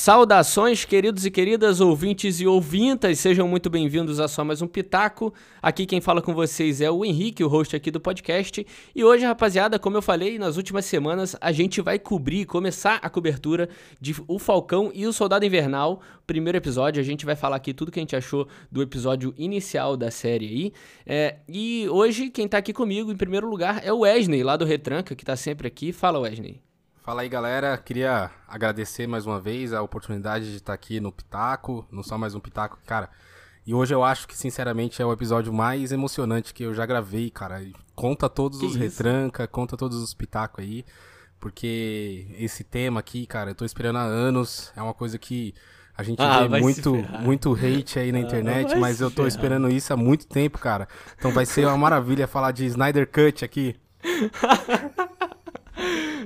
Saudações, 0.00 0.84
queridos 0.84 1.26
e 1.26 1.30
queridas 1.30 1.80
ouvintes 1.80 2.38
e 2.38 2.46
ouvintas, 2.46 3.18
sejam 3.18 3.48
muito 3.48 3.68
bem-vindos 3.68 4.20
a 4.20 4.28
só 4.28 4.44
mais 4.44 4.62
um 4.62 4.68
Pitaco. 4.68 5.34
Aqui 5.60 5.84
quem 5.86 6.00
fala 6.00 6.22
com 6.22 6.32
vocês 6.32 6.80
é 6.80 6.88
o 6.88 7.04
Henrique, 7.04 7.42
o 7.42 7.48
host 7.48 7.74
aqui 7.74 7.90
do 7.90 7.98
podcast. 7.98 8.64
E 8.94 9.04
hoje, 9.04 9.26
rapaziada, 9.26 9.76
como 9.76 9.96
eu 9.96 10.00
falei 10.00 10.38
nas 10.38 10.56
últimas 10.56 10.84
semanas, 10.84 11.34
a 11.40 11.50
gente 11.50 11.80
vai 11.80 11.98
cobrir, 11.98 12.46
começar 12.46 13.00
a 13.02 13.10
cobertura 13.10 13.68
de 14.00 14.14
O 14.28 14.38
Falcão 14.38 14.92
e 14.94 15.04
o 15.04 15.12
Soldado 15.12 15.44
Invernal, 15.44 16.00
primeiro 16.24 16.56
episódio. 16.56 17.00
A 17.00 17.04
gente 17.04 17.26
vai 17.26 17.34
falar 17.34 17.56
aqui 17.56 17.74
tudo 17.74 17.90
que 17.90 17.98
a 17.98 18.02
gente 18.02 18.14
achou 18.14 18.46
do 18.70 18.80
episódio 18.80 19.34
inicial 19.36 19.96
da 19.96 20.12
série 20.12 20.46
aí. 20.46 20.72
É, 21.04 21.38
e 21.48 21.88
hoje, 21.88 22.30
quem 22.30 22.46
tá 22.46 22.58
aqui 22.58 22.72
comigo, 22.72 23.10
em 23.10 23.16
primeiro 23.16 23.50
lugar, 23.50 23.84
é 23.84 23.92
o 23.92 23.98
Wesley, 23.98 24.44
lá 24.44 24.56
do 24.56 24.64
Retranca, 24.64 25.16
que 25.16 25.24
tá 25.24 25.34
sempre 25.34 25.66
aqui. 25.66 25.92
Fala, 25.92 26.20
Wesley. 26.20 26.67
Fala 27.08 27.22
aí, 27.22 27.28
galera. 27.30 27.78
Queria 27.78 28.30
agradecer 28.46 29.06
mais 29.06 29.24
uma 29.24 29.40
vez 29.40 29.72
a 29.72 29.80
oportunidade 29.80 30.50
de 30.50 30.56
estar 30.56 30.74
aqui 30.74 31.00
no 31.00 31.10
Pitaco, 31.10 31.86
não 31.90 32.02
só 32.02 32.18
mais 32.18 32.34
um 32.34 32.38
Pitaco, 32.38 32.78
cara. 32.84 33.08
E 33.66 33.72
hoje 33.72 33.94
eu 33.94 34.04
acho 34.04 34.28
que, 34.28 34.36
sinceramente, 34.36 35.00
é 35.00 35.06
o 35.06 35.10
episódio 35.10 35.50
mais 35.50 35.90
emocionante 35.90 36.52
que 36.52 36.62
eu 36.64 36.74
já 36.74 36.84
gravei, 36.84 37.30
cara. 37.30 37.64
Conta 37.94 38.28
todos 38.28 38.60
Que 38.60 38.66
os 38.66 38.72
isso? 38.76 38.82
retranca, 38.82 39.48
conta 39.48 39.74
todos 39.74 40.02
os 40.02 40.12
pitacos 40.12 40.62
aí. 40.62 40.84
Porque 41.40 42.26
esse 42.38 42.62
tema 42.62 43.00
aqui, 43.00 43.26
cara, 43.26 43.52
eu 43.52 43.54
tô 43.54 43.64
esperando 43.64 43.96
há 43.96 44.02
anos. 44.02 44.70
É 44.76 44.82
uma 44.82 44.92
coisa 44.92 45.18
que 45.18 45.54
a 45.96 46.02
gente 46.02 46.20
Ah, 46.20 46.46
vê 46.46 46.60
muito, 46.60 46.94
muito 47.22 47.54
hate 47.54 47.98
aí 47.98 48.12
na 48.12 48.18
Ah, 48.18 48.20
internet, 48.20 48.68
vai 48.72 48.80
mas 48.80 49.00
eu 49.00 49.10
tô 49.10 49.26
esperando 49.26 49.70
isso 49.70 49.94
há 49.94 49.96
muito 49.96 50.26
tempo, 50.26 50.58
cara. 50.58 50.86
Então 51.16 51.30
vai 51.32 51.46
ser 51.46 51.64
uma 51.68 51.78
maravilha 51.78 52.28
falar 52.28 52.52
de 52.52 52.66
Snyder 52.66 53.08
Cut 53.10 53.46
aqui. 53.46 53.76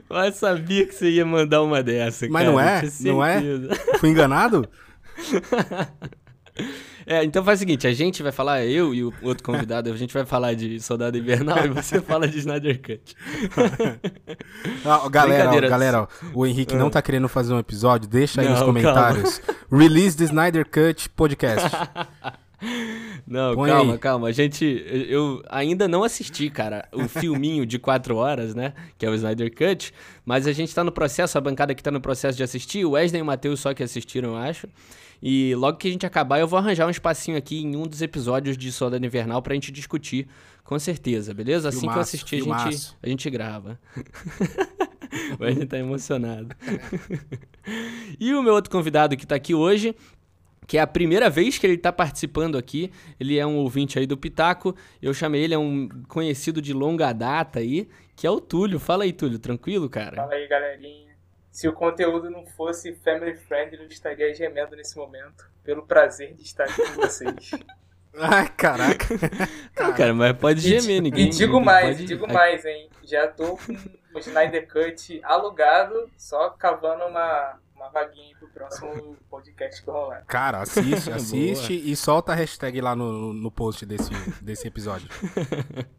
Eu 0.09 0.33
sabia 0.33 0.87
que 0.87 0.95
você 0.95 1.11
ia 1.11 1.25
mandar 1.25 1.63
uma 1.63 1.83
dessa, 1.83 2.27
Mas 2.29 2.45
cara. 2.45 2.53
não 2.53 2.61
é? 2.61 2.83
Não 3.01 3.25
é? 3.25 3.41
certeza. 3.41 3.75
Fui 3.99 4.09
enganado? 4.09 4.69
É, 7.07 7.25
então 7.25 7.43
faz 7.45 7.59
o 7.59 7.61
seguinte, 7.61 7.87
a 7.87 7.93
gente 7.93 8.23
vai 8.23 8.31
falar, 8.31 8.65
eu 8.65 8.95
e 8.95 9.03
o 9.03 9.13
outro 9.23 9.43
convidado, 9.43 9.91
a 9.91 9.97
gente 9.97 10.15
vai 10.15 10.25
falar 10.25 10.55
de 10.55 10.79
Soldado 10.81 11.19
Invernal 11.19 11.65
e 11.67 11.69
você 11.69 12.01
fala 12.03 12.29
de 12.29 12.39
Snyder 12.39 12.81
Cut. 12.81 13.17
Ah, 14.85 15.09
galera, 15.09 15.51
ó, 15.51 15.69
galera, 15.69 16.03
ó, 16.03 16.07
o 16.35 16.47
Henrique 16.47 16.75
não 16.75 16.91
tá 16.91 17.01
querendo 17.01 17.29
fazer 17.29 17.53
um 17.55 17.59
episódio, 17.59 18.09
deixa 18.09 18.41
aí 18.41 18.49
nos 18.49 18.61
Não, 18.61 18.67
comentários. 18.67 19.41
Release 19.71 20.17
the 20.17 20.25
Snyder 20.25 20.65
Cut 20.65 21.09
Podcast. 21.11 21.69
Não, 23.27 23.55
Põe 23.55 23.71
calma, 23.71 23.93
aí. 23.93 23.99
calma. 23.99 24.29
A 24.29 24.33
gente. 24.33 24.65
Eu 25.09 25.43
ainda 25.49 25.87
não 25.87 26.03
assisti, 26.05 26.51
cara, 26.51 26.89
o 26.93 27.09
filminho 27.09 27.65
de 27.65 27.79
quatro 27.79 28.17
horas, 28.17 28.55
né? 28.55 28.73
Que 28.99 29.07
é 29.07 29.11
o 29.11 29.15
Snyder 29.15 29.55
Cut. 29.55 29.93
Mas 30.25 30.47
a 30.47 30.53
gente 30.53 30.75
tá 30.75 30.83
no 30.83 30.93
processo, 30.93 31.39
a 31.39 31.41
bancada 31.41 31.75
que 31.75 31.83
tá 31.83 31.91
no 31.91 32.01
processo 32.01 32.37
de 32.37 32.43
assistir. 32.43 32.85
O 32.85 32.91
Wesley 32.91 33.21
e 33.21 33.23
o 33.23 33.27
Matheus 33.27 33.61
só 33.61 33.73
que 33.73 33.83
assistiram, 33.83 34.31
eu 34.31 34.37
acho. 34.37 34.69
E 35.23 35.55
logo 35.55 35.79
que 35.79 35.87
a 35.87 35.91
gente 35.91 36.05
acabar, 36.05 36.41
eu 36.41 36.49
vou 36.49 36.59
arranjar 36.59 36.87
um 36.87 36.91
espacinho 36.91 37.37
aqui 37.39 37.63
em 37.63 37.77
um 37.77 37.87
dos 37.87 38.03
episódios 38.03 38.59
de 38.59 38.73
Soldado 38.73 39.07
Invernal 39.07 39.41
pra 39.41 39.55
gente 39.55 39.71
discutir, 39.71 40.27
com 40.65 40.77
certeza, 40.81 41.33
beleza? 41.33 41.69
Assim 41.69 41.83
que 41.83 41.87
eu 41.87 41.91
Filmaço, 41.93 42.17
assistir, 42.17 42.35
a 42.35 42.39
gente, 42.39 42.45
filmaço. 42.45 42.99
a 43.01 43.09
gente 43.09 43.31
grava. 43.31 43.79
o 45.39 45.45
Wesley 45.45 45.67
tá 45.67 45.79
emocionado. 45.79 46.49
e 48.19 48.35
o 48.35 48.43
meu 48.43 48.53
outro 48.53 48.71
convidado 48.71 49.17
que 49.17 49.25
tá 49.25 49.37
aqui 49.37 49.55
hoje 49.55 49.95
que 50.67 50.79
é 50.79 50.81
a 50.81 50.87
primeira 50.87 51.29
vez 51.29 51.59
que 51.59 51.67
ele 51.67 51.77
tá 51.77 51.93
participando 51.93 52.57
aqui. 52.57 52.91
Ele 53.19 53.39
é 53.39 53.47
um 53.47 53.57
ouvinte 53.57 53.99
aí 53.99 54.07
do 54.07 54.17
Pitaco. 54.17 54.75
Eu 55.01 55.13
chamei 55.13 55.43
ele, 55.43 55.55
é 55.55 55.59
um 55.59 55.89
conhecido 56.09 56.61
de 56.63 56.73
longa 56.73 57.13
data 57.13 57.59
aí, 57.59 57.89
que 58.17 58.27
é 58.27 58.31
o 58.31 58.41
Túlio. 58.41 58.79
Fala 58.79 59.05
aí, 59.05 59.13
Túlio, 59.13 59.39
tranquilo, 59.39 59.89
cara? 59.89 60.17
Fala 60.17 60.35
aí, 60.35 60.47
galerinha. 60.47 61.13
Se 61.51 61.69
o 61.69 61.73
conteúdo 61.73 62.31
não 62.31 62.47
fosse 62.47 62.95
family 63.05 63.35
friendly, 63.37 63.79
eu 63.83 63.87
estaria 63.89 64.35
gemendo 64.35 64.75
nesse 64.75 64.97
momento. 64.97 65.45
Pelo 65.63 65.83
prazer 65.83 66.35
de 66.35 66.43
estar 66.43 66.65
aqui 66.65 66.83
com 66.83 67.03
vocês. 67.03 67.51
Ai, 68.15 68.47
caraca. 68.57 69.07
Não, 69.79 69.95
cara, 69.95 70.13
mas 70.13 70.37
pode 70.37 70.61
gemer, 70.61 71.01
ninguém. 71.01 71.29
E 71.29 71.31
digo 71.31 71.53
ninguém 71.55 71.65
mais, 71.65 71.97
pode- 71.97 72.05
digo 72.07 72.31
mais, 72.31 72.63
hein? 72.67 72.91
Já 73.05 73.27
tô 73.27 73.57
com 73.57 73.73
o 74.15 74.19
Snyder 74.19 74.69
Cut 74.69 75.19
alugado, 75.25 76.11
só 76.19 76.51
cavando 76.51 77.05
uma, 77.07 77.59
uma 77.83 77.91
vaguinha 77.91 78.29
aí 78.29 78.35
pro 78.37 78.49
próximo 78.49 79.17
podcast 79.29 79.83
que 79.83 79.91
rolar. 79.91 80.25
Cara, 80.27 80.59
assiste, 80.59 81.11
assiste 81.13 81.73
e 81.91 81.97
solta 81.97 82.33
a 82.33 82.35
hashtag 82.35 82.81
lá 82.81 82.95
no, 82.95 83.33
no 83.33 83.51
post 83.51 83.85
desse, 83.85 84.11
desse 84.41 84.69
episódio. 84.69 85.09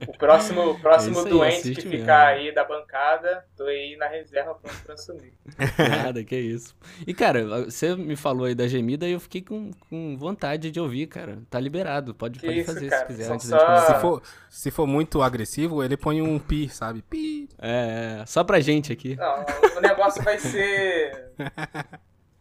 O 0.08 0.18
próximo, 0.18 0.72
o 0.72 0.80
próximo 0.80 1.20
É 1.20 1.24
aí, 1.24 1.30
doente 1.30 1.62
que 1.76 1.86
mesmo. 1.88 1.92
ficar 2.00 2.28
aí 2.28 2.54
da 2.54 2.64
bancada, 2.64 3.46
tô 3.58 3.66
aí 3.66 3.98
na 3.98 4.08
reserva 4.08 4.56
pronto 4.56 4.78
pra 4.84 4.94
assumir. 4.94 5.34
Nada, 5.78 6.24
que 6.24 6.38
isso. 6.38 6.76
E, 7.06 7.14
cara, 7.14 7.66
você 7.66 7.96
me 7.96 8.16
falou 8.16 8.46
aí 8.46 8.56
da 8.56 8.68
gemida 8.68 9.06
e 9.08 9.12
eu 9.12 9.20
fiquei 9.20 9.42
com, 9.42 9.72
com 9.90 10.18
vontade 10.18 10.72
de 10.72 10.80
ouvir, 10.80 11.08
cara. 11.08 11.40
Tá 11.50 11.60
liberado, 11.60 12.16
pode, 12.16 12.40
Que 12.40 12.46
pode 12.48 12.60
isso, 12.60 12.74
fazer 12.74 12.90
cara, 12.90 13.02
se 13.02 13.08
quiser 13.08 13.32
antes 13.32 13.50
da 13.50 13.58
gente 13.58 13.66
só- 13.66 13.74
começar. 13.74 13.96
Se 13.96 14.02
for, 14.02 14.22
se 14.50 14.72
for 14.72 14.88
muito 14.88 15.22
agressivo, 15.22 15.84
ele 15.84 15.98
põe 15.98 16.22
um 16.22 16.40
pi, 16.40 16.70
sabe? 16.70 17.02
Pi. 17.02 17.50
É, 17.60 18.20
é, 18.22 18.26
só 18.26 18.44
pra 18.44 18.60
gente 18.60 18.92
aqui. 18.94 19.16
Não, 19.16 19.46
o 19.78 19.82
negócio 19.82 20.22
vai 20.24 20.38
ser 20.38 21.32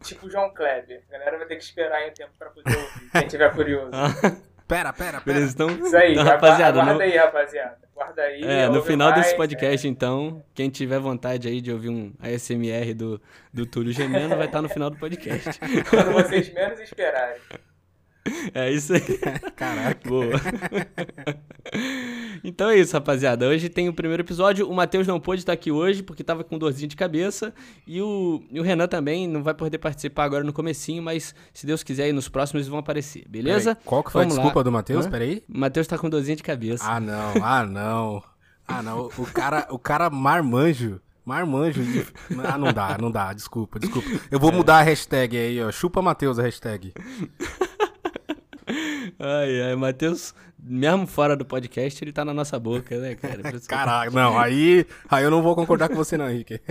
tipo 0.03 0.29
João 0.29 0.53
Kleber. 0.53 1.01
A 1.09 1.11
galera 1.13 1.37
vai 1.37 1.47
ter 1.47 1.55
que 1.55 1.63
esperar 1.63 1.97
aí 1.97 2.09
um 2.09 2.13
tempo 2.13 2.31
pra 2.37 2.49
poder 2.49 2.75
ouvir, 2.75 3.09
quem 3.11 3.27
tiver 3.27 3.53
curioso. 3.53 3.91
Pera, 4.67 4.93
pera, 4.93 5.19
pera. 5.21 5.21
Beleza, 5.21 5.53
então. 5.53 5.69
Isso 5.69 5.95
aí, 5.95 6.13
aguarda, 6.13 6.31
rapaziada, 6.31 6.81
aguarda 6.81 6.93
no- 6.93 7.01
aí, 7.01 7.17
rapaziada. 7.17 7.77
Guarda 7.93 8.21
aí. 8.23 8.43
É, 8.43 8.69
no 8.69 8.81
final 8.81 9.09
mais, 9.11 9.21
desse 9.21 9.33
é. 9.33 9.37
podcast, 9.37 9.87
então, 9.87 10.43
quem 10.55 10.69
tiver 10.69 10.99
vontade 10.99 11.47
aí 11.47 11.61
de 11.61 11.71
ouvir 11.71 11.89
um 11.89 12.13
ASMR 12.19 12.93
do, 12.93 13.21
do 13.53 13.65
Túlio 13.65 13.91
gemendo, 13.93 14.35
vai 14.35 14.45
estar 14.47 14.61
no 14.61 14.69
final 14.69 14.89
do 14.89 14.97
podcast. 14.97 15.59
Quando 15.89 16.13
vocês 16.13 16.51
menos 16.53 16.79
esperarem. 16.79 17.39
É 18.53 18.71
isso 18.71 18.93
aí. 18.93 19.01
Caraca. 19.55 20.07
Boa. 20.07 20.33
então 22.43 22.69
é 22.69 22.77
isso, 22.77 22.93
rapaziada. 22.93 23.47
Hoje 23.47 23.69
tem 23.69 23.87
o 23.89 23.93
primeiro 23.93 24.23
episódio. 24.23 24.69
O 24.69 24.75
Matheus 24.75 25.07
não 25.07 25.19
pôde 25.19 25.41
estar 25.41 25.53
aqui 25.53 25.71
hoje 25.71 26.03
porque 26.03 26.23
tava 26.23 26.43
com 26.43 26.57
dorzinha 26.57 26.87
de 26.87 26.95
cabeça. 26.95 27.53
E 27.87 28.01
o, 28.01 28.43
e 28.51 28.59
o 28.59 28.63
Renan 28.63 28.87
também 28.87 29.27
não 29.27 29.43
vai 29.43 29.53
poder 29.53 29.77
participar 29.77 30.25
agora 30.25 30.43
no 30.43 30.53
comecinho, 30.53 31.01
mas 31.01 31.33
se 31.53 31.65
Deus 31.65 31.83
quiser, 31.83 32.05
aí 32.05 32.13
nos 32.13 32.27
próximos 32.29 32.67
vão 32.67 32.79
aparecer, 32.79 33.25
beleza? 33.27 33.75
Peraí, 33.75 33.85
Qual 33.85 34.03
que 34.03 34.11
foi 34.11 34.21
a 34.21 34.23
Vamos 34.23 34.37
lá. 34.37 34.43
desculpa 34.43 34.63
do 34.63 34.71
Matheus? 34.71 35.07
Peraí. 35.07 35.43
O 35.49 35.57
Matheus 35.57 35.87
tá 35.87 35.97
com 35.97 36.09
dorzinha 36.09 36.35
de 36.35 36.43
cabeça. 36.43 36.83
Ah, 36.85 36.99
não. 36.99 37.33
Ah, 37.41 37.65
não. 37.65 38.23
Ah, 38.67 38.81
não. 38.81 39.09
O 39.17 39.25
cara, 39.25 39.67
o 39.69 39.79
cara 39.79 40.09
marmanjo. 40.09 40.99
Marmanjo. 41.25 41.81
Ah, 42.43 42.57
não 42.57 42.73
dá, 42.73 42.97
não 42.99 43.09
dá. 43.09 43.31
Desculpa, 43.31 43.79
desculpa. 43.79 44.09
Eu 44.29 44.39
vou 44.39 44.51
mudar 44.51 44.79
a 44.79 44.81
hashtag 44.81 45.37
aí, 45.37 45.63
ó. 45.63 45.71
Chupa 45.71 46.01
Matheus 46.01 46.37
a 46.37 46.43
hashtag. 46.43 46.93
Ai, 49.25 49.61
ai, 49.61 49.75
Matheus, 49.77 50.35
mesmo 50.61 51.07
fora 51.07 51.33
do 51.33 51.45
podcast, 51.45 52.03
ele 52.03 52.11
tá 52.11 52.25
na 52.25 52.33
nossa 52.33 52.59
boca, 52.59 52.99
né, 52.99 53.15
cara? 53.15 53.41
Caraca, 53.65 54.11
não. 54.11 54.37
Aí, 54.37 54.85
aí 55.09 55.23
eu 55.23 55.31
não 55.31 55.41
vou 55.41 55.55
concordar 55.55 55.87
com 55.87 55.95
você, 55.95 56.17
não, 56.17 56.29
Henrique. 56.29 56.59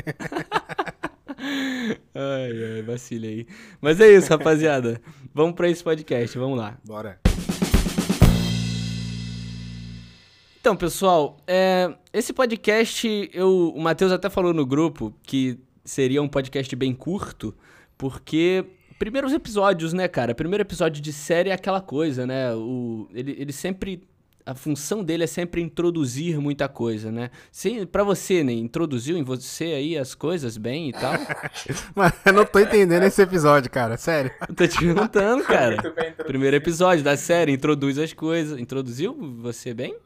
Ai, 2.14 2.76
ai, 2.76 2.82
vacile 2.82 3.26
aí. 3.26 3.46
Mas 3.80 4.00
é 4.00 4.12
isso, 4.12 4.28
rapaziada. 4.28 5.00
Vamos 5.34 5.54
pra 5.56 5.68
esse 5.68 5.82
podcast, 5.82 6.38
vamos 6.38 6.58
lá. 6.58 6.78
Bora. 6.84 7.18
Então, 10.60 10.76
pessoal, 10.76 11.38
é, 11.46 11.92
esse 12.12 12.34
podcast, 12.34 13.30
eu, 13.32 13.72
o 13.74 13.80
Matheus 13.80 14.12
até 14.12 14.28
falou 14.28 14.52
no 14.52 14.66
grupo 14.66 15.12
que 15.22 15.58
seria 15.84 16.22
um 16.22 16.28
podcast 16.28 16.76
bem 16.76 16.94
curto, 16.94 17.54
porque 17.96 18.64
primeiros 19.02 19.32
episódios, 19.32 19.92
né, 19.92 20.06
cara? 20.06 20.32
Primeiro 20.32 20.62
episódio 20.62 21.02
de 21.02 21.12
série 21.12 21.50
é 21.50 21.52
aquela 21.52 21.80
coisa, 21.80 22.24
né? 22.24 22.54
O, 22.54 23.08
ele, 23.12 23.34
ele 23.36 23.52
sempre. 23.52 24.06
A 24.46 24.54
função 24.54 25.02
dele 25.02 25.24
é 25.24 25.26
sempre 25.26 25.60
introduzir 25.60 26.38
muita 26.38 26.68
coisa, 26.68 27.10
né? 27.10 27.30
Sim, 27.50 27.84
pra 27.84 28.04
você, 28.04 28.44
né? 28.44 28.52
Introduziu 28.52 29.16
em 29.16 29.22
você 29.24 29.64
aí 29.64 29.98
as 29.98 30.14
coisas 30.14 30.56
bem 30.56 30.88
e 30.90 30.92
tal. 30.92 31.14
Mas 31.96 32.12
eu 32.24 32.32
não 32.32 32.44
tô 32.44 32.58
entendendo 32.60 33.02
esse 33.04 33.20
episódio, 33.22 33.68
cara. 33.70 33.96
Sério. 33.96 34.30
Eu 34.48 34.54
tô 34.54 34.66
te 34.68 34.78
perguntando, 34.78 35.42
cara. 35.44 35.70
Muito 35.82 35.82
bem 35.94 36.04
introduzido. 36.10 36.24
Primeiro 36.24 36.56
episódio 36.56 37.02
da 37.04 37.16
série, 37.16 37.52
introduz 37.52 37.98
as 37.98 38.12
coisas. 38.12 38.56
Introduziu 38.58 39.16
você 39.40 39.74
bem? 39.74 39.96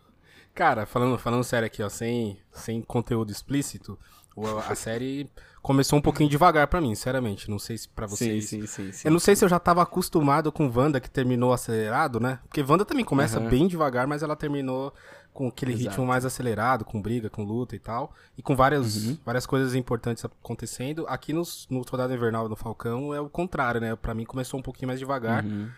Cara, 0.54 0.86
falando, 0.86 1.18
falando 1.18 1.44
sério 1.44 1.66
aqui, 1.66 1.82
ó, 1.82 1.88
sem, 1.90 2.38
sem 2.52 2.80
conteúdo 2.80 3.30
explícito, 3.30 3.98
o- 4.34 4.46
a 4.46 4.74
série 4.74 5.28
começou 5.66 5.98
um 5.98 6.02
pouquinho 6.02 6.30
devagar 6.30 6.68
pra 6.68 6.80
mim, 6.80 6.94
sinceramente. 6.94 7.50
Não 7.50 7.58
sei 7.58 7.76
se 7.76 7.88
pra 7.88 8.06
vocês. 8.06 8.48
sim, 8.48 8.64
sim, 8.68 8.92
sim. 8.92 9.08
Eu 9.08 9.10
não 9.10 9.18
sei 9.18 9.34
se 9.34 9.44
eu 9.44 9.48
já 9.48 9.58
tava 9.58 9.82
acostumado 9.82 10.52
com 10.52 10.70
Wanda, 10.72 11.00
que 11.00 11.10
terminou 11.10 11.52
acelerado, 11.52 12.20
né? 12.20 12.38
Porque 12.48 12.62
Wanda 12.62 12.84
também 12.84 13.04
começa 13.04 13.40
Aham. 13.40 13.48
bem 13.50 13.66
devagar, 13.66 14.06
mas 14.06 14.22
ela 14.22 14.36
terminou 14.36 14.94
com 15.34 15.48
aquele 15.48 15.72
Exato. 15.72 15.88
ritmo 15.88 16.06
mais 16.06 16.24
acelerado, 16.24 16.84
com 16.84 17.02
briga, 17.02 17.28
com 17.28 17.42
luta 17.42 17.74
e 17.74 17.80
tal. 17.80 18.14
E 18.38 18.42
com 18.42 18.54
várias, 18.54 19.06
Uhum. 19.08 19.18
várias 19.26 19.44
coisas 19.44 19.74
importantes 19.74 20.24
acontecendo. 20.24 21.04
Aqui 21.08 21.32
nos, 21.32 21.66
no 21.68 21.82
Soldado 21.86 22.14
Invernal 22.14 22.48
do 22.48 22.54
Falcão 22.54 23.12
é 23.12 23.20
o 23.20 23.28
contrário, 23.28 23.80
né? 23.80 23.96
Pra 23.96 24.14
mim 24.14 24.24
começou 24.24 24.60
um 24.60 24.62
pouquinho 24.62 24.86
mais 24.86 25.00
devagar. 25.00 25.44
Uhum. 25.44 25.68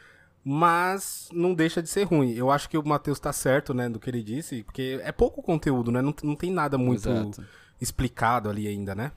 Mas 0.44 1.30
não 1.32 1.54
deixa 1.54 1.82
de 1.82 1.88
ser 1.88 2.02
ruim. 2.04 2.32
Eu 2.34 2.50
acho 2.50 2.68
que 2.68 2.76
o 2.76 2.86
Matheus 2.86 3.18
tá 3.18 3.32
certo, 3.32 3.72
né, 3.72 3.88
do 3.88 3.98
que 3.98 4.08
ele 4.10 4.22
disse, 4.22 4.62
porque 4.64 5.00
é 5.02 5.12
pouco 5.12 5.42
conteúdo, 5.42 5.90
né? 5.90 6.02
Não, 6.02 6.14
não 6.22 6.36
tem 6.36 6.50
nada 6.50 6.76
muito 6.76 7.08
Exato. 7.08 7.42
explicado 7.80 8.50
ali 8.50 8.68
ainda, 8.68 8.94
né? 8.94 9.12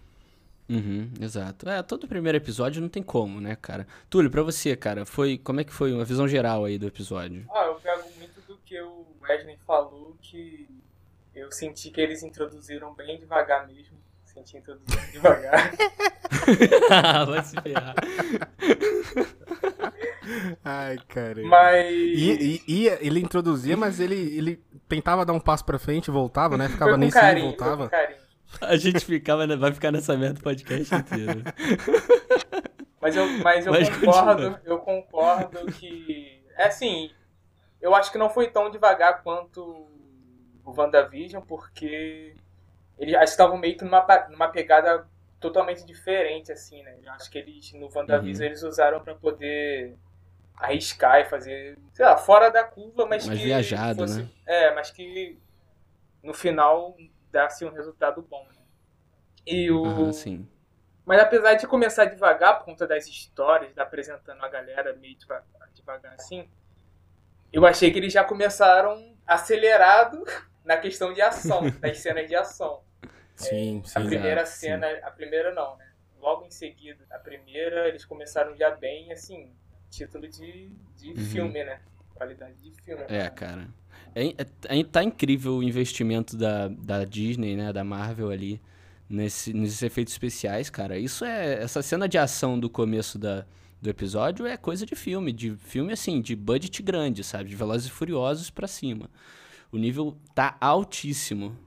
Uhum, 0.69 1.11
exato. 1.19 1.67
É, 1.69 1.81
todo 1.83 2.07
primeiro 2.07 2.37
episódio 2.37 2.81
não 2.81 2.87
tem 2.89 3.03
como, 3.03 3.41
né, 3.41 3.57
cara? 3.61 3.85
Túlio, 4.09 4.31
pra 4.31 4.41
você, 4.41 4.75
cara, 4.75 5.05
foi. 5.05 5.37
Como 5.37 5.59
é 5.59 5.63
que 5.63 5.73
foi 5.73 5.91
uma 5.93 6.05
visão 6.05 6.27
geral 6.27 6.63
aí 6.65 6.77
do 6.77 6.87
episódio? 6.87 7.45
Ah, 7.53 7.65
eu 7.65 7.75
pego 7.75 8.03
muito 8.17 8.39
do 8.47 8.57
que 8.65 8.79
o 8.81 9.05
Wesley 9.21 9.57
falou, 9.67 10.15
que 10.21 10.67
eu 11.35 11.51
senti 11.51 11.89
que 11.91 11.99
eles 11.99 12.23
introduziram 12.23 12.93
bem 12.93 13.19
devagar 13.19 13.67
mesmo. 13.67 13.97
Senti 14.25 14.55
introduzindo 14.57 15.01
devagar. 15.11 15.73
Vai 17.27 17.43
se 17.43 17.55
ferrar. 17.61 17.95
Ai, 20.63 20.97
cara. 21.07 21.41
Mas. 21.43 21.91
E, 21.91 22.61
e- 22.67 22.73
e 22.83 22.87
ele 23.01 23.19
introduzia, 23.19 23.75
mas 23.75 23.99
ele, 23.99 24.15
ele 24.37 24.63
tentava 24.87 25.25
dar 25.25 25.33
um 25.33 25.39
passo 25.39 25.65
pra 25.65 25.77
frente 25.79 26.07
e 26.07 26.11
voltava, 26.11 26.57
né? 26.57 26.69
Ficava 26.69 26.95
nesse 26.97 27.17
e 27.17 27.21
carinho, 27.21 27.47
foi 27.49 27.57
voltava. 27.57 27.83
com 27.85 27.89
carinho. 27.89 28.20
A 28.59 28.75
gente 28.75 29.06
ficava, 29.06 29.45
vai 29.57 29.71
ficar 29.71 29.92
nessa 29.92 30.15
merda 30.18 30.39
o 30.39 30.44
podcast 30.44 30.94
inteiro. 30.94 31.42
Mas 33.00 33.15
eu, 33.15 33.25
mas 33.44 33.65
eu 33.65 33.71
Mas 33.71 33.89
concordo, 33.89 34.51
continua. 34.51 34.62
eu 34.65 34.80
concordo 34.80 35.65
que. 35.74 36.44
É 36.57 36.65
assim, 36.65 37.09
eu 37.81 37.95
acho 37.95 38.12
que 38.12 38.18
não 38.18 38.30
foi 38.30 38.48
tão 38.50 38.69
devagar 38.69 39.24
quanto 39.24 39.62
o 40.63 40.71
WandaVision, 40.77 41.42
porque 41.42 42.36
eles 43.00 43.15
estavam 43.30 43.57
meio 43.57 43.75
que 43.77 43.83
numa, 43.83 44.06
numa 44.30 44.50
pegada 44.50 45.07
totalmente 45.39 45.83
diferente, 45.86 46.51
assim, 46.51 46.83
né? 46.83 46.95
Eu 47.03 47.12
acho 47.13 47.31
que 47.31 47.39
eles, 47.39 47.74
no 47.74 47.89
WandaVision, 47.94 48.42
Uhum. 48.44 48.45
eles 48.51 48.62
usaram 48.62 49.00
pra 49.00 49.15
poder 49.15 49.95
arriscar 50.56 51.21
e 51.21 51.25
fazer, 51.25 51.80
sei 51.94 52.06
lá, 52.06 52.15
fora 52.18 52.51
da 52.51 52.63
curva, 52.63 53.07
mas 53.07 53.27
que. 53.27 53.33
viajado, 53.36 54.01
fosse- 54.01 54.21
né? 54.21 54.30
É, 54.45 54.75
mas 54.75 54.92
que 54.92 55.39
no 56.21 56.36
final 56.36 56.95
desse 57.31 57.65
um 57.65 57.71
resultado 57.71 58.21
bom, 58.21 58.45
né? 58.53 58.61
E 59.45 59.71
o. 59.71 59.81
Aham, 59.83 60.11
sim. 60.13 60.47
Mas 61.05 61.19
apesar 61.21 61.55
de 61.55 61.67
começar 61.67 62.05
devagar 62.05 62.59
por 62.59 62.65
conta 62.65 62.87
das 62.87 63.07
histórias, 63.07 63.73
de 63.73 63.81
apresentando 63.81 64.43
a 64.43 64.49
galera 64.49 64.95
meio 64.95 65.17
deva- 65.19 65.45
devagar 65.75 66.13
assim, 66.15 66.49
eu 67.51 67.65
achei 67.65 67.91
que 67.91 67.99
eles 67.99 68.13
já 68.13 68.23
começaram 68.23 69.17
acelerado 69.25 70.23
na 70.63 70.77
questão 70.77 71.13
de 71.13 71.21
ação, 71.21 71.73
das 71.79 71.99
cenas 71.99 72.27
de 72.27 72.35
ação. 72.35 72.83
Sim, 73.35 73.83
A 73.93 73.99
sim. 73.99 74.01
primeira 74.01 74.45
Exato, 74.45 74.47
sim. 74.57 74.85
cena, 74.85 74.87
a 75.03 75.11
primeira 75.11 75.53
não, 75.53 75.77
né? 75.77 75.85
Logo 76.19 76.45
em 76.45 76.51
seguida, 76.51 77.05
a 77.11 77.19
primeira 77.19 77.87
eles 77.87 78.05
começaram 78.05 78.55
já 78.55 78.71
bem, 78.71 79.11
assim, 79.11 79.55
título 79.89 80.27
de, 80.27 80.69
de 80.97 81.15
Uhum. 81.15 81.17
filme, 81.17 81.63
né? 81.63 81.81
Qualidade 82.21 82.53
de 82.62 82.71
filme. 82.83 83.03
É, 83.07 83.27
cara. 83.29 83.68
É, 84.13 84.27
é- 84.27 84.79
é- 84.79 84.83
tá 84.83 85.03
incrível 85.03 85.53
o 85.57 85.63
investimento 85.63 86.38
da, 86.38 86.68
da 86.68 87.03
Disney, 87.03 87.56
né, 87.56 87.73
da 87.73 87.83
Marvel 87.83 88.29
ali, 88.29 88.62
nesse, 89.09 89.51
nesses 89.53 89.81
efeitos 89.81 90.13
especiais, 90.13 90.69
cara. 90.69 91.00
Isso 91.00 91.25
é. 91.25 91.63
Essa 91.63 91.81
cena 91.81 92.07
de 92.07 92.19
ação 92.19 92.59
do 92.59 92.69
começo 92.69 93.18
da, 93.18 93.44
do 93.81 93.89
episódio 93.89 94.45
é 94.45 94.56
coisa 94.56 94.85
de 94.85 94.95
filme, 94.95 95.31
de 95.31 95.56
filme 95.56 95.94
assim, 95.94 96.21
de 96.21 96.35
budget 96.35 96.83
grande, 96.83 97.23
sabe? 97.23 97.50
De 97.50 97.56
Velozes 97.56 97.88
e 97.88 97.91
Furiosos 97.91 98.51
pra 98.51 98.67
cima. 98.67 99.09
O 99.71 99.77
nível 99.77 100.15
tá 100.35 100.56
altíssimo. 100.62 101.57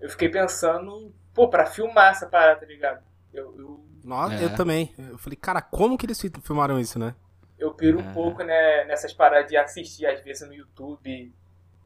Eu 0.00 0.08
fiquei 0.08 0.30
pensando, 0.30 1.12
pô, 1.34 1.46
pra 1.48 1.66
filmar 1.66 2.12
essa 2.12 2.26
parada, 2.26 2.60
tá 2.60 2.66
ligado? 2.66 3.02
Eu, 3.34 3.54
eu, 3.58 3.84
Nossa, 4.02 4.34
É. 4.34 4.44
eu 4.44 4.54
também. 4.56 4.94
Eu 4.96 5.18
falei, 5.18 5.36
cara, 5.36 5.60
como 5.60 5.98
que 5.98 6.06
eles 6.06 6.18
fi- 6.18 6.32
filmaram 6.42 6.80
isso, 6.80 6.98
né? 6.98 7.14
Eu 7.60 7.74
piro 7.74 7.98
um 8.00 8.10
É. 8.10 8.12
pouco 8.14 8.42
né, 8.44 8.84
nessas 8.86 9.12
paradas 9.12 9.48
de 9.50 9.56
assistir, 9.56 10.06
às 10.06 10.20
vezes, 10.22 10.46
no 10.48 10.54
YouTube. 10.54 11.32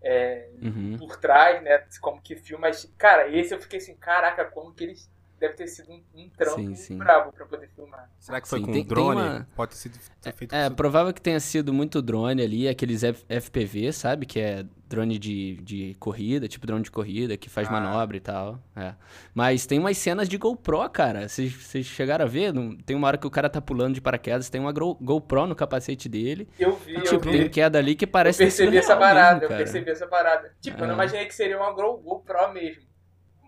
é, 0.02 0.48
Uhum. 0.62 0.96
por 0.98 1.16
trás, 1.18 1.62
né? 1.62 1.84
Como 2.00 2.20
que 2.22 2.36
filma. 2.36 2.68
Mas, 2.68 2.84
cara, 2.98 3.28
esse 3.28 3.54
eu 3.54 3.60
fiquei 3.60 3.78
assim, 3.78 3.96
caraca, 3.96 4.44
como 4.44 4.72
que 4.74 4.84
eles. 4.84 5.10
Deve 5.44 5.54
ter 5.56 5.66
sido 5.66 5.92
um, 5.92 6.02
um 6.14 6.28
trampo 6.30 6.56
Sim, 6.56 6.74
sim. 6.74 6.96
brabo 6.96 7.30
pra 7.32 7.44
poder 7.44 7.68
filmar. 7.68 8.08
Será 8.18 8.40
que 8.40 8.48
foi 8.48 8.60
Sim, 8.60 8.64
com 8.64 8.72
tem- 8.72 8.82
tem 8.82 8.88
drone? 8.88 9.20
uma- 9.20 9.48
Pode 9.54 9.72
ter 9.72 9.76
sido 9.76 9.98
ter 10.22 10.32
feito 10.32 10.54
É, 10.54 10.70
com- 10.70 10.74
provável 10.74 11.12
que 11.12 11.20
tenha 11.20 11.38
sido 11.38 11.70
muito 11.72 12.00
drone 12.00 12.42
ali, 12.42 12.66
aqueles 12.66 13.02
F- 13.04 13.24
FPV, 13.28 13.92
sabe? 13.92 14.24
Que 14.24 14.40
é 14.40 14.64
drone 14.88 15.18
de, 15.18 15.56
de 15.56 15.94
corrida, 15.98 16.48
tipo 16.48 16.66
drone 16.66 16.82
de 16.82 16.90
corrida, 16.90 17.36
que 17.36 17.50
faz 17.50 17.68
Ah. 17.68 17.72
manobra 17.72 18.16
e 18.16 18.20
tal. 18.20 18.58
É. 18.74 18.94
Mas 19.34 19.66
tem 19.66 19.78
umas 19.78 19.98
cenas 19.98 20.28
de 20.30 20.38
GoPro, 20.38 20.88
cara. 20.88 21.28
Vocês 21.28 21.52
chegaram 21.84 22.24
a 22.24 22.28
ver? 22.28 22.52
Não- 22.54 22.74
Tem 22.76 22.96
uma 22.96 23.06
hora 23.08 23.18
que 23.18 23.26
o 23.26 23.30
cara 23.30 23.50
tá 23.50 23.60
pulando 23.60 23.94
de 23.94 24.00
paraquedas, 24.00 24.48
tem 24.48 24.60
uma 24.62 24.72
GoPro 24.72 25.46
no 25.46 25.54
capacete 25.54 26.08
dele. 26.08 26.48
Eu 26.58 26.74
vi, 26.76 26.94
eu 26.94 27.02
tipo, 27.02 27.30
vi. 27.30 27.38
tem 27.40 27.50
queda 27.50 27.78
ali 27.78 27.94
que 27.94 28.06
Eu 28.06 28.08
parece 28.08 28.38
ter 28.38 28.50
sido 28.50 28.70
percebi 28.70 28.78
essa 28.78 28.96
parada, 28.96 29.40
mesmo, 29.40 29.52
eu 29.52 29.58
percebi 29.58 29.90
essa 29.90 30.06
parada. 30.06 30.54
Tipo, 30.62 30.78
eu 30.80 30.86
não 30.86 30.92
É. 30.92 30.94
imaginei 30.94 31.26
que 31.26 31.34
seria 31.34 31.58
uma 31.58 31.70
Go- 31.72 31.98
GoPro 31.98 32.52
mesmo. 32.54 32.82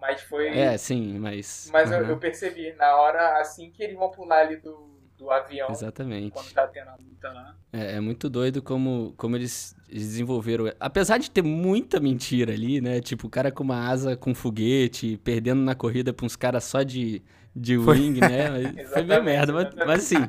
Mas 0.01 0.23
foi. 0.23 0.49
É, 0.49 0.77
sim, 0.77 1.19
mas... 1.19 1.69
Mas 1.73 1.91
eu, 1.91 1.99
Aham, 1.99 2.11
eu 2.11 2.19
percebi, 2.19 2.73
na 2.75 2.97
hora 2.97 3.41
assim 3.41 3.71
que 3.71 3.83
eles 3.83 3.97
vão 3.97 4.11
pular 4.11 4.41
ali 4.41 4.57
do, 4.57 4.97
do 5.17 5.31
avião, 5.31 5.71
Exatamente. 5.71 6.33
quando 6.33 6.53
tá 6.53 6.67
tendo 6.67 6.91
a 6.91 6.97
luta 6.97 7.33
lá. 7.33 7.57
É, 7.73 7.97
é 7.97 8.01
muito 8.01 8.29
doido 8.29 8.63
como, 8.63 9.15
como 9.17 9.37
eles, 9.37 9.75
desenvolveram. 9.89 10.67
Apesar 10.79 11.19
de 11.19 11.31
ter 11.31 11.43
muita 11.43 11.99
mentira 11.99 12.53
ali, 12.53 12.81
né? 12.81 13.01
Tipo, 13.01 13.27
o 13.27 13.31
cara 13.31 13.51
com 13.51 13.65
uma 13.65 13.89
asa 13.89 14.17
com 14.17 14.35
foguete, 14.35 15.19
perdendo 15.25 15.61
na 15.63 15.75
corrida 15.75 16.13
pra 16.13 16.27
uns 16.27 16.37
caras 16.37 16.65
só 16.65 16.83
de, 16.83 17.23
de 17.55 17.79
Foi. 17.79 17.99
wing, 17.99 18.21
né? 18.21 18.51
Mas 18.77 18.91
Foi 18.91 19.03
meio 19.03 19.23
merda, 19.25 19.53
mas, 19.53 19.75
mas 19.75 20.05
assim, 20.05 20.29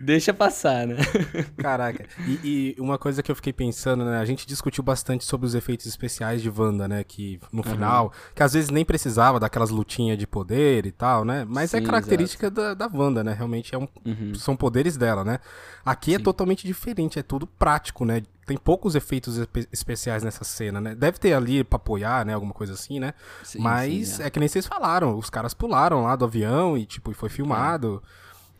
deixa 0.00 0.32
passar, 0.34 0.86
né? 0.86 0.96
Caraca. 1.58 2.06
E, 2.26 2.74
e 2.76 2.80
uma 2.80 2.98
coisa 2.98 3.22
que 3.22 3.30
eu 3.30 3.36
fiquei 3.36 3.52
pensando, 3.52 4.04
né? 4.04 4.18
A 4.18 4.24
gente 4.24 4.46
discutiu 4.46 4.82
bastante 4.82 5.24
sobre 5.24 5.46
os 5.46 5.54
efeitos 5.54 5.86
especiais 5.86 6.40
de 6.42 6.50
Wanda, 6.50 6.88
né? 6.88 7.04
Que 7.04 7.38
no 7.52 7.62
final, 7.62 8.12
que 8.34 8.42
às 8.42 8.52
vezes 8.54 8.70
nem 8.70 8.84
precisava 8.84 9.38
daquelas 9.38 9.70
lutinhas 9.70 10.18
de 10.18 10.26
poder 10.26 10.86
e 10.86 10.92
tal, 10.92 11.24
né? 11.24 11.44
Mas 11.48 11.74
é 11.74 11.78
Sim, 11.78 11.84
característica 11.86 12.50
da, 12.50 12.74
da 12.74 12.90
Wanda, 12.92 13.22
né? 13.22 13.32
Realmente 13.32 13.74
é 13.74 13.78
um, 13.78 13.86
Uhum. 14.04 14.34
são 14.34 14.56
poderes 14.56 14.96
dela, 14.96 15.24
né? 15.24 15.38
Aqui 15.84 16.14
é 16.14 16.18
Sim. 16.18 16.24
totalmente 16.24 16.66
diferente, 16.66 17.18
é 17.18 17.22
tudo 17.22 17.46
prático, 17.46 18.04
né? 18.04 18.22
Tem 18.46 18.56
poucos 18.56 18.94
efeitos 18.94 19.36
espe- 19.36 19.68
especiais 19.72 20.22
nessa 20.24 20.42
cena, 20.44 20.80
né? 20.80 20.94
Deve 20.94 21.18
ter 21.18 21.32
ali 21.34 21.62
pra 21.62 21.76
apoiar, 21.76 22.24
né? 22.24 22.34
Alguma 22.34 22.52
coisa 22.52 22.72
assim, 22.72 22.98
né? 22.98 23.14
Sim, 23.44 23.60
Mas 23.60 24.08
sim, 24.08 24.22
é. 24.22 24.30
que 24.30 24.40
nem 24.40 24.48
vocês 24.48 24.66
falaram, 24.66 25.16
os 25.16 25.30
caras 25.30 25.54
pularam 25.54 26.02
lá 26.02 26.16
do 26.16 26.24
avião 26.24 26.76
e, 26.76 26.84
tipo, 26.86 27.12
foi 27.14 27.28
filmado. 27.28 28.02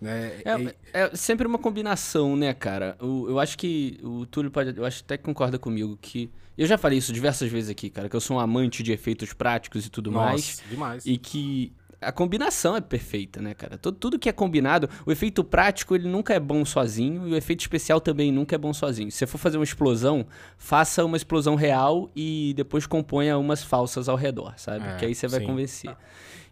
Né? 0.01 0.41
É, 0.45 0.59
E- 0.61 0.75
é 0.93 1.15
sempre 1.17 1.47
uma 1.47 1.59
combinação, 1.59 2.35
né, 2.37 2.55
cara? 2.55 2.97
O- 3.01 3.27
eu 3.29 3.39
acho 3.39 3.59
que 3.59 3.99
o 4.03 4.25
Túlio 4.27 4.51
pode. 4.51 4.77
Eu 4.77 4.85
acho 4.85 4.99
que 4.99 5.05
até 5.05 5.17
que 5.19 5.25
concorda 5.25 5.59
comigo 5.59 5.99
que. 6.01 6.31
Eu 6.57 6.67
já 6.67 6.77
falei 6.79 6.99
isso 6.99 7.13
diversas 7.13 7.51
vezes 7.51 7.71
aqui, 7.71 7.89
cara, 7.91 8.09
que 8.09 8.17
eu 8.17 8.21
sou 8.21 8.37
um 8.37 8.41
amante 8.41 8.83
de 8.83 8.93
efeitos 8.93 9.33
práticos 9.33 9.87
e 9.87 9.91
tudo 9.91 10.11
mais. 10.13 10.59
Nossa, 10.59 10.69
demais. 10.69 11.07
E 11.07 11.17
que 11.17 11.73
a 12.01 12.11
combinação 12.13 12.75
é 12.77 12.81
perfeita, 12.81 13.43
né, 13.43 13.53
cara? 13.55 13.77
Tudo, 13.77 13.97
tudo 13.99 14.19
que 14.19 14.29
é 14.29 14.33
combinado, 14.33 14.89
o 15.05 15.13
efeito 15.13 15.45
prático 15.45 15.95
ele 15.95 16.09
nunca 16.09 16.33
é 16.33 16.41
bom 16.41 16.65
sozinho 16.65 17.29
e 17.29 17.33
o 17.33 17.37
efeito 17.37 17.61
especial 17.61 18.01
também 18.01 18.33
nunca 18.33 18.55
é 18.55 18.59
bom 18.59 18.73
sozinho. 18.73 19.11
Se 19.11 19.19
você 19.19 19.27
for 19.27 19.37
fazer 19.39 19.59
uma 19.59 19.65
explosão, 19.65 20.27
faça 20.57 21.05
uma 21.05 21.17
explosão 21.17 21.55
real 21.57 22.11
e 22.17 22.55
depois 22.57 22.87
componha 22.87 23.37
umas 23.37 23.63
falsas 23.63 24.09
ao 24.09 24.17
redor, 24.17 24.55
sabe? 24.57 24.87
É, 24.87 24.97
que 24.97 25.05
aí 25.07 25.15
você 25.15 25.29
vai 25.29 25.41
sim. 25.41 25.47
convencer. 25.47 25.97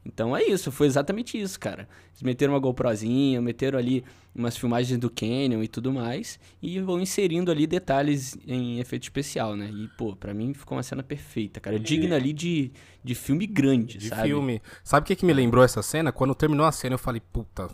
Então 0.09 0.35
é 0.35 0.43
isso, 0.43 0.73
foi 0.73 0.87
exatamente 0.87 1.39
isso, 1.39 1.61
cara. 1.61 1.87
Eles 2.11 2.23
meteram 2.23 2.55
uma 2.55 2.59
GoProzinha, 2.59 3.43
meteram 3.43 3.79
ali 3.79 4.03
umas 4.35 4.57
filmagens 4.57 4.99
do 4.99 5.11
Canyon 5.11 5.63
e 5.63 5.69
tudo 5.69 5.93
mais, 5.93 6.39
e 6.63 6.81
vão 6.81 6.99
inserindo 6.99 7.51
ali 7.51 7.67
detalhes 7.67 8.37
em 8.47 8.79
efeito 8.81 9.03
especial, 9.03 9.55
né? 9.55 9.71
E, 9.71 9.89
pô, 9.99 10.17
pra 10.17 10.33
mim 10.33 10.55
ficou 10.55 10.77
uma 10.77 10.83
cena 10.83 11.03
perfeita, 11.03 11.61
cara. 11.61 11.79
Digna 11.79 12.17
ali 12.17 12.33
de, 12.33 12.73
de 13.05 13.15
filme 13.15 13.47
grande, 13.47 13.99
de 13.99 14.09
sabe? 14.09 14.29
filme. 14.29 14.63
Sabe 14.83 15.05
o 15.05 15.07
que, 15.07 15.17
que 15.17 15.27
me 15.27 15.35
lembrou 15.35 15.63
essa 15.63 15.83
cena? 15.83 16.11
Quando 16.11 16.35
terminou 16.35 16.65
a 16.65 16.73
cena, 16.73 16.95
eu 16.95 16.99
falei, 16.99 17.21
puta, 17.21 17.69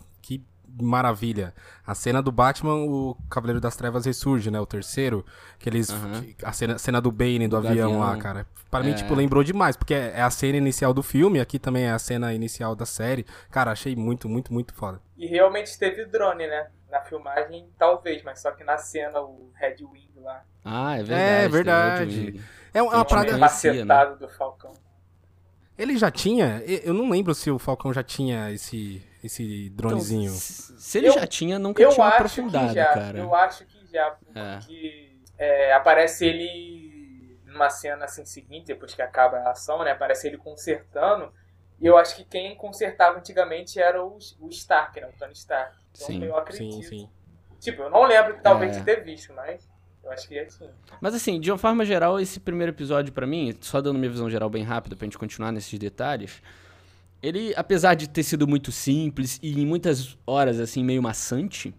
maravilha. 0.81 1.53
A 1.85 1.93
cena 1.95 2.21
do 2.21 2.31
Batman, 2.31 2.75
o 2.75 3.15
Cavaleiro 3.29 3.59
das 3.61 3.75
Trevas 3.75 4.05
ressurge, 4.05 4.49
né? 4.51 4.59
O 4.59 4.65
terceiro. 4.65 5.25
Que 5.59 5.69
eles. 5.69 5.89
Que- 5.89 6.45
a 6.45 6.51
cena, 6.51 6.77
cena 6.77 6.99
do 7.01 7.11
Bane, 7.11 7.47
do, 7.47 7.59
Do 7.61 7.67
avião, 7.67 7.99
lá, 7.99 8.07
avião. 8.09 8.21
cara. 8.21 8.47
Para 8.69 8.83
mim, 8.83 8.91
É. 8.91 8.95
tipo, 8.95 9.13
lembrou 9.13 9.43
demais. 9.43 9.75
Porque 9.75 9.93
é 9.93 10.13
é 10.15 10.21
a 10.21 10.29
cena 10.29 10.57
inicial 10.57 10.93
do 10.93 11.01
filme, 11.03 11.39
aqui 11.39 11.57
também 11.59 11.83
é 11.85 11.91
a 11.91 11.99
cena 11.99 12.33
inicial 12.33 12.75
da 12.75 12.85
série. 12.85 13.25
Cara, 13.49 13.71
achei 13.71 13.95
muito, 13.95 14.27
muito, 14.27 14.51
muito 14.53 14.73
foda. 14.73 14.99
E 15.17 15.25
realmente 15.27 15.77
teve 15.77 16.05
drone, 16.05 16.47
né? 16.47 16.67
Na 16.91 17.01
filmagem, 17.01 17.67
talvez, 17.77 18.23
mas 18.23 18.39
só 18.41 18.51
que 18.51 18.63
na 18.63 18.77
cena, 18.77 19.19
o 19.21 19.49
Red 19.55 19.77
Wing 19.83 20.09
lá. 20.21 20.43
Ah, 20.63 20.93
é 20.97 21.03
verdade. 21.03 21.45
É 21.45 21.49
verdade. 21.49 22.19
Wing. 22.31 22.41
É 22.73 22.81
uma 22.81 22.91
Tem 22.91 23.01
o 23.01 23.05
parada. 23.05 23.31
né? 23.33 23.37
macetado 23.37 24.19
do 24.19 24.27
Falcão. 24.29 24.73
Ele 25.77 25.97
já 25.97 26.09
tinha. 26.09 26.61
Eu 26.65 26.93
não 26.93 27.09
lembro 27.09 27.33
se 27.35 27.51
o 27.51 27.59
Falcão 27.59 27.91
já 27.93 28.01
tinha 28.03 28.49
esse, 28.51 29.03
esse 29.25 29.65
Então, 29.67 29.75
dronezinho. 29.89 30.31
se 30.31 30.79
se 30.79 30.97
ele 30.97 31.07
Eu- 31.07 31.13
já 31.13 31.27
tinha, 31.27 31.57
nunca 31.59 31.81
Eu 31.81 31.89
tinha 31.89 32.05
acho 32.05 32.15
aprofundado, 32.15 32.67
que 32.69 32.73
já, 32.75 32.93
cara. 32.93 33.17
eu 33.17 33.35
acho 33.35 33.65
que 33.65 33.85
já, 33.91 34.15
É. 34.33 34.57
porque 34.57 35.11
é, 35.37 35.73
aparece 35.73 36.25
ele 36.25 37.39
numa 37.45 37.69
cena 37.69 38.05
assim 38.05 38.25
seguinte, 38.25 38.67
depois 38.67 38.93
que 38.93 39.01
acaba 39.01 39.37
a 39.37 39.51
ação, 39.51 39.83
né? 39.83 39.91
Aparece 39.91 40.27
ele 40.27 40.37
consertando. 40.37 41.31
E 41.79 41.85
eu 41.85 41.97
acho 41.97 42.15
que 42.15 42.23
quem 42.23 42.55
consertava 42.55 43.17
antigamente 43.19 43.79
era 43.79 44.01
o, 44.03 44.17
o 44.39 44.49
Stark, 44.49 44.99
né? 44.99 45.07
O 45.07 45.17
Tony 45.19 45.33
Stark. 45.33 45.75
Então 45.91 46.07
Sim, 46.07 46.23
eu 46.23 46.37
acredito. 46.37 46.73
Sim, 46.75 46.83
sim. 46.83 47.09
Tipo, 47.59 47.83
eu 47.83 47.89
não 47.89 48.03
lembro 48.03 48.37
talvez 48.41 48.75
É. 48.75 48.79
de 48.79 48.85
ter 48.85 49.03
visto, 49.03 49.33
mas 49.33 49.67
eu 50.03 50.11
acho 50.11 50.27
que 50.27 50.37
é 50.37 50.43
assim. 50.43 50.69
Mas 51.01 51.13
assim, 51.15 51.39
de 51.39 51.51
uma 51.51 51.57
forma 51.57 51.83
geral, 51.85 52.19
esse 52.19 52.39
primeiro 52.39 52.71
episódio 52.71 53.11
pra 53.13 53.25
mim, 53.27 53.57
só 53.61 53.81
dando 53.81 53.97
minha 53.99 54.11
visão 54.11 54.29
geral 54.29 54.49
bem 54.49 54.63
rápida 54.63 54.95
pra 54.95 55.05
gente 55.05 55.17
continuar 55.17 55.51
nesses 55.51 55.77
detalhes, 55.79 56.41
ele, 57.25 57.53
apesar 57.55 57.95
de 57.95 58.07
ter 58.07 58.23
sido 58.23 58.47
muito 58.47 58.71
simples 58.71 59.39
e 59.41 59.59
em 59.59 59.65
muitas 59.65 60.17
horas, 60.27 60.59
assim, 60.59 60.83
meio 60.83 61.01
maçante, 61.01 61.73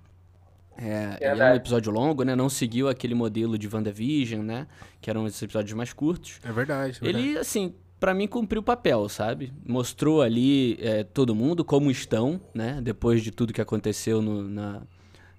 é, 0.77 1.19
é 1.21 1.35
um 1.35 1.55
episódio 1.55 1.91
longo, 1.91 2.23
né? 2.23 2.35
Não 2.35 2.49
seguiu 2.49 2.89
aquele 2.89 3.15
modelo 3.15 3.57
de 3.57 3.69
WandaVision, 3.73 4.43
né? 4.43 4.67
Que 5.01 5.09
eram 5.09 5.27
esses 5.27 5.41
episódios 5.41 5.73
mais 5.75 5.93
curtos. 5.93 6.39
É 6.45 6.53
verdade. 6.53 6.99
É 7.01 7.09
ele, 7.09 7.39
assim, 7.39 7.75
para 7.99 8.13
mim 8.13 8.27
cumpriu 8.27 8.61
o 8.61 8.65
papel, 8.65 9.09
sabe? 9.09 9.53
Mostrou 9.65 10.21
ali 10.21 10.77
é, 10.81 11.05
todo 11.05 11.35
mundo 11.35 11.65
como 11.65 11.91
estão, 11.91 12.41
né? 12.53 12.81
Depois 12.83 13.23
de 13.23 13.31
tudo 13.31 13.53
que 13.53 13.61
aconteceu 13.61 14.21
no, 14.21 14.43
na, 14.43 14.83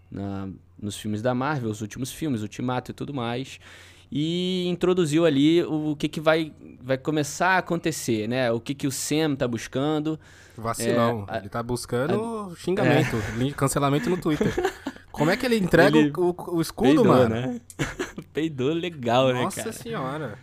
na, 0.09 0.49
nos 0.81 0.97
filmes 0.97 1.21
da 1.21 1.35
Marvel, 1.35 1.69
os 1.69 1.81
últimos 1.81 2.11
filmes, 2.11 2.41
Ultimato 2.41 2.91
e 2.91 2.93
tudo 2.93 3.13
mais. 3.13 3.59
E 4.11 4.65
introduziu 4.67 5.25
ali 5.25 5.63
o, 5.63 5.95
que, 5.95 6.07
que 6.07 6.21
vai, 6.21 6.53
vai 6.81 6.97
começar 6.97 7.49
a 7.49 7.57
acontecer, 7.57 8.27
né? 8.27 8.51
O 8.51 8.59
que, 8.59 8.73
que 8.73 8.87
o 8.87 8.91
Sam 8.91 9.35
tá 9.35 9.47
buscando. 9.47 10.19
Vacilão. 10.55 11.25
É, 11.29 11.39
ele 11.39 11.49
tá 11.49 11.61
buscando 11.61 12.49
a, 12.51 12.55
xingamento, 12.55 13.17
é. 13.17 13.51
cancelamento 13.51 14.09
no 14.09 14.17
Twitter. 14.17 14.53
Como 15.11 15.31
é 15.31 15.35
que 15.35 15.45
ele 15.45 15.57
entrega 15.57 15.97
ele 15.97 16.13
o, 16.15 16.35
o, 16.53 16.61
escudo, 16.61 16.87
peidou, 16.87 17.05
mano? 17.05 17.35
Né? 17.35 17.61
peidou 18.31 18.71
legal, 18.71 19.33
Nossa 19.33 19.33
né, 19.33 19.49
cara? 19.49 19.67
Nossa 19.67 19.83
senhora. 19.83 20.39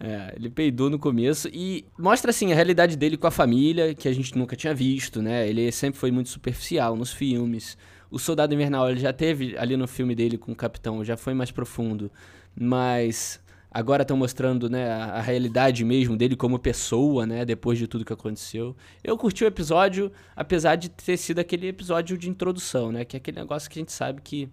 É, 0.00 0.32
ele 0.36 0.48
peidou 0.48 0.88
no 0.88 0.98
começo 0.98 1.48
e 1.52 1.84
mostra 1.98 2.30
assim 2.30 2.52
a 2.52 2.54
realidade 2.54 2.96
dele 2.96 3.16
com 3.16 3.26
a 3.26 3.32
família, 3.32 3.94
que 3.94 4.06
a 4.06 4.12
gente 4.12 4.36
nunca 4.38 4.54
tinha 4.54 4.72
visto, 4.72 5.20
né? 5.20 5.48
Ele 5.48 5.72
sempre 5.72 5.98
foi 5.98 6.12
muito 6.12 6.28
superficial 6.28 6.94
nos 6.94 7.12
filmes. 7.12 7.76
O 8.10 8.18
Soldado 8.18 8.54
Invernal 8.54 8.90
ele 8.90 9.00
já 9.00 9.12
teve 9.12 9.56
ali 9.58 9.76
no 9.76 9.88
filme 9.88 10.14
dele 10.14 10.38
com 10.38 10.52
o 10.52 10.56
Capitão, 10.56 11.04
já 11.04 11.16
foi 11.16 11.34
mais 11.34 11.50
profundo, 11.50 12.10
mas 12.58 13.40
agora 13.70 14.02
estão 14.02 14.16
mostrando 14.16 14.68
né, 14.68 14.90
a, 14.90 15.04
a, 15.14 15.20
realidade 15.20 15.84
mesmo 15.84 16.16
dele 16.16 16.34
como 16.34 16.58
pessoa, 16.58 17.26
né? 17.26 17.44
Depois 17.44 17.78
de 17.78 17.86
tudo 17.86 18.04
que 18.04 18.12
aconteceu. 18.12 18.76
Eu 19.04 19.16
curti 19.16 19.44
o 19.44 19.46
episódio, 19.46 20.10
apesar 20.34 20.76
de 20.76 20.88
ter 20.88 21.16
sido 21.16 21.38
aquele 21.38 21.68
episódio 21.68 22.16
de 22.18 22.28
introdução, 22.28 22.90
né? 22.90 23.04
Que 23.04 23.16
é 23.16 23.18
aquele 23.18 23.38
negócio 23.38 23.70
que 23.70 23.78
a 23.78 23.82
gente 23.82 23.92
sabe 23.92 24.20
que 24.22 24.48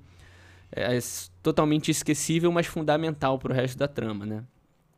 é 0.71 0.99
totalmente 1.41 1.89
esquecível, 1.89 2.51
mas 2.51 2.67
fundamental 2.67 3.39
para 3.39 3.51
o 3.51 3.55
resto 3.55 3.77
da 3.77 3.87
trama, 3.87 4.25
né? 4.25 4.43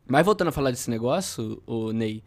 Mas 0.07 0.25
voltando 0.25 0.47
a 0.47 0.51
falar 0.51 0.71
desse 0.71 0.89
negócio, 0.89 1.61
o 1.67 1.91
Ney, 1.91 2.23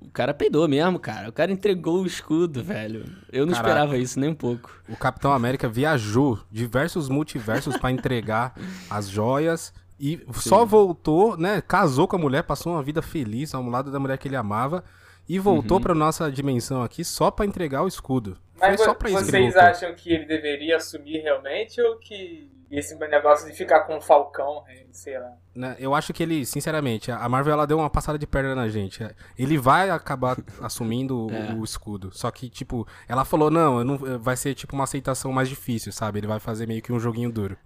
o 0.00 0.08
cara 0.10 0.32
peidou 0.32 0.66
mesmo, 0.68 0.98
cara. 0.98 1.28
O 1.28 1.32
cara 1.32 1.50
entregou 1.50 2.02
o 2.02 2.06
escudo, 2.06 2.62
velho. 2.62 3.04
Eu 3.32 3.44
não 3.44 3.52
Caraca, 3.52 3.68
esperava 3.68 3.98
isso 3.98 4.18
nem 4.20 4.30
um 4.30 4.34
pouco. 4.34 4.80
O 4.88 4.96
Capitão 4.96 5.32
América 5.32 5.68
viajou 5.68 6.38
diversos 6.50 7.08
multiversos 7.08 7.76
para 7.76 7.90
entregar 7.90 8.54
as 8.88 9.08
joias 9.08 9.72
e 9.98 10.16
Sim. 10.16 10.24
só 10.32 10.64
voltou, 10.64 11.36
né? 11.36 11.60
Casou 11.60 12.06
com 12.06 12.16
a 12.16 12.18
mulher, 12.18 12.42
passou 12.42 12.72
uma 12.72 12.82
vida 12.82 13.02
feliz 13.02 13.54
ao 13.54 13.62
lado 13.64 13.90
da 13.90 13.98
mulher 13.98 14.18
que 14.18 14.28
ele 14.28 14.36
amava 14.36 14.84
e 15.28 15.38
voltou 15.38 15.76
uhum. 15.76 15.82
para 15.82 15.94
nossa 15.94 16.30
dimensão 16.30 16.82
aqui 16.82 17.04
só 17.04 17.30
para 17.30 17.44
entregar 17.44 17.82
o 17.82 17.88
escudo. 17.88 18.38
Mas 18.58 18.76
Foi 18.76 18.86
só 18.86 18.94
pra 18.94 19.10
isso 19.10 19.24
vocês 19.24 19.56
acham 19.56 19.94
que 19.94 20.12
ele 20.12 20.24
deveria 20.24 20.76
assumir 20.76 21.18
realmente 21.20 21.80
ou 21.80 21.98
que 21.98 22.50
esse 22.70 22.94
negócio 22.96 23.50
de 23.50 23.56
ficar 23.56 23.80
com 23.80 23.96
o 23.96 24.00
Falcão, 24.00 24.62
sei 24.92 25.18
lá. 25.18 25.32
Né, 25.54 25.76
eu 25.78 25.94
acho 25.94 26.12
que 26.12 26.22
ele, 26.22 26.44
sinceramente, 26.44 27.10
a 27.10 27.26
Marvel 27.28 27.54
ela 27.54 27.66
deu 27.66 27.78
uma 27.78 27.88
passada 27.88 28.18
de 28.18 28.26
perna 28.26 28.54
na 28.54 28.68
gente. 28.68 29.02
Ele 29.38 29.56
vai 29.56 29.88
acabar 29.88 30.36
assumindo 30.60 31.28
é. 31.30 31.54
o, 31.54 31.64
escudo. 31.64 32.10
Só 32.12 32.30
que, 32.30 32.50
tipo, 32.50 32.86
ela 33.08 33.24
falou, 33.24 33.50
não, 33.50 33.82
não, 33.82 34.18
vai 34.18 34.36
ser 34.36 34.54
tipo 34.54 34.74
uma 34.74 34.84
aceitação 34.84 35.32
mais 35.32 35.48
difícil, 35.48 35.92
sabe? 35.92 36.18
Ele 36.18 36.26
vai 36.26 36.40
fazer 36.40 36.66
meio 36.66 36.82
que 36.82 36.92
um 36.92 37.00
joguinho 37.00 37.32
duro. 37.32 37.56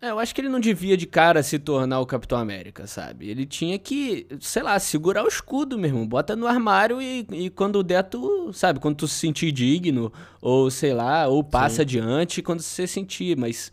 É, 0.00 0.10
eu 0.10 0.18
acho 0.18 0.32
que 0.32 0.40
ele 0.40 0.48
não 0.48 0.60
devia 0.60 0.96
de 0.96 1.06
cara 1.06 1.42
se 1.42 1.58
tornar 1.58 1.98
o 2.00 2.06
Capitão 2.06 2.38
América, 2.38 2.86
sabe? 2.86 3.28
Ele 3.28 3.44
tinha 3.44 3.76
que, 3.78 4.28
sei 4.40 4.62
lá, 4.62 4.78
segurar 4.78 5.24
o 5.24 5.28
escudo 5.28 5.76
mesmo. 5.76 6.06
Bota 6.06 6.36
no 6.36 6.46
armário 6.46 7.02
e, 7.02 7.26
e 7.32 7.50
quando 7.50 7.82
der 7.82 8.04
tu, 8.04 8.52
sabe? 8.52 8.78
Quando 8.78 8.96
tu 8.96 9.08
se 9.08 9.18
sentir 9.18 9.50
digno, 9.50 10.12
ou 10.40 10.70
sei 10.70 10.94
lá, 10.94 11.26
ou 11.26 11.42
passa 11.42 11.76
Sim. 11.76 11.82
adiante 11.82 12.42
quando 12.42 12.60
você 12.60 12.86
sentir, 12.86 13.36
mas 13.36 13.72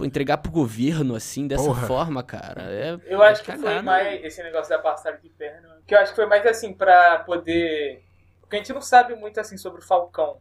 Pô, 0.00 0.06
entregar 0.06 0.38
pro 0.38 0.50
governo 0.50 1.14
assim, 1.14 1.46
dessa 1.46 1.62
Porra. 1.62 1.86
forma, 1.86 2.22
cara. 2.22 2.62
É, 2.62 2.98
eu 3.04 3.22
acho 3.22 3.44
que 3.44 3.52
foi 3.52 3.82
mais 3.82 4.24
esse 4.24 4.42
negócio 4.42 4.70
da 4.70 4.78
passagem 4.78 5.20
de 5.20 5.28
perna. 5.28 5.76
Que 5.86 5.94
eu 5.94 5.98
acho 5.98 6.12
que 6.12 6.16
foi 6.16 6.24
mais 6.24 6.46
assim, 6.46 6.72
pra 6.72 7.18
poder. 7.18 8.02
Porque 8.40 8.56
a 8.56 8.58
gente 8.58 8.72
não 8.72 8.80
sabe 8.80 9.14
muito 9.14 9.38
assim 9.38 9.58
sobre 9.58 9.82
o 9.82 9.84
Falcão. 9.84 10.38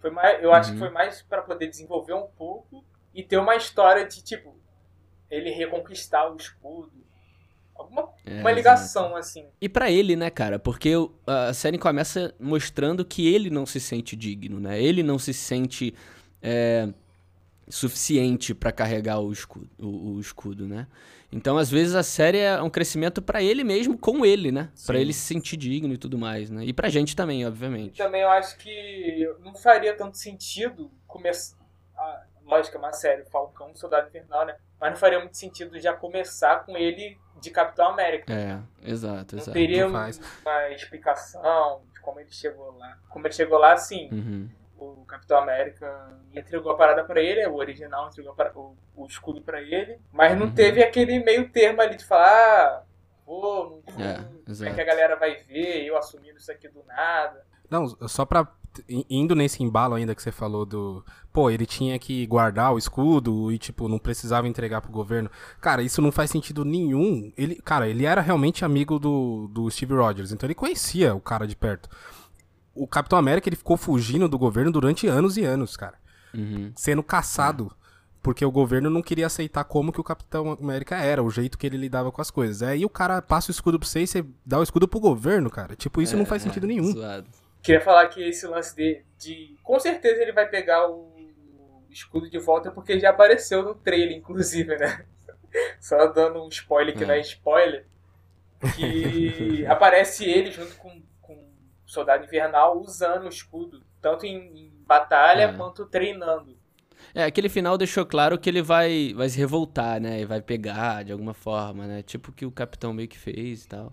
Foi 0.00 0.10
mais, 0.10 0.42
eu 0.42 0.52
acho 0.52 0.70
que 0.70 0.74
uhum. 0.74 0.84
foi 0.84 0.90
mais 0.90 1.22
para 1.22 1.42
poder 1.42 1.68
desenvolver 1.68 2.14
um 2.14 2.26
pouco 2.26 2.84
e 3.14 3.22
ter 3.22 3.36
uma 3.36 3.54
história 3.54 4.04
de 4.04 4.20
tipo 4.20 4.57
ele 5.30 5.50
reconquistar 5.50 6.30
o 6.30 6.36
escudo. 6.36 6.92
Alguma 7.74 8.12
é, 8.26 8.40
uma 8.40 8.50
ligação, 8.50 9.14
assim. 9.14 9.46
E 9.60 9.68
para 9.68 9.90
ele, 9.90 10.16
né, 10.16 10.30
cara? 10.30 10.58
Porque 10.58 10.92
a 11.26 11.54
série 11.54 11.78
começa 11.78 12.34
mostrando 12.40 13.04
que 13.04 13.32
ele 13.32 13.50
não 13.50 13.64
se 13.64 13.78
sente 13.78 14.16
digno, 14.16 14.58
né? 14.58 14.82
Ele 14.82 15.02
não 15.02 15.18
se 15.18 15.32
sente. 15.32 15.94
É, 16.42 16.88
suficiente 17.70 18.54
para 18.54 18.72
carregar 18.72 19.20
o 19.20 19.30
escudo, 19.30 19.68
o, 19.78 20.14
o, 20.14 20.20
escudo, 20.20 20.66
né? 20.66 20.86
Então, 21.30 21.58
às 21.58 21.70
vezes 21.70 21.94
a 21.94 22.02
série 22.02 22.38
é 22.38 22.60
um 22.62 22.70
crescimento 22.70 23.20
para 23.20 23.42
ele 23.42 23.62
mesmo, 23.62 23.98
com 23.98 24.24
ele, 24.24 24.50
né? 24.50 24.70
Para 24.86 24.98
ele 24.98 25.12
se 25.12 25.20
sentir 25.20 25.56
digno 25.56 25.92
e 25.92 25.98
tudo 25.98 26.16
mais, 26.16 26.48
né? 26.48 26.64
E 26.64 26.72
pra 26.72 26.88
gente 26.88 27.14
também, 27.14 27.46
obviamente. 27.46 27.98
Também 27.98 28.22
eu 28.22 28.30
acho 28.30 28.56
que 28.56 29.30
não 29.40 29.54
faria 29.54 29.94
tanto 29.94 30.16
sentido 30.16 30.90
começar, 31.06 31.56
lógico, 32.44 32.76
é 32.76 32.78
uma 32.78 32.92
série 32.92 33.24
Falcão, 33.24 33.74
Soldado 33.74 34.08
Invernal, 34.08 34.46
né? 34.46 34.56
Mas 34.80 34.90
não 34.90 34.96
faria 34.96 35.18
muito 35.18 35.36
sentido 35.36 35.78
já 35.78 35.92
começar 35.92 36.64
com 36.64 36.76
ele 36.76 37.18
de 37.40 37.50
Capitão 37.50 37.88
América. 37.88 38.32
É, 38.32 38.58
exato, 38.90 39.36
não 39.36 39.42
exato. 39.42 39.52
teria 39.52 39.86
uma 39.86 40.08
explicação 40.70 41.82
de 41.92 42.00
como 42.00 42.20
ele 42.20 42.30
chegou 42.30 42.76
lá. 42.76 42.98
Como 43.08 43.26
ele 43.26 43.34
chegou 43.34 43.58
lá, 43.58 43.76
sim. 43.76 44.08
Uhum 44.12 44.48
o 44.78 45.04
Capitão 45.04 45.38
América 45.38 46.08
entregou 46.32 46.70
a 46.72 46.76
parada 46.76 47.04
para 47.04 47.20
ele, 47.20 47.44
o 47.46 47.56
original 47.56 48.08
entregou 48.08 48.76
o, 48.94 49.02
o, 49.02 49.06
escudo 49.06 49.42
para 49.42 49.60
ele, 49.60 50.00
mas 50.12 50.38
não 50.38 50.46
uhum. 50.46 50.54
teve 50.54 50.82
aquele 50.82 51.18
meio 51.18 51.50
termo 51.50 51.82
ali 51.82 51.96
de 51.96 52.04
falar, 52.04 52.28
ah, 52.28 52.82
vou, 53.26 53.82
não 53.88 54.04
é, 54.04 54.24
como 54.46 54.64
é 54.64 54.74
que 54.74 54.80
a 54.80 54.84
galera 54.84 55.16
vai 55.16 55.36
ver, 55.42 55.84
eu 55.84 55.96
assumindo 55.96 56.38
isso 56.38 56.52
aqui 56.52 56.68
do 56.68 56.84
nada. 56.84 57.44
Não, 57.68 57.86
só 58.08 58.24
pra. 58.24 58.46
Indo 58.88 59.34
nesse 59.34 59.62
embalo 59.62 59.94
ainda 59.94 60.14
que 60.14 60.22
você 60.22 60.32
falou 60.32 60.66
do. 60.66 61.04
Pô, 61.32 61.50
ele 61.50 61.66
tinha 61.66 61.98
que 61.98 62.26
guardar 62.26 62.72
o 62.72 62.78
escudo 62.78 63.52
e, 63.52 63.58
tipo, 63.58 63.88
não 63.88 63.98
precisava 63.98 64.48
entregar 64.48 64.80
pro 64.80 64.90
governo. 64.90 65.30
Cara, 65.60 65.82
isso 65.82 66.02
não 66.02 66.10
faz 66.10 66.30
sentido 66.30 66.64
nenhum. 66.64 67.32
Ele, 67.36 67.56
cara, 67.56 67.88
ele 67.88 68.04
era 68.04 68.20
realmente 68.20 68.64
amigo 68.64 68.98
do, 68.98 69.48
do 69.52 69.70
Steve 69.70 69.94
Rogers, 69.94 70.32
então 70.32 70.46
ele 70.46 70.54
conhecia 70.54 71.14
o 71.14 71.20
cara 71.20 71.46
de 71.46 71.54
perto 71.54 71.88
o 72.78 72.86
Capitão 72.86 73.18
América 73.18 73.48
ele 73.48 73.56
ficou 73.56 73.76
fugindo 73.76 74.28
do 74.28 74.38
governo 74.38 74.70
durante 74.70 75.06
anos 75.06 75.36
e 75.36 75.44
anos, 75.44 75.76
cara. 75.76 75.98
Uhum. 76.32 76.72
Sendo 76.76 77.02
caçado. 77.02 77.72
Porque 78.20 78.44
o 78.44 78.50
governo 78.50 78.90
não 78.90 79.00
queria 79.00 79.26
aceitar 79.26 79.62
como 79.64 79.92
que 79.92 80.00
o 80.00 80.04
Capitão 80.04 80.50
América 80.60 80.96
era, 80.96 81.22
o 81.22 81.30
jeito 81.30 81.56
que 81.56 81.66
ele 81.66 81.76
lidava 81.76 82.10
com 82.10 82.20
as 82.20 82.32
coisas. 82.32 82.62
Aí 82.62 82.84
o 82.84 82.90
cara 82.90 83.22
passa 83.22 83.50
o 83.50 83.52
escudo 83.52 83.78
pra 83.78 83.88
você 83.88 84.02
e 84.02 84.06
você 84.06 84.24
dá 84.44 84.58
o 84.58 84.62
escudo 84.62 84.88
pro 84.88 84.98
governo, 84.98 85.48
cara. 85.48 85.76
Tipo, 85.76 86.02
isso 86.02 86.14
é, 86.14 86.18
não 86.18 86.26
faz 86.26 86.42
sentido 86.42 86.64
é, 86.64 86.66
nenhum. 86.66 86.92
Zoado. 86.92 87.28
Queria 87.68 87.80
falar 87.82 88.08
que 88.08 88.22
esse 88.22 88.46
lance 88.46 88.74
de, 88.74 89.02
de. 89.18 89.56
Com 89.62 89.78
certeza 89.78 90.22
ele 90.22 90.32
vai 90.32 90.48
pegar 90.48 90.88
o 90.88 91.12
escudo 91.90 92.30
de 92.30 92.38
volta 92.38 92.70
porque 92.70 92.98
já 92.98 93.10
apareceu 93.10 93.62
no 93.62 93.74
trailer, 93.74 94.16
inclusive, 94.16 94.76
né? 94.76 95.04
Só 95.78 96.06
dando 96.06 96.42
um 96.42 96.48
spoiler 96.48 96.96
que 96.96 97.04
é. 97.04 97.06
não 97.06 97.14
é 97.14 97.20
spoiler. 97.20 97.86
Que 98.74 99.66
aparece 99.68 100.24
ele 100.24 100.50
junto 100.50 100.76
com 100.76 100.98
Soldado 101.88 102.24
Invernal 102.24 102.78
usando 102.78 103.24
o 103.24 103.28
escudo, 103.28 103.82
tanto 104.00 104.26
em, 104.26 104.36
em 104.36 104.72
batalha 104.86 105.44
é. 105.44 105.52
quanto 105.52 105.86
treinando. 105.86 106.56
É, 107.14 107.24
aquele 107.24 107.48
final 107.48 107.78
deixou 107.78 108.04
claro 108.04 108.38
que 108.38 108.48
ele 108.48 108.60
vai, 108.60 109.14
vai 109.14 109.28
se 109.28 109.38
revoltar, 109.38 110.00
né? 110.00 110.20
E 110.20 110.24
vai 110.24 110.42
pegar 110.42 111.02
de 111.02 111.12
alguma 111.12 111.32
forma, 111.32 111.86
né? 111.86 112.02
Tipo 112.02 112.30
o 112.30 112.34
que 112.34 112.44
o 112.44 112.50
Capitão 112.50 112.92
meio 112.92 113.08
que 113.08 113.18
fez 113.18 113.64
e 113.64 113.68
tal. 113.68 113.92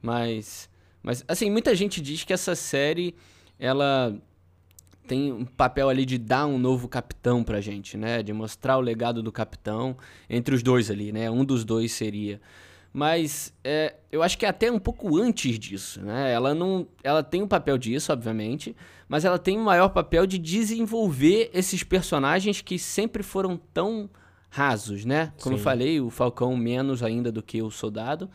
Mas, 0.00 0.70
mas, 1.02 1.24
assim, 1.26 1.50
muita 1.50 1.74
gente 1.74 2.00
diz 2.00 2.24
que 2.24 2.32
essa 2.32 2.54
série, 2.54 3.14
ela 3.58 4.14
tem 5.06 5.32
um 5.32 5.44
papel 5.44 5.88
ali 5.88 6.04
de 6.06 6.16
dar 6.18 6.46
um 6.46 6.58
novo 6.58 6.88
capitão 6.88 7.42
pra 7.42 7.60
gente, 7.60 7.96
né? 7.96 8.22
De 8.22 8.32
mostrar 8.32 8.78
o 8.78 8.80
legado 8.80 9.22
do 9.22 9.32
capitão 9.32 9.96
entre 10.30 10.54
os 10.54 10.62
dois 10.62 10.90
ali, 10.90 11.12
né? 11.12 11.30
Um 11.30 11.44
dos 11.44 11.64
dois 11.64 11.92
seria 11.92 12.40
mas 12.92 13.54
é, 13.64 13.94
eu 14.10 14.22
acho 14.22 14.36
que 14.36 14.44
é 14.44 14.48
até 14.48 14.70
um 14.70 14.78
pouco 14.78 15.16
antes 15.16 15.58
disso, 15.58 16.02
né? 16.02 16.30
Ela 16.30 16.54
não, 16.54 16.86
ela 17.02 17.22
tem 17.22 17.42
um 17.42 17.48
papel 17.48 17.78
disso, 17.78 18.12
obviamente, 18.12 18.76
mas 19.08 19.24
ela 19.24 19.38
tem 19.38 19.56
o 19.56 19.60
um 19.60 19.64
maior 19.64 19.88
papel 19.88 20.26
de 20.26 20.36
desenvolver 20.36 21.50
esses 21.54 21.82
personagens 21.82 22.60
que 22.60 22.78
sempre 22.78 23.22
foram 23.22 23.58
tão 23.72 24.10
rasos, 24.50 25.06
né? 25.06 25.32
Como 25.40 25.56
Sim. 25.56 25.60
eu 25.60 25.64
falei, 25.64 26.00
o 26.00 26.10
Falcão 26.10 26.54
menos 26.54 27.02
ainda 27.02 27.32
do 27.32 27.42
que 27.42 27.62
o 27.62 27.70
Soldado, 27.70 28.28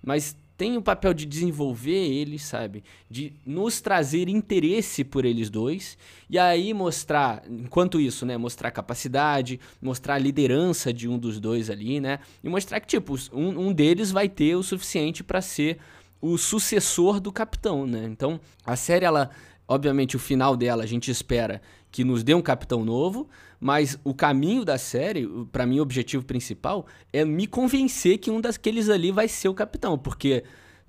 mas 0.00 0.36
tem 0.56 0.76
o 0.76 0.82
papel 0.82 1.12
de 1.12 1.26
desenvolver 1.26 1.90
eles, 1.92 2.42
sabe? 2.42 2.84
De 3.10 3.32
nos 3.44 3.80
trazer 3.80 4.28
interesse 4.28 5.02
por 5.02 5.24
eles 5.24 5.50
dois. 5.50 5.98
E 6.30 6.38
aí 6.38 6.72
mostrar, 6.72 7.42
enquanto 7.48 8.00
isso, 8.00 8.24
né? 8.24 8.36
Mostrar 8.36 8.70
capacidade, 8.70 9.58
mostrar 9.82 10.14
a 10.14 10.18
liderança 10.18 10.92
de 10.92 11.08
um 11.08 11.18
dos 11.18 11.40
dois 11.40 11.70
ali, 11.70 12.00
né? 12.00 12.20
E 12.42 12.48
mostrar 12.48 12.78
que, 12.80 12.86
tipo, 12.86 13.14
um, 13.32 13.68
um 13.68 13.72
deles 13.72 14.12
vai 14.12 14.28
ter 14.28 14.54
o 14.54 14.62
suficiente 14.62 15.24
para 15.24 15.40
ser 15.40 15.78
o 16.20 16.38
sucessor 16.38 17.20
do 17.20 17.32
capitão, 17.32 17.86
né? 17.86 18.06
Então, 18.08 18.40
a 18.64 18.76
série, 18.76 19.04
ela 19.04 19.30
obviamente, 19.66 20.16
o 20.16 20.18
final 20.18 20.56
dela 20.56 20.84
a 20.84 20.86
gente 20.86 21.10
espera 21.10 21.60
que 21.94 22.02
nos 22.02 22.24
dê 22.24 22.34
um 22.34 22.42
capitão 22.42 22.84
novo, 22.84 23.28
mas 23.60 23.96
o 24.02 24.12
caminho 24.12 24.64
da 24.64 24.76
série, 24.76 25.28
para 25.52 25.64
mim, 25.64 25.78
o 25.78 25.82
objetivo 25.84 26.24
principal 26.24 26.86
é 27.12 27.24
me 27.24 27.46
convencer 27.46 28.18
que 28.18 28.32
um 28.32 28.40
daqueles 28.40 28.88
ali 28.90 29.12
vai 29.12 29.28
ser 29.28 29.48
o 29.48 29.54
capitão, 29.54 29.96
porque 29.96 30.42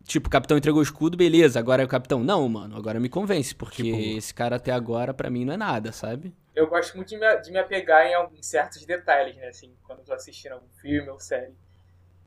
Tipo, 0.03 0.27
o 0.27 0.31
capitão 0.31 0.55
entregou 0.55 0.79
o 0.79 0.83
escudo, 0.83 1.17
beleza, 1.17 1.57
agora 1.57 1.81
é 1.81 1.85
o 1.85 1.87
capitão. 1.87 2.23
Não, 2.23 2.47
mano, 2.47 2.77
agora 2.77 2.99
me 2.99 3.09
convence, 3.09 3.55
porque 3.55 3.81
tipo... 3.81 3.97
esse 3.97 4.31
cara 4.31 4.57
até 4.57 4.71
agora, 4.71 5.15
para 5.15 5.31
mim, 5.31 5.43
não 5.43 5.53
é 5.53 5.57
nada, 5.57 5.91
sabe? 5.91 6.31
Eu 6.55 6.67
gosto 6.67 6.95
muito 6.95 7.09
de 7.09 7.17
me, 7.17 7.41
de 7.41 7.51
me 7.51 7.57
apegar 7.57 8.05
em, 8.05 8.13
alguns, 8.13 8.45
certos 8.45 8.85
detalhes, 8.85 9.35
né, 9.35 9.47
assim, 9.47 9.73
quando 9.83 9.99
eu 9.99 10.05
tô 10.05 10.13
assistindo 10.13 10.51
algum 10.51 10.69
filme 10.79 11.09
ou 11.09 11.19
série. 11.19 11.55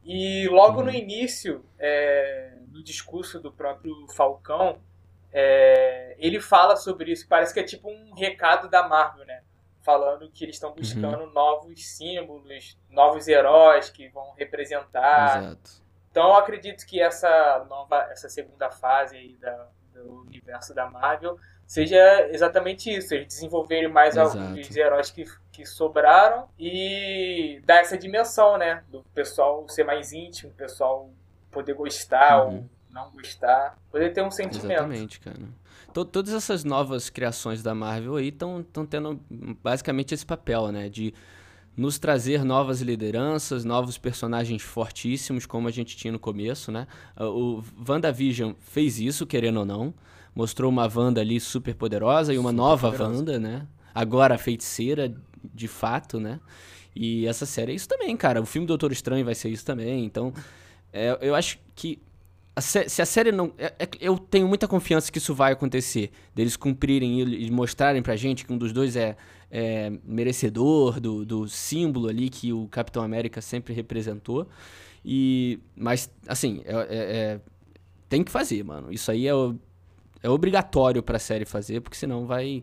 E 0.04 0.48
logo 0.48 0.80
uhum. 0.80 0.86
no 0.86 0.90
início, 0.90 1.64
é, 1.78 2.54
no 2.72 2.82
discurso 2.82 3.38
do 3.38 3.52
próprio 3.52 3.94
Falcão, 4.12 4.80
é, 5.32 6.16
ele 6.18 6.40
fala 6.40 6.76
sobre 6.76 7.12
isso, 7.12 7.26
parece 7.28 7.52
que 7.52 7.60
é 7.60 7.64
tipo 7.64 7.88
um 7.90 8.14
recado 8.14 8.68
da 8.68 8.86
Marvel, 8.86 9.24
né? 9.24 9.42
Falando 9.82 10.30
que 10.30 10.44
eles 10.44 10.56
estão 10.56 10.74
buscando 10.74 11.24
uhum. 11.24 11.32
novos 11.32 11.86
símbolos, 11.96 12.78
novos 12.90 13.26
heróis 13.28 13.90
que 13.90 14.08
vão 14.08 14.32
representar. 14.36 15.38
Exato 15.38 15.88
então 16.18 16.30
eu 16.30 16.34
acredito 16.34 16.84
que 16.84 17.00
essa 17.00 17.64
nova, 17.70 18.08
essa 18.10 18.28
segunda 18.28 18.68
fase 18.70 19.16
aí 19.16 19.36
da, 19.36 19.68
do 19.94 20.22
universo 20.22 20.74
da 20.74 20.90
Marvel 20.90 21.38
seja 21.64 22.28
exatamente 22.30 22.90
isso, 22.92 23.14
eles 23.14 23.28
desenvolverem 23.28 23.88
mais 23.88 24.16
Exato. 24.16 24.36
alguns 24.36 24.74
heróis 24.74 25.10
que, 25.12 25.24
que 25.52 25.64
sobraram 25.64 26.48
e 26.58 27.62
dar 27.64 27.76
essa 27.76 27.96
dimensão, 27.96 28.58
né, 28.58 28.82
do 28.88 29.04
pessoal 29.14 29.68
ser 29.68 29.84
mais 29.84 30.12
íntimo, 30.12 30.50
o 30.50 30.54
pessoal 30.54 31.10
poder 31.52 31.74
gostar 31.74 32.46
uhum. 32.46 32.56
ou 32.56 32.70
não 32.90 33.10
gostar, 33.10 33.78
poder 33.90 34.12
ter 34.12 34.22
um 34.22 34.30
sentimento. 34.30 34.66
Exatamente, 34.66 35.20
cara. 35.20 35.38
Todas 35.92 36.32
essas 36.32 36.64
novas 36.64 37.10
criações 37.10 37.62
da 37.62 37.74
Marvel 37.74 38.16
aí 38.16 38.28
estão 38.28 38.64
tendo 38.88 39.20
basicamente 39.62 40.14
esse 40.14 40.24
papel, 40.24 40.70
né, 40.70 40.88
de 40.88 41.12
nos 41.76 41.98
trazer 41.98 42.44
novas 42.44 42.80
lideranças, 42.80 43.64
novos 43.64 43.96
personagens 43.96 44.62
fortíssimos, 44.62 45.46
como 45.46 45.68
a 45.68 45.70
gente 45.70 45.96
tinha 45.96 46.12
no 46.12 46.18
começo, 46.18 46.72
né? 46.72 46.88
O 47.16 47.62
WandaVision 47.88 48.52
fez 48.58 48.98
isso, 48.98 49.24
querendo 49.24 49.60
ou 49.60 49.64
não. 49.64 49.94
Mostrou 50.34 50.70
uma 50.70 50.90
Wanda 50.92 51.20
ali 51.20 51.38
super 51.38 51.74
poderosa 51.76 52.34
e 52.34 52.38
uma 52.38 52.50
super 52.50 52.56
nova 52.56 52.90
poderosa. 52.90 53.16
Wanda, 53.16 53.38
né? 53.38 53.66
Agora 53.94 54.36
feiticeira, 54.36 55.14
de 55.54 55.68
fato, 55.68 56.18
né? 56.18 56.40
E 56.96 57.26
essa 57.28 57.46
série 57.46 57.70
é 57.70 57.74
isso 57.76 57.88
também, 57.88 58.16
cara. 58.16 58.42
O 58.42 58.46
filme 58.46 58.66
Doutor 58.66 58.90
Estranho 58.90 59.24
vai 59.24 59.36
ser 59.36 59.48
isso 59.48 59.64
também. 59.64 60.04
Então, 60.04 60.32
é, 60.92 61.16
eu 61.20 61.34
acho 61.34 61.60
que 61.76 62.02
a 62.58 62.88
se 62.88 63.02
a 63.02 63.06
série 63.06 63.32
não. 63.32 63.52
É, 63.56 63.72
é, 63.78 63.88
eu 64.00 64.18
tenho 64.18 64.48
muita 64.48 64.66
confiança 64.66 65.10
que 65.10 65.18
isso 65.18 65.34
vai 65.34 65.52
acontecer. 65.52 66.10
Deles 66.34 66.56
cumprirem 66.56 67.20
e, 67.20 67.46
e 67.46 67.50
mostrarem 67.50 68.02
pra 68.02 68.16
gente 68.16 68.44
que 68.44 68.52
um 68.52 68.58
dos 68.58 68.72
dois 68.72 68.96
é 68.96 69.16
é, 69.50 69.90
merecedor 70.04 71.00
do, 71.00 71.24
do 71.24 71.48
símbolo 71.48 72.08
ali 72.08 72.28
que 72.28 72.52
o 72.52 72.68
Capitão 72.68 73.02
América 73.02 73.40
sempre 73.40 73.72
representou. 73.74 74.48
E, 75.04 75.58
mas, 75.74 76.10
assim, 76.26 76.62
é, 76.64 76.74
é, 76.74 76.86
é 76.90 77.40
tem 78.08 78.24
que 78.24 78.30
fazer, 78.30 78.62
mano. 78.62 78.92
Isso 78.92 79.10
aí 79.10 79.26
é, 79.26 79.32
é 80.22 80.30
obrigatório 80.30 81.02
pra 81.02 81.18
série 81.18 81.44
fazer, 81.44 81.80
porque 81.80 81.96
senão 81.96 82.26
vai. 82.26 82.62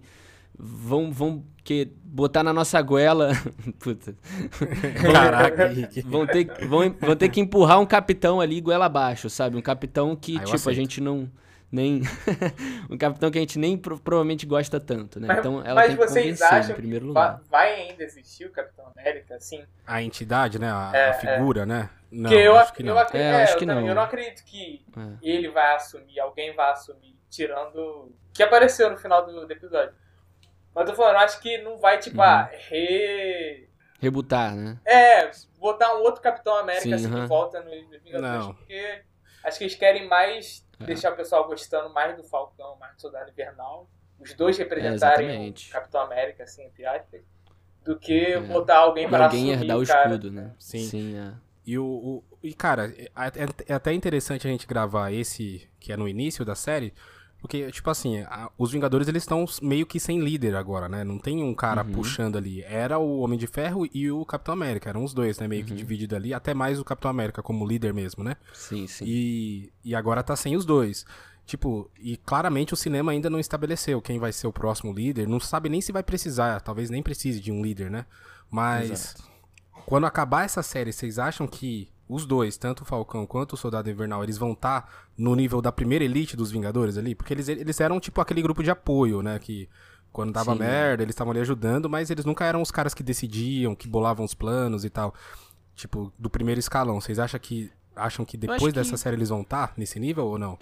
Vão, 0.58 1.12
vão 1.12 1.44
que 1.64 1.92
botar 2.04 2.44
na 2.44 2.54
nossa 2.54 2.82
goela. 2.82 3.32
Puta. 3.80 4.16
Caraca, 5.02 5.68
Henrique. 5.68 6.02
Vão 6.02 6.26
ter, 6.26 6.46
vão, 6.68 6.96
vão 7.00 7.16
ter 7.16 7.30
que 7.30 7.42
empurrar 7.42 7.80
um 7.80 7.86
capitão 7.86 8.40
ali, 8.40 8.62
goela 8.62 8.86
abaixo, 8.86 9.30
sabe? 9.30 9.58
Um 9.58 9.62
capitão 9.62 10.16
que, 10.16 10.34
tipo, 10.40 10.56
aceito. 10.56 10.70
a 10.70 10.74
gente 10.74 11.02
não 11.02 11.30
nem 11.72 12.02
um 12.90 12.98
capitão 12.98 13.30
que 13.30 13.38
a 13.38 13.42
gente 13.42 13.60
nem 13.60 13.78
pro, 13.78 14.00
provavelmente 14.00 14.46
gosta 14.46 14.80
tanto, 14.80 15.20
né? 15.20 15.28
Mas, 15.28 15.40
então 15.40 15.62
ela 15.66 15.76
mas 15.76 15.88
tem 15.88 15.98
que 15.98 16.08
vocês 16.08 16.42
acham 16.42 16.72
em 16.72 16.76
primeiro 16.76 17.08
lugar. 17.08 17.42
Vai 17.50 17.74
ainda 17.74 18.04
existir 18.04 18.46
o 18.46 18.52
Capitão 18.52 18.86
América, 18.96 19.36
assim? 19.36 19.64
A 19.86 20.02
entidade, 20.02 20.58
né? 20.58 20.72
A, 20.72 20.92
é, 20.94 21.10
a 21.10 21.14
figura, 21.14 21.64
é. 21.64 21.66
né? 21.66 21.90
Não, 22.10 22.32
eu 22.32 22.56
acho 22.56 22.74
que 22.74 22.84
não. 22.84 22.94
Eu, 22.94 23.00
acredito, 23.00 23.28
é, 23.28 23.44
acho 23.44 23.58
que 23.58 23.64
eu, 23.64 23.68
não. 23.68 23.88
eu 23.88 23.96
não 23.96 24.04
acredito 24.04 24.44
que 24.46 24.86
é. 24.96 25.28
ele 25.30 25.50
vai 25.50 25.76
assumir, 25.76 26.20
alguém 26.20 26.56
vai 26.56 26.72
assumir, 26.72 27.18
tirando 27.30 28.12
que 28.34 28.42
apareceu 28.42 28.90
no 28.90 28.98
final 28.98 29.26
do, 29.26 29.46
do 29.46 29.52
episódio. 29.52 29.94
Mas 30.76 30.86
eu 30.86 30.92
tô 30.92 30.96
falando, 30.96 31.16
eu 31.16 31.22
acho 31.22 31.40
que 31.40 31.58
não 31.60 31.78
vai, 31.78 31.98
tipo, 31.98 32.18
uhum. 32.18 32.24
ah, 32.24 32.50
re... 32.70 33.70
Rebutar, 34.00 34.54
né? 34.54 34.78
É, 34.86 35.32
botar 35.58 35.96
um 35.96 36.02
outro 36.02 36.22
Capitão 36.22 36.56
América 36.58 36.84
Sim, 36.84 36.94
assim 36.94 37.08
uhum. 37.08 37.22
de 37.22 37.28
volta 37.28 37.62
no 37.62 37.72
Vingadores, 37.72 38.48
porque 38.58 39.02
acho 39.44 39.58
que 39.58 39.64
eles 39.64 39.76
querem 39.76 40.08
mais 40.08 40.66
é. 40.80 40.86
Deixar 40.86 41.14
o 41.14 41.16
pessoal 41.16 41.48
gostando 41.48 41.94
mais 41.94 42.16
do 42.16 42.24
Falcão, 42.24 42.76
mais 42.78 42.96
do 42.96 43.02
Soldado 43.02 43.32
Invernal. 43.32 43.90
Os 44.20 44.34
dois 44.34 44.58
representarem 44.58 45.48
é, 45.48 45.50
o 45.50 45.72
Capitão 45.72 46.02
América, 46.02 46.44
assim, 46.44 46.64
entre 46.64 46.86
aspas. 46.86 47.22
Do 47.84 47.98
que 47.98 48.34
é. 48.34 48.40
botar 48.40 48.78
alguém 48.78 49.08
para 49.08 49.26
Alguém 49.26 49.52
herdar 49.52 49.78
o 49.78 49.84
escudo, 49.84 50.32
né? 50.32 50.54
Sim. 50.58 50.86
Sim 50.86 51.18
é. 51.18 51.34
E, 51.66 51.78
o, 51.80 51.86
o, 51.86 52.24
e 52.44 52.54
cara, 52.54 52.94
é, 52.98 53.06
é, 53.06 53.48
é 53.68 53.74
até 53.74 53.92
interessante 53.92 54.48
a 54.48 54.52
gente 54.52 54.68
gravar 54.68 55.12
esse, 55.12 55.68
que 55.80 55.92
é 55.92 55.98
no 55.98 56.08
início 56.08 56.46
da 56.46 56.56
série, 56.56 56.94
porque, 57.46 57.72
tipo 57.72 57.88
assim, 57.92 58.22
a, 58.22 58.50
os 58.58 58.72
Vingadores 58.72 59.08
eles 59.08 59.22
estão 59.22 59.46
meio 59.62 59.86
que 59.86 60.00
sem 60.00 60.20
líder 60.20 60.56
agora, 60.56 60.90
né? 60.90 61.04
Não 61.04 61.20
tem 61.20 61.44
um 61.44 61.54
cara 61.54 61.84
uhum. 61.84 61.92
puxando 61.92 62.40
ali. 62.40 62.64
Era 62.64 62.98
o 62.98 63.20
Homem 63.20 63.38
de 63.38 63.46
Ferro 63.46 63.88
e 63.94 64.10
o 64.10 64.26
Capitão 64.26 64.52
América. 64.52 64.90
Eram 64.90 65.04
os 65.04 65.14
dois, 65.14 65.38
né? 65.38 65.48
Meio 65.48 65.62
uhum. 65.62 65.68
que 65.68 65.76
dividido 65.76 66.16
ali. 66.16 66.34
Até 66.34 66.56
mais 66.56 66.80
o 66.80 66.84
Capitão 66.84 67.12
América 67.12 67.44
como 67.44 67.64
líder 67.64 67.94
mesmo, 67.94 68.24
né? 68.24 68.36
Sim, 68.52 68.88
sim. 68.88 69.06
E, 69.08 69.72
e 69.84 69.94
agora 69.94 70.24
tá 70.24 70.36
sem 70.36 70.56
os 70.56 70.66
dois. 70.66 71.06
Tipo, 71.46 71.88
e 72.00 72.18
claramente 72.18 72.74
o 72.74 72.76
cinema 72.76 73.12
ainda 73.12 73.30
não 73.30 73.40
estabeleceu 73.40 74.02
quem 74.02 74.18
vai 74.18 74.34
ser 74.34 74.48
o 74.48 74.52
próximo 74.52 74.92
líder. 74.92 75.28
Não 75.28 75.40
sabe 75.40 75.70
nem 75.70 75.82
se 75.82 75.92
vai 75.92 76.02
precisar. 76.02 76.62
Talvez 76.62 76.90
nem 76.90 77.04
precise 77.04 77.40
de 77.40 77.52
um 77.52 77.62
líder, 77.62 77.92
né? 77.92 78.08
Mas. 78.50 78.90
Exato. 78.90 79.36
Quando 79.86 80.08
acabar 80.08 80.46
essa 80.46 80.64
série, 80.64 80.92
vocês 80.92 81.20
acham 81.20 81.46
que 81.46 81.90
os 82.08 82.26
dois, 82.26 82.58
tanto 82.58 82.84
o 82.84 82.86
Falcão 82.86 83.26
quanto 83.26 83.54
o 83.54 83.58
Soldado 83.58 83.90
Invernal, 83.90 84.24
eles 84.24 84.38
vão 84.38 84.54
estar 84.54 84.82
tá 84.82 84.90
no 85.18 85.36
nível 85.36 85.62
da 85.62 85.72
primeira 85.72 86.04
elite 86.04 86.38
dos 86.38 86.52
Vingadores 86.52 86.98
ali? 86.98 87.16
Porque 87.16 87.34
eles, 87.34 87.48
eles 87.48 87.80
eram 87.80 88.00
tipo 88.00 88.22
aquele 88.22 88.42
grupo 88.42 88.64
de 88.64 88.70
apoio, 88.70 89.22
né? 89.22 89.40
Que 89.40 89.68
quando 90.12 90.32
dava 90.32 90.54
Sim. 90.54 90.60
merda, 90.60 91.04
eles 91.04 91.14
estavam 91.14 91.32
ali 91.32 91.42
ajudando, 91.42 91.90
mas 91.90 92.10
eles 92.10 92.24
nunca 92.24 92.46
eram 92.46 92.62
os 92.62 92.72
caras 92.72 92.94
que 92.94 93.04
decidiam, 93.04 93.76
que 93.76 93.88
bolavam 93.88 94.24
os 94.24 94.34
planos 94.34 94.86
e 94.86 94.90
tal. 94.90 95.14
Tipo, 95.76 96.14
do 96.18 96.30
primeiro 96.30 96.60
escalão. 96.60 97.02
Vocês 97.02 97.20
acham 97.20 97.40
que 97.40 97.72
acham 97.96 98.26
que 98.26 98.38
depois 98.38 98.74
dessa 98.74 98.92
que... 98.92 98.98
série 98.98 99.16
eles 99.16 99.30
vão 99.30 99.42
estar 99.42 99.68
tá 99.68 99.74
nesse 99.78 100.00
nível 100.00 100.26
ou 100.26 100.38
não? 100.38 100.60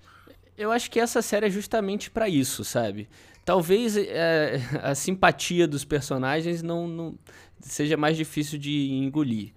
Eu 0.57 0.71
acho 0.71 0.89
que 0.89 0.99
essa 0.99 1.21
série 1.21 1.47
é 1.47 1.49
justamente 1.49 2.09
para 2.09 2.29
isso, 2.29 2.63
sabe? 2.63 3.09
Talvez 3.43 3.97
é, 3.97 4.61
a 4.81 4.95
simpatia 4.95 5.67
dos 5.67 5.83
personagens 5.83 6.61
não, 6.61 6.87
não 6.87 7.15
seja 7.59 7.97
mais 7.97 8.15
difícil 8.15 8.57
de 8.57 8.91
engolir. 8.91 9.51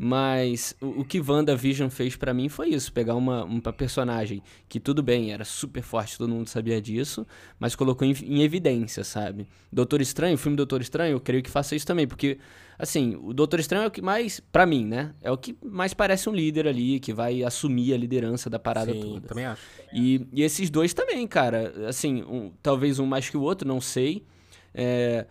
Mas 0.00 0.76
o, 0.80 1.00
o 1.00 1.04
que 1.04 1.20
WandaVision 1.20 1.90
fez 1.90 2.14
para 2.14 2.32
mim 2.32 2.48
foi 2.48 2.68
isso: 2.68 2.92
pegar 2.92 3.16
uma, 3.16 3.42
uma 3.42 3.72
personagem 3.72 4.40
que, 4.68 4.78
tudo 4.78 5.02
bem, 5.02 5.32
era 5.32 5.44
super 5.44 5.82
forte, 5.82 6.16
todo 6.16 6.32
mundo 6.32 6.46
sabia 6.46 6.80
disso, 6.80 7.26
mas 7.58 7.74
colocou 7.74 8.06
em, 8.06 8.12
em 8.22 8.42
evidência, 8.44 9.02
sabe? 9.02 9.48
Doutor 9.72 10.00
Estranho, 10.00 10.36
o 10.36 10.38
filme 10.38 10.56
Doutor 10.56 10.80
Estranho, 10.80 11.14
eu 11.14 11.20
creio 11.20 11.42
que 11.42 11.50
faça 11.50 11.74
isso 11.74 11.84
também, 11.84 12.06
porque, 12.06 12.38
assim, 12.78 13.18
o 13.20 13.34
Doutor 13.34 13.58
Estranho 13.58 13.82
é 13.82 13.86
o 13.88 13.90
que 13.90 14.00
mais, 14.00 14.38
para 14.38 14.64
mim, 14.64 14.86
né? 14.86 15.12
É 15.20 15.32
o 15.32 15.36
que 15.36 15.58
mais 15.64 15.92
parece 15.92 16.28
um 16.28 16.32
líder 16.32 16.68
ali, 16.68 17.00
que 17.00 17.12
vai 17.12 17.42
assumir 17.42 17.92
a 17.92 17.96
liderança 17.96 18.48
da 18.48 18.58
parada 18.60 18.92
Sim, 18.92 19.00
toda. 19.00 19.26
também 19.26 19.46
acho. 19.46 19.62
E, 19.92 20.28
e 20.32 20.44
esses 20.44 20.70
dois 20.70 20.94
também, 20.94 21.26
cara. 21.26 21.88
Assim, 21.88 22.22
um, 22.22 22.52
talvez 22.62 23.00
um 23.00 23.06
mais 23.06 23.28
que 23.28 23.36
o 23.36 23.40
outro, 23.42 23.66
não 23.66 23.80
sei. 23.80 24.24
É 24.72 25.26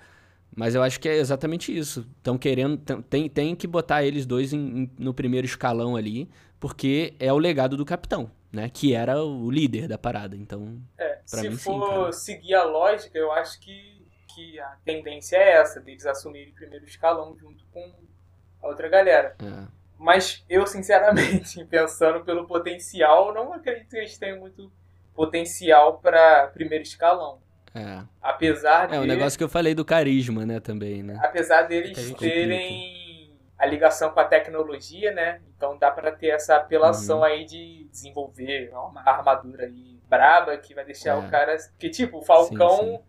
mas 0.57 0.73
eu 0.73 0.81
acho 0.81 0.99
que 0.99 1.07
é 1.07 1.17
exatamente 1.17 1.77
isso. 1.77 1.99
Estão 2.17 2.35
querendo. 2.35 2.79
Tem, 3.03 3.29
tem 3.29 3.55
que 3.55 3.67
botar 3.67 4.03
eles 4.03 4.25
dois 4.25 4.51
em, 4.51 4.57
em, 4.57 4.91
no 4.97 5.13
primeiro 5.13 5.45
escalão 5.45 5.95
ali, 5.95 6.27
porque 6.59 7.13
é 7.19 7.31
o 7.31 7.37
legado 7.37 7.77
do 7.77 7.85
capitão, 7.85 8.31
né? 8.51 8.67
Que 8.67 8.95
era 8.95 9.23
o 9.23 9.51
líder 9.51 9.87
da 9.87 9.99
parada. 9.99 10.35
Então. 10.35 10.81
É, 10.97 11.21
se 11.23 11.47
mim, 11.47 11.55
for 11.55 12.11
sim, 12.11 12.33
seguir 12.33 12.55
a 12.55 12.63
lógica, 12.63 13.15
eu 13.15 13.31
acho 13.33 13.59
que, 13.59 14.03
que 14.33 14.59
a 14.59 14.75
tendência 14.83 15.37
é 15.37 15.57
essa, 15.57 15.79
deles 15.79 16.07
assumirem 16.07 16.51
o 16.51 16.55
primeiro 16.55 16.85
escalão 16.85 17.37
junto 17.37 17.63
com 17.71 17.93
a 18.63 18.67
outra 18.67 18.89
galera. 18.89 19.35
É. 19.39 19.67
Mas 19.95 20.43
eu, 20.49 20.65
sinceramente, 20.65 21.63
pensando 21.69 22.25
pelo 22.25 22.47
potencial, 22.47 23.31
não 23.31 23.53
acredito 23.53 23.89
que 23.89 23.97
eles 23.97 24.17
tenham 24.17 24.39
muito 24.39 24.71
potencial 25.13 25.99
para 25.99 26.47
primeiro 26.47 26.83
escalão. 26.83 27.45
É. 27.77 28.03
Apesar 28.21 28.87
de. 28.87 28.95
É, 28.95 28.99
o 28.99 29.05
negócio 29.05 29.37
que 29.37 29.43
eu 29.43 29.49
falei 29.49 29.75
do 29.75 29.85
carisma, 29.85 30.45
né, 30.45 30.59
também, 30.59 31.03
né? 31.03 31.19
Apesar 31.21 31.63
deles 31.63 32.13
terem 32.13 33.35
a 33.57 33.65
ligação 33.65 34.11
com 34.11 34.19
a 34.19 34.25
tecnologia, 34.25 35.11
né? 35.11 35.41
Então 35.55 35.77
dá 35.77 35.89
para 35.89 36.11
ter 36.11 36.27
essa 36.27 36.55
apelação 36.55 37.19
uhum. 37.19 37.23
aí 37.23 37.45
de 37.45 37.87
desenvolver 37.91 38.69
uma 38.71 39.01
armadura 39.01 39.65
aí 39.65 39.99
braba 40.07 40.55
que 40.57 40.73
vai 40.73 40.85
deixar 40.85 41.11
é. 41.11 41.15
o 41.15 41.29
cara. 41.29 41.57
Que 41.77 41.89
tipo, 41.89 42.19
o 42.19 42.21
Falcão. 42.21 42.77
Sim, 42.77 42.97
sim. 42.97 43.03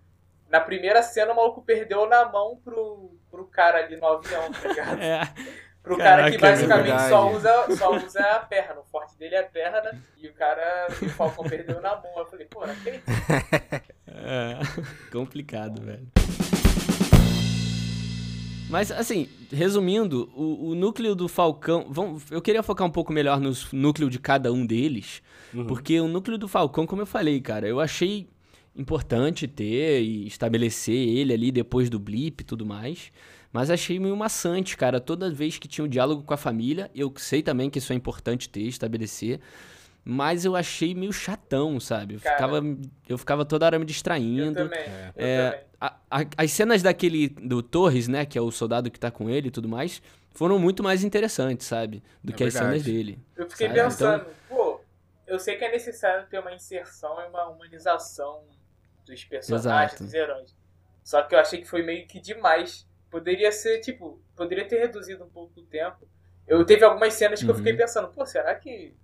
Na 0.49 0.61
primeira 0.61 1.03
cena, 1.03 1.33
o 1.33 1.37
maluco 1.37 1.61
perdeu 1.61 2.09
na 2.09 2.25
mão 2.25 2.59
pro, 2.65 3.15
pro 3.31 3.47
cara 3.49 3.85
ali 3.85 3.99
no 3.99 4.07
avião, 4.07 4.51
tá 4.51 4.69
ligado? 4.69 4.97
é. 5.03 5.21
Pro 5.83 5.97
Caraca, 5.97 6.17
cara 6.17 6.31
que 6.31 6.39
basicamente 6.39 7.05
é 7.05 7.09
só, 7.09 7.31
usa, 7.31 7.77
só 7.77 7.95
usa 7.95 8.21
a 8.21 8.41
perna. 8.41 8.81
O 8.81 8.85
forte 8.85 9.17
dele 9.19 9.35
é 9.35 9.41
a 9.41 9.45
perna 9.45 10.03
e 10.17 10.29
o 10.29 10.35
cara, 10.35 10.87
o 10.91 11.09
Falcão 11.11 11.45
perdeu 11.45 11.81
na 11.81 11.97
mão. 11.97 12.13
Eu 12.17 12.27
falei, 12.27 12.47
pô, 12.47 12.67
não 12.67 12.73
acredito. 12.73 13.05
É, 14.23 14.59
complicado, 15.11 15.83
velho. 15.83 16.07
Mas, 18.69 18.91
assim, 18.91 19.29
resumindo, 19.51 20.31
o, 20.35 20.71
o, 20.71 20.75
núcleo 20.75 21.15
do 21.15 21.27
Falcão. 21.27 21.87
Vamos, 21.89 22.31
eu 22.31 22.43
queria 22.43 22.63
focar 22.63 22.87
um 22.87 22.91
pouco 22.91 23.13
melhor 23.13 23.41
no 23.41 23.53
núcleo 23.73 24.11
de 24.11 24.19
cada 24.19 24.53
um 24.53 24.67
deles. 24.67 25.23
Uhum. 25.55 25.67
Porque 25.67 25.99
o 25.99 26.07
núcleo 26.07 26.37
do 26.37 26.47
Falcão, 26.47 26.87
como 26.87 27.01
eu 27.01 27.07
falei, 27.07 27.41
cara, 27.41 27.67
eu 27.67 27.81
achei 27.81 28.29
importante 28.77 29.49
ter 29.49 30.03
e 30.03 30.27
estabelecer 30.27 30.95
ele 30.95 31.33
ali 31.33 31.51
depois 31.51 31.89
do 31.89 31.99
blip 31.99 32.43
e 32.43 32.45
tudo 32.45 32.67
mais. 32.67 33.11
Mas 33.51 33.71
achei 33.71 33.99
meio 33.99 34.17
maçante, 34.17 34.77
cara. 34.77 35.01
Toda 35.01 35.31
vez 35.31 35.57
que 35.57 35.67
tinha 35.67 35.85
um 35.85 35.89
diálogo 35.89 36.23
com 36.23 36.35
a 36.35 36.37
família, 36.37 36.91
eu 36.95 37.13
sei 37.17 37.43
também 37.43 37.71
que 37.71 37.79
isso 37.79 37.93
é 37.95 37.97
importante 37.97 38.49
ter, 38.49 38.63
estabelecer. 38.63 39.41
Mas 40.11 40.47
eu 40.47 40.57
achei 40.57 40.95
meio 40.95 41.13
chatão, 41.13 41.79
sabe? 41.79 42.15
Eu, 42.15 42.21
ficava, 42.21 42.63
eu 43.07 43.19
ficava 43.19 43.45
toda 43.45 43.67
hora 43.67 43.79
me 43.79 43.85
distraindo. 43.85 44.59
Eu 44.59 44.65
também. 44.65 44.79
É, 44.79 45.13
eu 45.15 45.51
também. 45.51 45.67
A, 45.79 45.97
a, 46.11 46.25
as 46.39 46.51
cenas 46.51 46.83
daquele 46.83 47.29
do 47.29 47.63
Torres, 47.63 48.09
né, 48.09 48.25
que 48.25 48.39
é 48.39 48.41
o 48.41 48.51
soldado 48.51 48.91
que 48.91 48.99
tá 48.99 49.11
com 49.11 49.29
ele 49.29 49.49
e 49.49 49.51
tudo 49.51 49.69
mais, 49.69 50.01
foram 50.31 50.59
muito 50.59 50.83
mais 50.83 51.05
interessantes, 51.05 51.67
sabe? 51.67 52.03
Do 52.25 52.33
é 52.33 52.35
que 52.35 52.43
verdade. 52.43 52.65
as 52.65 52.71
cenas 52.71 52.83
dele. 52.85 53.19
Eu 53.37 53.51
fiquei 53.51 53.67
sabe? 53.67 53.81
pensando, 53.81 54.23
então... 54.23 54.57
pô, 54.57 54.81
eu 55.27 55.39
sei 55.39 55.57
que 55.57 55.65
é 55.67 55.71
necessário 55.71 56.27
ter 56.27 56.39
uma 56.39 56.55
inserção 56.55 57.21
e 57.21 57.27
uma 57.29 57.47
humanização 57.49 58.45
dos 59.05 59.23
personagens, 59.27 59.93
Exato. 59.93 60.05
dos 60.05 60.15
heróis. 60.15 60.57
Só 61.05 61.21
que 61.21 61.35
eu 61.35 61.39
achei 61.39 61.61
que 61.61 61.69
foi 61.69 61.83
meio 61.83 62.07
que 62.07 62.19
demais. 62.19 62.89
Poderia 63.11 63.53
ser, 63.53 63.81
tipo, 63.81 64.19
poderia 64.35 64.67
ter 64.67 64.79
reduzido 64.79 65.23
um 65.23 65.29
pouco 65.29 65.61
o 65.61 65.65
tempo. 65.65 66.09
Eu 66.47 66.65
teve 66.65 66.83
algumas 66.83 67.13
cenas 67.13 67.41
que 67.41 67.45
uhum. 67.45 67.51
eu 67.51 67.57
fiquei 67.57 67.73
uhum. 67.73 67.79
pensando, 67.79 68.09
pô, 68.09 68.25
será 68.25 68.55
que 68.55 68.97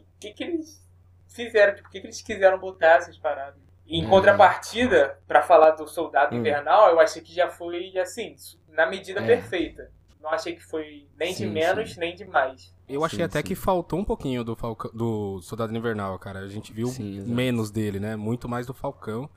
o 0.00 0.04
que, 0.20 0.32
que 0.32 0.44
eles 0.44 0.84
fizeram? 1.28 1.72
Por 1.72 1.78
tipo, 1.78 1.90
que, 1.90 2.00
que 2.00 2.06
eles 2.06 2.22
quiseram 2.22 2.58
botar 2.58 2.96
essas 2.96 3.18
paradas? 3.18 3.60
Em 3.88 4.02
uhum. 4.02 4.10
contrapartida, 4.10 5.18
para 5.28 5.42
falar 5.42 5.72
do 5.72 5.86
Soldado 5.86 6.34
uhum. 6.34 6.40
Invernal, 6.40 6.90
eu 6.90 6.98
achei 6.98 7.22
que 7.22 7.32
já 7.32 7.48
foi, 7.48 7.96
assim, 7.98 8.34
na 8.68 8.86
medida 8.86 9.20
é. 9.20 9.26
perfeita. 9.26 9.90
Não 10.20 10.30
achei 10.30 10.56
que 10.56 10.64
foi 10.64 11.06
nem 11.16 11.32
sim, 11.32 11.46
de 11.46 11.50
menos, 11.52 11.94
sim. 11.94 12.00
nem 12.00 12.14
de 12.14 12.24
mais. 12.24 12.74
Eu 12.88 13.04
achei 13.04 13.18
sim, 13.18 13.22
até 13.22 13.42
que 13.44 13.54
faltou 13.54 14.00
um 14.00 14.04
pouquinho 14.04 14.42
do, 14.42 14.56
Falcão, 14.56 14.90
do 14.92 15.40
Soldado 15.40 15.76
Invernal, 15.76 16.18
cara. 16.18 16.40
A 16.40 16.48
gente 16.48 16.72
viu 16.72 16.92
menos 17.24 17.70
dele, 17.70 18.00
né? 18.00 18.16
Muito 18.16 18.48
mais 18.48 18.66
do 18.66 18.74
Falcão. 18.74 19.30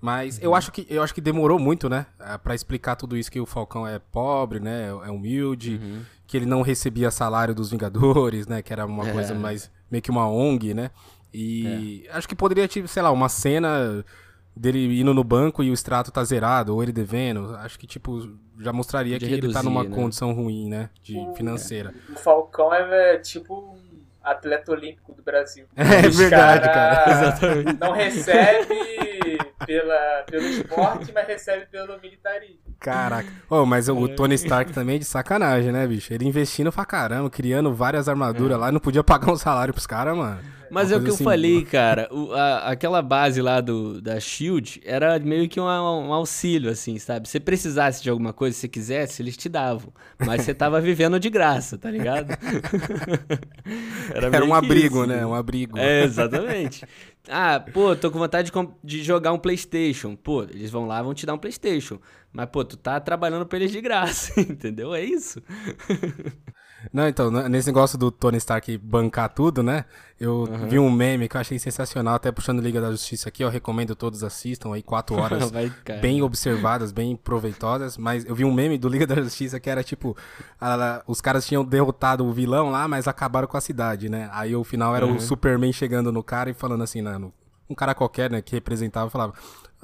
Mas 0.00 0.38
uhum. 0.38 0.44
eu, 0.44 0.54
acho 0.56 0.72
que, 0.72 0.84
eu 0.90 1.00
acho 1.00 1.14
que 1.14 1.20
demorou 1.20 1.60
muito, 1.60 1.88
né? 1.88 2.06
para 2.42 2.56
explicar 2.56 2.96
tudo 2.96 3.16
isso, 3.16 3.30
que 3.30 3.40
o 3.40 3.46
Falcão 3.46 3.86
é 3.86 4.00
pobre, 4.00 4.58
né? 4.58 4.88
É 4.88 5.10
humilde, 5.10 5.76
uhum. 5.80 6.02
que 6.26 6.36
ele 6.36 6.46
não 6.46 6.62
recebia 6.62 7.08
salário 7.12 7.54
dos 7.54 7.70
Vingadores, 7.70 8.48
né? 8.48 8.62
Que 8.62 8.72
era 8.72 8.84
uma 8.84 9.08
é. 9.08 9.12
coisa 9.12 9.32
mais 9.32 9.70
meio 9.92 10.02
que 10.02 10.10
uma 10.10 10.26
ONG, 10.26 10.72
né? 10.72 10.90
E 11.32 12.06
é. 12.08 12.16
acho 12.16 12.26
que 12.26 12.34
poderia, 12.34 12.66
tipo, 12.66 12.88
sei 12.88 13.02
lá, 13.02 13.10
uma 13.10 13.28
cena 13.28 14.02
dele 14.56 15.00
indo 15.00 15.12
no 15.14 15.22
banco 15.22 15.62
e 15.62 15.70
o 15.70 15.74
extrato 15.74 16.10
tá 16.10 16.24
zerado, 16.24 16.74
ou 16.74 16.82
ele 16.82 16.92
devendo. 16.92 17.54
Acho 17.56 17.78
que, 17.78 17.86
tipo, 17.86 18.28
já 18.58 18.72
mostraria 18.72 19.18
de 19.18 19.26
que 19.26 19.30
reduzir, 19.30 19.46
ele 19.48 19.54
tá 19.54 19.62
numa 19.62 19.84
né? 19.84 19.94
condição 19.94 20.32
ruim, 20.32 20.68
né? 20.68 20.88
De 21.02 21.16
financeira. 21.36 21.94
O 22.10 22.16
Falcão 22.18 22.72
é, 22.72 23.14
é 23.14 23.18
tipo 23.18 23.54
um 23.54 23.91
atleta 24.22 24.72
olímpico 24.72 25.12
do 25.12 25.22
Brasil. 25.22 25.66
É, 25.76 26.08
verdade, 26.08 26.66
cara. 26.66 27.10
Exatamente. 27.10 27.80
Não 27.80 27.92
recebe 27.92 29.38
pela, 29.66 30.24
pelo 30.30 30.46
esporte, 30.46 31.12
mas 31.12 31.26
recebe 31.26 31.66
pelo 31.66 32.00
militarismo. 32.00 32.60
Caraca. 32.78 33.28
Oh, 33.48 33.64
mas 33.64 33.88
o. 33.88 34.08
Tony 34.08 34.34
Stark 34.34 34.72
também 34.72 34.96
é 34.96 34.98
de 34.98 35.04
sacanagem, 35.04 35.70
né, 35.70 35.86
bicho? 35.86 36.12
Ele 36.12 36.26
investindo 36.26 36.72
pra 36.72 36.84
caramba, 36.84 37.30
criando 37.30 37.72
várias 37.72 38.08
armaduras 38.08 38.56
é. 38.56 38.60
lá 38.60 38.72
não 38.72 38.80
podia 38.80 39.04
pagar 39.04 39.32
um 39.32 39.36
salário 39.36 39.72
pros 39.72 39.86
caras, 39.86 40.16
mano. 40.16 40.40
Mas 40.72 40.90
é 40.90 40.96
o 40.96 41.02
que 41.02 41.10
eu 41.10 41.14
assim, 41.14 41.22
falei, 41.22 41.64
cara. 41.66 42.08
O, 42.10 42.32
a, 42.32 42.70
aquela 42.70 43.02
base 43.02 43.42
lá 43.42 43.60
do, 43.60 44.00
da 44.00 44.18
Shield 44.18 44.80
era 44.86 45.18
meio 45.18 45.46
que 45.46 45.60
um, 45.60 45.64
um, 45.64 46.12
auxílio, 46.14 46.70
assim, 46.70 46.98
sabe? 46.98 47.28
Se 47.28 47.38
precisasse 47.38 48.02
de 48.02 48.08
alguma 48.08 48.32
coisa, 48.32 48.56
se 48.56 48.66
quisesse, 48.68 49.20
eles 49.20 49.36
te 49.36 49.50
davam. 49.50 49.92
Mas 50.18 50.42
você 50.42 50.54
tava 50.54 50.80
vivendo 50.82 51.20
de 51.20 51.28
graça, 51.28 51.76
tá 51.76 51.90
ligado? 51.90 52.30
era, 54.14 54.28
era 54.28 54.44
um 54.46 54.54
abrigo, 54.54 55.00
isso, 55.00 55.06
né? 55.06 55.26
Um 55.26 55.34
abrigo. 55.34 55.76
É, 55.76 56.04
exatamente. 56.04 56.86
Ah, 57.28 57.60
pô, 57.60 57.94
tô 57.94 58.10
com 58.10 58.18
vontade 58.18 58.50
de, 58.50 58.68
de, 58.82 59.02
jogar 59.04 59.32
um 59.34 59.38
PlayStation. 59.38 60.16
Pô, 60.16 60.42
eles 60.44 60.70
vão 60.70 60.86
lá 60.86 61.02
vão 61.02 61.12
te 61.12 61.26
dar 61.26 61.34
um 61.34 61.38
PlayStation. 61.38 61.98
Mas, 62.32 62.48
pô, 62.50 62.64
tu 62.64 62.78
tá 62.78 62.98
trabalhando 62.98 63.44
pra 63.44 63.58
eles 63.58 63.70
de 63.70 63.80
graça, 63.82 64.32
entendeu? 64.40 64.94
É 64.94 65.04
isso. 65.04 65.42
Não, 66.92 67.06
então, 67.06 67.30
nesse 67.30 67.66
negócio 67.68 67.98
do 67.98 68.10
Tony 68.10 68.38
Stark 68.38 68.78
bancar 68.78 69.28
tudo, 69.28 69.62
né? 69.62 69.84
Eu 70.18 70.48
uhum. 70.48 70.68
vi 70.68 70.78
um 70.78 70.90
meme 70.90 71.28
que 71.28 71.36
eu 71.36 71.40
achei 71.40 71.58
sensacional, 71.58 72.14
até 72.14 72.30
puxando 72.30 72.60
Liga 72.60 72.80
da 72.80 72.90
Justiça 72.90 73.28
aqui, 73.28 73.42
eu 73.42 73.48
recomendo 73.48 73.94
todos 73.94 74.22
assistam 74.24 74.72
aí, 74.72 74.82
quatro 74.82 75.16
horas 75.20 75.50
Vai, 75.50 75.72
bem 76.00 76.22
observadas, 76.22 76.92
bem 76.92 77.16
proveitosas, 77.16 77.98
mas 77.98 78.24
eu 78.24 78.34
vi 78.34 78.44
um 78.44 78.52
meme 78.52 78.78
do 78.78 78.88
Liga 78.88 79.06
da 79.06 79.16
Justiça 79.16 79.60
que 79.60 79.68
era 79.68 79.82
tipo, 79.82 80.16
a, 80.60 81.02
os 81.06 81.20
caras 81.20 81.46
tinham 81.46 81.64
derrotado 81.64 82.24
o 82.24 82.32
vilão 82.32 82.70
lá, 82.70 82.86
mas 82.86 83.08
acabaram 83.08 83.48
com 83.48 83.56
a 83.56 83.60
cidade, 83.60 84.08
né? 84.08 84.30
Aí 84.32 84.54
o 84.54 84.64
final 84.64 84.94
era 84.94 85.06
uhum. 85.06 85.16
o 85.16 85.20
Superman 85.20 85.72
chegando 85.72 86.12
no 86.12 86.22
cara 86.22 86.50
e 86.50 86.54
falando 86.54 86.82
assim, 86.82 87.02
né, 87.02 87.18
um 87.68 87.74
cara 87.74 87.94
qualquer, 87.94 88.30
né, 88.30 88.40
que 88.40 88.54
representava, 88.54 89.10
falava: 89.10 89.34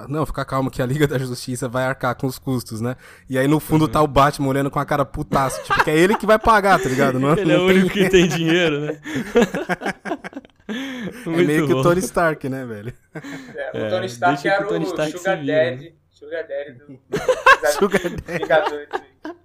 Não, 0.07 0.25
fica 0.25 0.45
calmo 0.45 0.71
que 0.71 0.81
a 0.81 0.85
Liga 0.85 1.05
da 1.05 1.17
Justiça 1.17 1.67
vai 1.67 1.83
arcar 1.83 2.15
com 2.15 2.25
os 2.25 2.39
custos, 2.39 2.79
né? 2.79 2.95
E 3.29 3.37
aí 3.37 3.47
no 3.47 3.59
fundo 3.59 3.85
uhum. 3.85 3.91
tá 3.91 4.01
o 4.01 4.07
Batman 4.07 4.47
olhando 4.47 4.71
com 4.71 4.79
a 4.79 4.85
cara 4.85 5.03
putaço, 5.03 5.61
tipo, 5.63 5.83
que 5.83 5.89
é 5.89 5.97
ele 5.97 6.15
que 6.15 6.25
vai 6.25 6.39
pagar, 6.39 6.81
tá 6.81 6.87
ligado? 6.87 7.19
Não, 7.19 7.33
ele 7.35 7.51
é 7.51 7.57
o 7.57 7.65
único 7.65 7.89
que 7.89 8.07
tem 8.09 8.27
dinheiro, 8.27 8.79
né? 8.79 9.01
é 11.27 11.29
meio 11.29 11.67
que 11.67 11.73
o 11.73 11.81
Tony 11.81 11.99
Stark, 11.99 12.47
né, 12.47 12.65
velho? 12.65 12.93
É, 13.73 13.87
o 13.87 13.89
Tony 13.89 14.05
Stark 14.05 14.47
era 14.47 14.65
o, 14.65 14.69
Tony 14.69 14.85
Stark 14.85 15.17
Sugar 15.17 15.37
Daddy. 15.37 15.85
Né? 15.85 15.91
Sugar 16.11 16.47
Daddy 16.47 16.71
do, 16.73 16.99
Sugar 17.77 18.01
Daddy. 18.01 19.35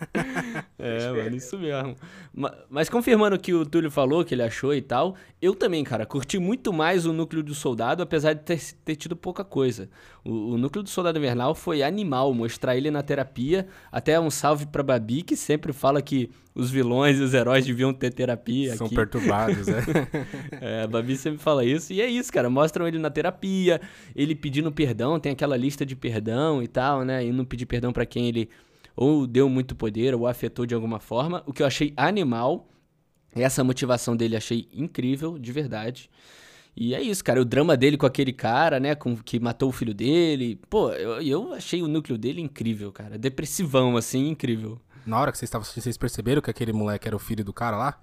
É, 0.80 1.10
mano, 1.12 1.36
isso 1.36 1.58
mesmo. 1.58 1.94
Mas, 2.32 2.52
mas, 2.70 2.88
confirmando 2.88 3.36
o 3.36 3.38
que 3.38 3.52
o 3.52 3.66
Túlio 3.66 3.90
falou, 3.90 4.24
que 4.24 4.34
ele 4.34 4.42
achou 4.42 4.74
e 4.74 4.80
tal, 4.80 5.14
eu 5.40 5.54
também, 5.54 5.84
cara, 5.84 6.06
curti 6.06 6.38
muito 6.38 6.72
mais 6.72 7.04
o 7.04 7.12
núcleo 7.12 7.42
do 7.42 7.54
soldado, 7.54 8.02
apesar 8.02 8.32
de 8.32 8.42
ter, 8.42 8.60
ter 8.84 8.96
tido 8.96 9.14
pouca 9.14 9.44
coisa. 9.44 9.90
O, 10.24 10.52
o, 10.52 10.58
núcleo 10.58 10.82
do 10.82 10.88
soldado 10.88 11.18
invernal 11.18 11.54
foi 11.54 11.82
animal, 11.82 12.32
mostrar 12.32 12.76
ele 12.76 12.90
na 12.90 13.02
terapia. 13.02 13.66
Até 13.92 14.18
um 14.18 14.30
salve 14.30 14.66
pra 14.66 14.82
Babi, 14.82 15.22
que 15.22 15.36
sempre 15.36 15.72
fala 15.72 16.00
que 16.00 16.30
os 16.54 16.70
vilões 16.70 17.18
e 17.18 17.22
os 17.22 17.34
heróis 17.34 17.66
deviam 17.66 17.92
ter 17.92 18.12
terapia. 18.12 18.76
São 18.76 18.86
aqui. 18.86 18.94
perturbados, 18.94 19.68
é. 19.68 19.82
é. 20.60 20.82
A 20.84 20.86
Babi 20.86 21.16
sempre 21.16 21.38
fala 21.38 21.64
isso. 21.64 21.92
E 21.92 22.00
é 22.00 22.06
isso, 22.06 22.32
cara. 22.32 22.48
Mostram 22.48 22.88
ele 22.88 22.98
na 22.98 23.10
terapia, 23.10 23.80
ele 24.16 24.34
pedindo 24.34 24.72
perdão, 24.72 25.20
tem 25.20 25.32
aquela 25.32 25.56
lista 25.56 25.84
de 25.84 25.94
perdão 25.94 26.62
e 26.62 26.68
tal, 26.68 27.04
né? 27.04 27.24
E 27.24 27.32
não 27.32 27.44
pedir 27.44 27.66
perdão 27.66 27.92
para 27.92 28.06
quem 28.06 28.28
ele 28.28 28.48
ou 29.00 29.26
deu 29.26 29.48
muito 29.48 29.74
poder, 29.74 30.14
ou 30.14 30.26
afetou 30.26 30.66
de 30.66 30.74
alguma 30.74 31.00
forma. 31.00 31.42
O 31.46 31.54
que 31.54 31.62
eu 31.62 31.66
achei 31.66 31.90
animal, 31.96 32.68
essa 33.34 33.64
motivação 33.64 34.14
dele 34.14 34.36
achei 34.36 34.68
incrível, 34.74 35.38
de 35.38 35.50
verdade. 35.50 36.10
E 36.76 36.94
é 36.94 37.00
isso, 37.00 37.24
cara. 37.24 37.40
O 37.40 37.44
drama 37.46 37.78
dele 37.78 37.96
com 37.96 38.04
aquele 38.04 38.30
cara, 38.30 38.78
né? 38.78 38.94
Com, 38.94 39.16
que 39.16 39.40
matou 39.40 39.70
o 39.70 39.72
filho 39.72 39.94
dele. 39.94 40.60
Pô, 40.68 40.90
eu, 40.92 41.22
eu 41.22 41.52
achei 41.54 41.82
o 41.82 41.88
núcleo 41.88 42.18
dele 42.18 42.42
incrível, 42.42 42.92
cara. 42.92 43.16
Depressivão, 43.16 43.96
assim, 43.96 44.28
incrível. 44.28 44.78
Na 45.06 45.18
hora 45.18 45.32
que 45.32 45.38
vocês 45.38 45.48
estavam 45.48 45.64
vocês 45.64 45.96
perceberam 45.96 46.42
que 46.42 46.50
aquele 46.50 46.72
moleque 46.72 47.08
era 47.08 47.16
o 47.16 47.18
filho 47.18 47.42
do 47.42 47.54
cara 47.54 47.78
lá? 47.78 47.98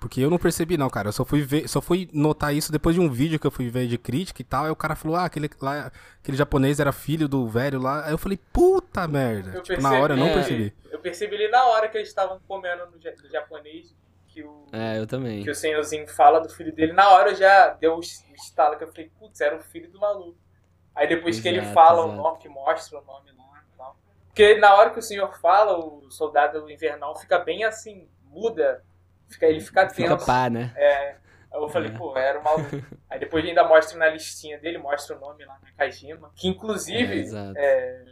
Porque 0.00 0.22
eu 0.22 0.30
não 0.30 0.38
percebi, 0.38 0.78
não, 0.78 0.88
cara. 0.88 1.08
Eu 1.08 1.12
só 1.12 1.26
fui 1.26 1.42
ver, 1.42 1.68
só 1.68 1.80
fui 1.82 2.08
notar 2.10 2.54
isso 2.54 2.72
depois 2.72 2.94
de 2.94 3.00
um 3.00 3.10
vídeo 3.10 3.38
que 3.38 3.46
eu 3.46 3.50
fui 3.50 3.68
ver 3.68 3.86
de 3.86 3.98
crítica 3.98 4.40
e 4.40 4.44
tal. 4.44 4.64
Aí 4.64 4.70
o 4.70 4.76
cara 4.76 4.96
falou, 4.96 5.14
ah, 5.14 5.26
aquele, 5.26 5.50
lá, 5.60 5.92
aquele 6.22 6.38
japonês 6.38 6.80
era 6.80 6.90
filho 6.90 7.28
do 7.28 7.46
velho 7.46 7.78
lá. 7.78 8.06
Aí 8.06 8.12
eu 8.12 8.18
falei, 8.18 8.40
puta 8.50 9.06
merda. 9.06 9.50
Eu 9.50 9.62
tipo, 9.62 9.66
percebi, 9.66 9.82
na 9.82 10.00
hora 10.00 10.14
eu 10.14 10.16
não 10.16 10.32
percebi. 10.32 10.74
Eu 10.90 10.98
percebi 11.00 11.34
ali 11.36 11.48
na 11.48 11.66
hora 11.66 11.88
que 11.88 11.98
eles 11.98 12.08
estavam 12.08 12.40
comendo 12.48 12.86
no, 12.86 12.92
no, 12.92 13.30
japonês 13.30 13.94
que 14.26 14.42
o. 14.42 14.66
É, 14.72 14.98
eu 14.98 15.06
também. 15.06 15.44
Que 15.44 15.50
o 15.50 15.54
senhorzinho 15.54 16.08
fala 16.08 16.40
do 16.40 16.48
filho 16.48 16.74
dele. 16.74 16.94
Na 16.94 17.10
hora 17.10 17.34
já 17.34 17.68
deu 17.74 17.96
o 17.96 18.00
estalo 18.00 18.78
que 18.78 18.84
eu 18.84 18.88
falei, 18.88 19.10
putz, 19.18 19.38
era 19.42 19.54
o 19.54 19.60
filho 19.60 19.90
do 19.90 20.00
maluco. 20.00 20.38
Aí 20.94 21.06
depois 21.06 21.36
exato, 21.36 21.42
que 21.42 21.48
ele 21.48 21.74
fala 21.74 22.04
exato. 22.04 22.08
o 22.08 22.16
nome, 22.16 22.38
que 22.38 22.48
mostra 22.48 22.98
o 22.98 23.04
nome 23.04 23.30
lá 23.36 23.62
e 23.62 23.76
tal. 23.76 23.96
Porque 24.28 24.54
na 24.54 24.74
hora 24.74 24.90
que 24.90 24.98
o 24.98 25.02
senhor 25.02 25.38
fala, 25.38 25.78
o 25.78 26.10
soldado 26.10 26.70
invernal 26.70 27.14
fica 27.16 27.38
bem 27.38 27.64
assim, 27.64 28.08
muda 28.24 28.82
Fica, 29.30 29.46
ele 29.46 29.60
fica 29.60 29.86
tenso. 29.86 29.94
Fica 29.94 30.16
pá, 30.16 30.50
né? 30.50 30.72
É. 30.76 31.16
Aí 31.52 31.60
eu 31.60 31.68
falei, 31.68 31.90
é. 31.90 31.96
pô, 31.96 32.16
era 32.16 32.38
o 32.38 32.44
maluco. 32.44 32.76
Aí 33.08 33.18
depois 33.18 33.44
ainda 33.44 33.64
mostra 33.64 33.98
na 33.98 34.08
listinha 34.08 34.58
dele, 34.58 34.78
mostra 34.78 35.16
o 35.16 35.20
nome 35.20 35.44
lá 35.44 35.58
na 35.62 35.72
Kajima. 35.72 36.30
Que 36.34 36.48
inclusive, 36.48 37.28
é, 37.34 37.52
é, 37.56 38.04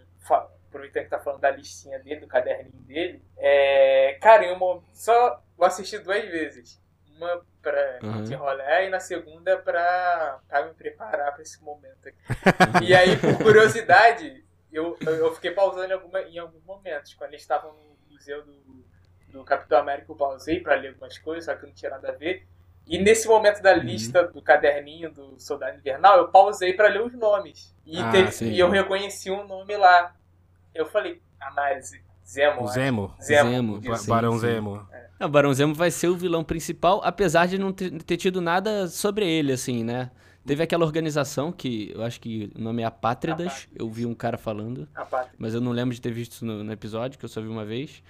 aproveitando 0.68 1.04
que 1.04 1.10
tá 1.10 1.18
falando 1.18 1.40
da 1.40 1.50
listinha 1.50 1.98
dele, 1.98 2.20
do 2.20 2.26
caderninho 2.26 2.82
dele, 2.82 3.22
é, 3.36 4.18
cara, 4.20 4.44
eu 4.44 4.82
só 4.92 5.42
vou 5.56 5.66
assistir 5.66 5.98
duas 5.98 6.24
vezes. 6.24 6.80
Uma 7.16 7.42
pra 7.60 7.98
uhum. 8.02 8.22
desenrolar 8.22 8.82
e 8.82 8.90
na 8.90 9.00
segunda 9.00 9.58
pra, 9.58 10.38
pra 10.46 10.66
me 10.66 10.74
preparar 10.74 11.32
pra 11.32 11.42
esse 11.42 11.62
momento 11.62 12.08
aqui. 12.08 12.18
e 12.86 12.94
aí, 12.94 13.16
por 13.16 13.36
curiosidade, 13.38 14.44
eu, 14.72 14.96
eu 15.00 15.34
fiquei 15.34 15.50
pausando 15.50 15.90
em, 15.90 15.92
alguma, 15.92 16.20
em 16.22 16.38
alguns 16.38 16.62
momentos. 16.64 17.14
Quando 17.14 17.30
eles 17.30 17.42
estavam 17.42 17.72
no 17.72 18.12
museu 18.12 18.44
do 18.44 18.52
do 19.30 19.44
Capitão 19.44 19.78
América 19.78 20.10
eu 20.10 20.16
pausei 20.16 20.60
pra 20.60 20.74
ler 20.74 20.88
algumas 20.88 21.18
coisas, 21.18 21.44
só 21.44 21.54
que 21.54 21.66
não 21.66 21.72
tinha 21.72 21.90
nada 21.90 22.10
a 22.10 22.12
ver. 22.12 22.46
E 22.86 22.98
nesse 22.98 23.28
momento 23.28 23.60
da 23.60 23.74
uhum. 23.74 23.80
lista 23.80 24.26
uhum. 24.26 24.32
do 24.32 24.42
caderninho 24.42 25.12
do 25.12 25.38
Soldado 25.38 25.76
Invernal, 25.76 26.18
eu 26.18 26.28
pausei 26.28 26.72
para 26.72 26.88
ler 26.88 27.02
os 27.02 27.12
nomes. 27.12 27.74
E, 27.84 28.00
ah, 28.00 28.10
teve, 28.10 28.46
e 28.46 28.58
eu 28.58 28.70
reconheci 28.70 29.30
um 29.30 29.46
nome 29.46 29.76
lá. 29.76 30.14
Eu 30.74 30.86
falei, 30.86 31.20
análise. 31.40 32.02
Zemo. 32.26 32.66
Zemo. 32.68 33.14
Zemo. 33.22 33.80
Zemo. 33.80 34.06
Barão 34.06 34.32
sim. 34.34 34.40
Zemo. 34.40 34.86
É. 34.92 35.24
O 35.24 35.28
Barão 35.28 35.52
Zemo 35.52 35.74
vai 35.74 35.90
ser 35.90 36.08
o 36.08 36.16
vilão 36.16 36.44
principal, 36.44 37.00
apesar 37.02 37.46
de 37.46 37.58
não 37.58 37.72
ter, 37.72 38.16
tido 38.16 38.40
nada 38.40 38.86
sobre 38.86 39.26
ele, 39.26 39.52
assim, 39.52 39.82
né? 39.82 40.10
Teve 40.46 40.62
aquela 40.62 40.84
organização 40.84 41.50
que 41.50 41.92
eu 41.94 42.02
acho 42.02 42.20
que 42.20 42.50
o 42.54 42.60
nome 42.60 42.82
é 42.82 42.84
Apátridas. 42.84 43.66
Eu 43.74 43.90
vi 43.90 44.06
um 44.06 44.14
cara 44.14 44.38
falando. 44.38 44.88
Mas 45.36 45.54
eu 45.54 45.60
não 45.60 45.72
lembro 45.72 45.94
de 45.94 46.00
ter 46.00 46.12
visto 46.12 46.44
no, 46.44 46.62
no, 46.64 46.72
episódio, 46.72 47.18
que 47.18 47.24
eu 47.24 47.28
só 47.28 47.40
vi 47.40 47.48
uma 47.48 47.64
vez. 47.64 48.02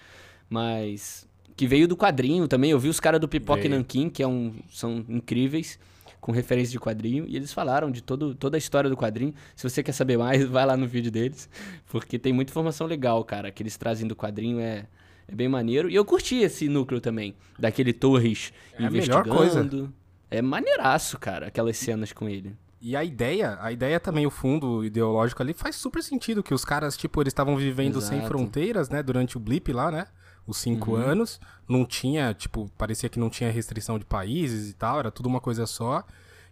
Mas. 0.48 1.28
Que 1.56 1.66
veio 1.66 1.88
do 1.88 1.96
quadrinho 1.96 2.46
também. 2.46 2.70
Eu 2.70 2.78
vi 2.78 2.88
os 2.88 3.00
caras 3.00 3.20
do 3.20 3.28
Pipoca 3.28 3.66
e 3.66 3.68
Nankin, 3.68 4.08
que 4.08 4.22
é 4.22 4.26
um, 4.28 4.54
são 4.70 5.04
incríveis, 5.08 5.78
com 6.20 6.30
referência 6.30 6.70
de 6.70 6.78
quadrinho. 6.78 7.24
E 7.26 7.36
eles 7.36 7.52
falaram 7.52 7.90
de 7.90 8.00
todo, 8.02 8.34
toda 8.34 8.56
a 8.56 8.58
história 8.58 8.88
do 8.88 8.96
quadrinho. 8.96 9.34
Se 9.56 9.68
você 9.68 9.82
quer 9.82 9.92
saber 9.92 10.16
mais, 10.16 10.44
vai 10.46 10.64
lá 10.64 10.76
no 10.76 10.86
vídeo 10.86 11.10
deles. 11.10 11.48
Porque 11.88 12.18
tem 12.18 12.32
muita 12.32 12.52
informação 12.52 12.86
legal, 12.86 13.24
cara, 13.24 13.50
que 13.50 13.62
eles 13.62 13.76
trazem 13.76 14.06
do 14.06 14.14
quadrinho. 14.14 14.60
É, 14.60 14.86
é 15.26 15.34
bem 15.34 15.48
maneiro. 15.48 15.90
E 15.90 15.94
eu 15.94 16.04
curti 16.04 16.36
esse 16.36 16.68
núcleo 16.68 17.00
também. 17.00 17.34
Daquele 17.58 17.92
Torres 17.92 18.52
é 18.74 18.84
investigando. 18.84 19.30
A 19.30 19.34
melhor 19.34 19.36
coisa. 19.36 19.92
É 20.30 20.42
maneiraço, 20.42 21.18
cara, 21.18 21.46
aquelas 21.48 21.76
cenas 21.76 22.12
com 22.12 22.28
ele. 22.28 22.54
E 22.80 22.94
a 22.94 23.02
ideia, 23.02 23.58
a 23.60 23.72
ideia 23.72 23.98
também, 23.98 24.26
o 24.26 24.30
fundo 24.30 24.84
ideológico 24.84 25.42
ali, 25.42 25.52
faz 25.52 25.74
super 25.74 26.02
sentido 26.02 26.42
que 26.42 26.54
os 26.54 26.64
caras, 26.64 26.96
tipo, 26.96 27.20
eles 27.20 27.32
estavam 27.32 27.56
vivendo 27.56 27.98
Exato. 27.98 28.14
sem 28.14 28.26
fronteiras, 28.26 28.88
né, 28.88 29.02
durante 29.02 29.36
o 29.36 29.40
blip 29.40 29.72
lá, 29.72 29.90
né? 29.90 30.06
Os 30.48 30.56
cinco 30.56 30.92
uhum. 30.92 30.96
anos. 30.96 31.38
Não 31.68 31.84
tinha, 31.84 32.32
tipo, 32.32 32.68
parecia 32.78 33.08
que 33.08 33.20
não 33.20 33.28
tinha 33.28 33.52
restrição 33.52 33.98
de 33.98 34.04
países 34.04 34.70
e 34.70 34.74
tal, 34.74 34.98
era 34.98 35.10
tudo 35.10 35.26
uma 35.26 35.40
coisa 35.40 35.66
só. 35.66 36.02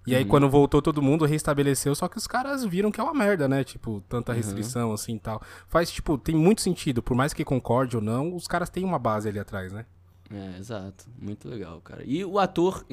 E 0.07 0.13
uhum. 0.13 0.19
aí, 0.19 0.25
quando 0.25 0.49
voltou 0.49 0.81
todo 0.83 1.03
mundo, 1.03 1.25
restabeleceu, 1.25 1.95
só 1.95 2.07
que 2.07 2.19
os 2.19 2.27
caras 2.27 2.65
viram 2.65 2.93
que 2.93 3.01
é 3.01 3.03
uma 3.03 3.15
merda, 3.15 3.49
né? 3.49 3.65
Tipo, 3.65 4.05
tanta 4.09 4.33
uhum. 4.33 4.37
restrição 4.37 4.89
uhum. 4.89 4.95
assim 4.95 5.17
e 5.17 5.19
tal. 5.19 5.43
Faz, 5.67 5.91
tipo, 5.91 6.19
tem 6.19 6.35
muito 6.35 6.61
sentido, 6.61 7.03
por 7.03 7.17
mais 7.17 7.33
que 7.33 7.45
concorde 7.45 7.97
ou 7.97 8.03
não, 8.03 8.37
os 8.37 8.47
caras 8.47 8.69
têm 8.69 8.85
uma 8.85 8.99
base 8.99 9.29
ali 9.29 9.39
atrás, 9.39 9.73
né? 9.73 9.87
É, 10.31 10.59
exato. 10.59 11.07
Muito 11.19 11.49
legal, 11.49 11.81
cara. 11.81 12.03
E 12.05 12.25
o 12.25 12.39
ator, 12.39 12.85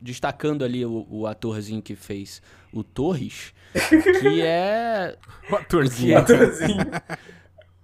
destacando 0.00 0.64
ali 0.64 0.84
o, 0.84 1.06
o 1.08 1.26
atorzinho 1.26 1.80
que 1.80 1.94
fez 1.94 2.42
o 2.72 2.82
Torres, 2.82 3.54
que 4.20 4.42
é. 4.42 5.16
O 5.50 5.56
atorzinho. 5.56 6.14
É... 6.14 6.16
atorzinho. 6.18 6.86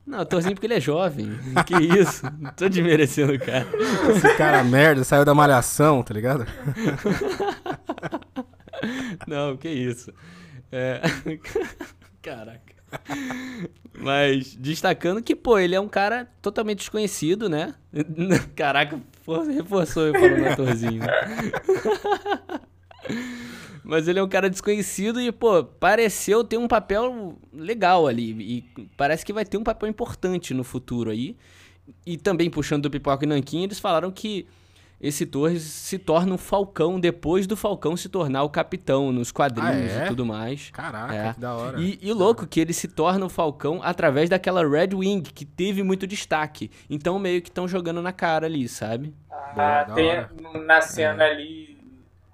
Não, 0.07 0.21
atorzinho 0.21 0.55
porque 0.55 0.66
ele 0.66 0.75
é 0.75 0.81
jovem. 0.81 1.31
Que 1.66 1.75
isso? 1.75 2.25
Não 2.38 2.53
tô 2.53 2.69
desmerecendo 2.69 3.33
o 3.33 3.38
cara. 3.38 3.66
Esse 4.11 4.37
cara 4.37 4.62
merda 4.62 5.03
saiu 5.03 5.25
da 5.25 5.35
malhação, 5.35 6.03
tá 6.03 6.14
ligado? 6.14 6.47
Não, 9.27 9.57
que 9.57 9.69
isso. 9.69 10.12
É... 10.71 11.01
Caraca. 12.23 12.77
Mas 13.99 14.55
destacando 14.55 15.23
que, 15.23 15.35
pô, 15.35 15.59
ele 15.59 15.75
é 15.75 15.81
um 15.81 15.88
cara 15.88 16.29
totalmente 16.40 16.79
desconhecido, 16.79 17.49
né? 17.49 17.75
Caraca, 18.55 19.01
reforçou 19.55 20.07
eu 20.07 20.12
falando 20.12 20.47
atorzinho. 20.47 21.03
Mas 23.87 24.09
ele 24.09 24.18
é 24.18 24.22
um 24.22 24.29
cara 24.29 24.51
desconhecido 24.51 25.20
e, 25.20 25.31
pô, 25.31 25.62
pareceu 25.62 26.42
ter 26.42 26.59
um 26.59 26.66
papel 26.66 27.38
legal 27.53 28.09
ali. 28.09 28.33
E 28.33 28.87
parece 28.96 29.25
que 29.25 29.33
vai 29.33 29.44
ter 29.44 29.57
um 29.57 29.62
papel 29.62 29.88
importante 29.88 30.53
no 30.53 30.64
futuro 30.64 31.11
aí. 31.11 31.37
E 32.05 32.16
também 32.16 32.51
puxando 32.51 32.83
do 32.83 32.90
Pipoca 32.90 33.25
e 33.25 33.29
Nanquim, 33.29 33.62
eles 33.62 33.79
falaram 33.79 34.11
que 34.11 34.44
esse 35.01 35.27
Torres 35.27 35.62
se 35.62 35.99
torna 35.99 36.35
um 36.35 36.38
Falcão 36.38 36.99
depois 36.99 37.46
do 37.46 37.57
Falcão 37.57 37.96
se 37.96 38.09
tornar 38.09 38.42
o 38.42 38.49
capitão 38.49 39.12
nos 39.12 39.31
quadrinhos 39.31 39.92
ah, 39.92 40.03
é? 40.03 40.05
e 40.05 40.09
tudo 40.09 40.25
mais. 40.25 40.70
Caraca, 40.70 41.14
é. 41.14 41.33
que 41.35 41.40
da 41.40 41.55
hora. 41.55 41.81
E, 41.81 41.99
e 42.03 42.12
louco 42.12 42.46
que 42.46 42.59
ele 42.59 42.72
se 42.72 42.88
torna 42.88 43.25
o 43.25 43.29
Falcão 43.29 43.81
através 43.83 44.31
daquela 44.31 44.66
Red 44.66 44.94
Wing, 44.94 45.22
que 45.22 45.44
teve 45.44 45.83
muito 45.83 46.07
destaque. 46.07 46.70
Então 46.88 47.18
meio 47.18 47.42
que 47.42 47.51
estão 47.51 47.68
jogando 47.68 48.01
na 48.01 48.12
cara 48.12 48.46
ali, 48.46 48.66
sabe? 48.68 49.14
Ah, 49.31 49.85
Boa, 49.85 49.94
tem 49.94 50.64
na 50.66 50.81
cena 50.81 51.25
é. 51.25 51.31
ali, 51.31 51.65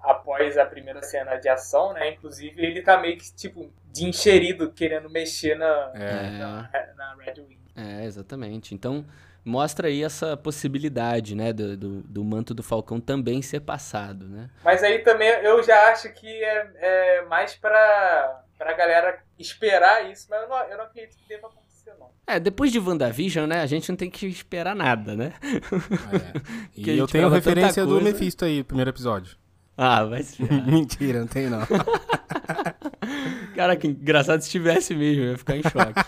após 0.03 0.57
a 0.57 0.65
primeira 0.65 1.01
cena 1.01 1.37
de 1.37 1.47
ação, 1.47 1.93
né? 1.93 2.11
Inclusive 2.11 2.61
ele 2.61 2.81
tá 2.81 2.99
meio 2.99 3.17
que, 3.17 3.33
tipo, 3.33 3.71
de 3.91 4.05
encherido, 4.05 4.71
querendo 4.71 5.09
mexer 5.09 5.55
na, 5.55 5.91
é. 5.95 6.29
na, 6.31 6.69
na 6.97 7.15
Red 7.19 7.41
Wing. 7.41 7.59
É, 7.75 8.03
exatamente. 8.03 8.75
Então 8.75 9.05
mostra 9.45 9.87
aí 9.87 10.03
essa 10.03 10.37
possibilidade, 10.37 11.35
né, 11.35 11.51
do, 11.51 11.75
do, 11.75 12.01
do, 12.01 12.23
manto 12.23 12.53
do 12.53 12.63
Falcão 12.63 12.99
também 12.99 13.41
ser 13.41 13.59
passado, 13.59 14.27
né? 14.27 14.49
Mas 14.63 14.83
aí 14.83 14.99
também 14.99 15.27
eu 15.27 15.61
já 15.63 15.91
acho 15.91 16.11
que 16.13 16.27
é, 16.27 16.71
é 16.75 17.25
mais 17.25 17.55
pra, 17.55 18.43
pra 18.57 18.73
galera 18.73 19.19
esperar 19.37 20.09
isso, 20.09 20.27
mas 20.29 20.43
eu 20.43 20.49
não, 20.49 20.63
eu 20.63 20.77
não 20.77 20.85
acredito 20.85 21.17
que 21.17 21.27
deva 21.27 21.47
acontecer, 21.47 21.93
não. 21.99 22.09
É, 22.25 22.39
depois 22.39 22.71
de 22.71 22.79
WandaVision, 22.79 23.45
né, 23.45 23.61
a 23.61 23.65
gente 23.65 23.89
não 23.89 23.97
tem 23.97 24.09
que 24.09 24.25
esperar 24.27 24.75
nada, 24.75 25.15
né? 25.15 25.33
É. 25.41 26.63
E 26.75 26.97
eu 26.97 27.07
tenho 27.07 27.29
referência 27.29 27.85
do 27.85 28.01
Mephisto 28.01 28.45
aí, 28.45 28.63
primeiro 28.63 28.89
episódio. 28.89 29.42
Ah, 29.77 30.03
vai 30.05 30.23
se 30.23 30.43
Mentira, 30.67 31.19
não 31.19 31.27
tem 31.27 31.49
não. 31.49 31.61
Cara, 33.55 33.75
que 33.75 33.87
engraçado 33.87 34.41
se 34.41 34.49
tivesse 34.49 34.95
mesmo, 34.95 35.23
eu 35.23 35.31
ia 35.31 35.37
ficar 35.37 35.57
em 35.57 35.63
choque. 35.63 36.01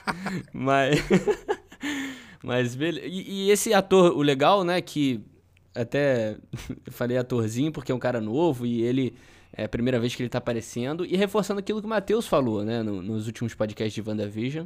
Mas... 0.54 1.00
Mas 2.44 2.76
beleza. 2.76 3.08
E, 3.08 3.48
e, 3.48 3.52
esse 3.52 3.74
ator, 3.74 4.16
o 4.16 4.22
legal, 4.22 4.64
né, 4.64 4.80
que 4.80 5.20
até 5.74 6.38
eu 6.86 6.92
falei 6.92 7.18
atorzinho 7.18 7.72
porque 7.72 7.92
é 7.92 7.96
um 7.96 8.00
cara 8.00 8.22
novo 8.22 8.68
e 8.68 8.84
ele 8.84 9.16
é 9.52 9.64
a 9.64 9.70
primeira 9.70 10.00
vez 10.00 10.14
que 10.14 10.22
ele 10.22 10.30
tá 10.30 10.38
aparecendo 10.38 11.04
e 11.04 11.16
reforçando 11.16 11.60
aquilo 11.60 11.82
que 11.82 11.88
o 11.88 11.90
Matheus 11.90 12.28
falou, 12.28 12.64
né, 12.64 12.84
no, 12.84 13.02
nos 13.02 13.26
últimos 13.26 13.56
podcasts 13.56 13.96
de 13.96 14.08
WandaVision, 14.08 14.66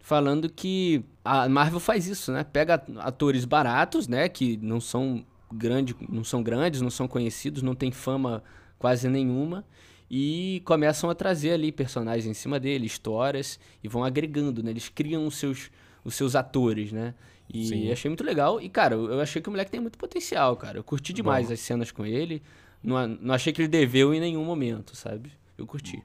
falando 0.00 0.48
que 0.48 1.02
a 1.24 1.48
Marvel 1.48 1.80
faz 1.80 2.06
isso, 2.06 2.30
né? 2.30 2.44
Pega 2.44 2.82
atores 2.98 3.44
baratos, 3.44 4.06
né, 4.06 4.28
que 4.28 4.56
não 4.58 4.80
são 4.80 5.24
grande, 5.52 5.94
não 6.08 6.24
são 6.24 6.42
grandes, 6.42 6.80
não 6.80 6.90
são 6.90 7.08
conhecidos, 7.08 7.62
não 7.62 7.74
tem 7.74 7.90
fama 7.90 8.42
quase 8.78 9.08
nenhuma 9.08 9.64
e 10.10 10.62
começam 10.64 11.10
a 11.10 11.14
trazer 11.14 11.52
ali 11.52 11.70
personagens 11.70 12.26
em 12.26 12.34
cima 12.34 12.58
dele, 12.58 12.86
histórias 12.86 13.58
e 13.82 13.88
vão 13.88 14.04
agregando, 14.04 14.62
né? 14.62 14.70
Eles 14.70 14.88
criam 14.88 15.26
os 15.26 15.36
seus 15.36 15.70
os 16.04 16.14
seus 16.14 16.34
atores, 16.34 16.90
né? 16.90 17.14
E 17.52 17.66
Sim. 17.66 17.92
achei 17.92 18.08
muito 18.08 18.24
legal. 18.24 18.60
E, 18.60 18.68
cara, 18.68 18.94
eu 18.94 19.20
achei 19.20 19.42
que 19.42 19.48
o 19.48 19.52
moleque 19.52 19.70
tem 19.70 19.80
muito 19.80 19.98
potencial, 19.98 20.56
cara. 20.56 20.78
Eu 20.78 20.84
curti 20.84 21.12
demais 21.12 21.48
Bom. 21.48 21.52
as 21.52 21.60
cenas 21.60 21.90
com 21.90 22.06
ele. 22.06 22.42
Não, 22.82 23.06
não 23.08 23.34
achei 23.34 23.52
que 23.52 23.60
ele 23.60 23.68
deveu 23.68 24.14
em 24.14 24.20
nenhum 24.20 24.44
momento, 24.44 24.96
sabe? 24.96 25.32
Eu 25.56 25.66
curti. 25.66 26.02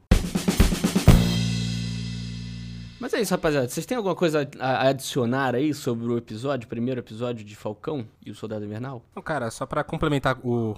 Mas 3.04 3.13
é 3.13 3.20
isso, 3.20 3.34
rapaziada. 3.34 3.68
Vocês 3.68 3.86
têm 3.86 3.98
alguma 3.98 4.16
coisa 4.16 4.50
a 4.58 4.88
adicionar 4.88 5.56
aí 5.56 5.74
sobre 5.74 6.06
o 6.08 6.18
episódio, 6.18 6.68
o 6.68 6.70
primeiro 6.70 7.02
episódio 7.02 7.44
de 7.44 7.54
Falcão 7.54 8.08
e 8.26 8.32
o 8.32 8.34
Soldado 8.34 8.63
Invernal? 8.63 9.04
Não, 9.13 9.22
cara, 9.22 9.52
só 9.52 9.66
para 9.66 9.84
complementar, 9.84 10.39
o, 10.42 10.74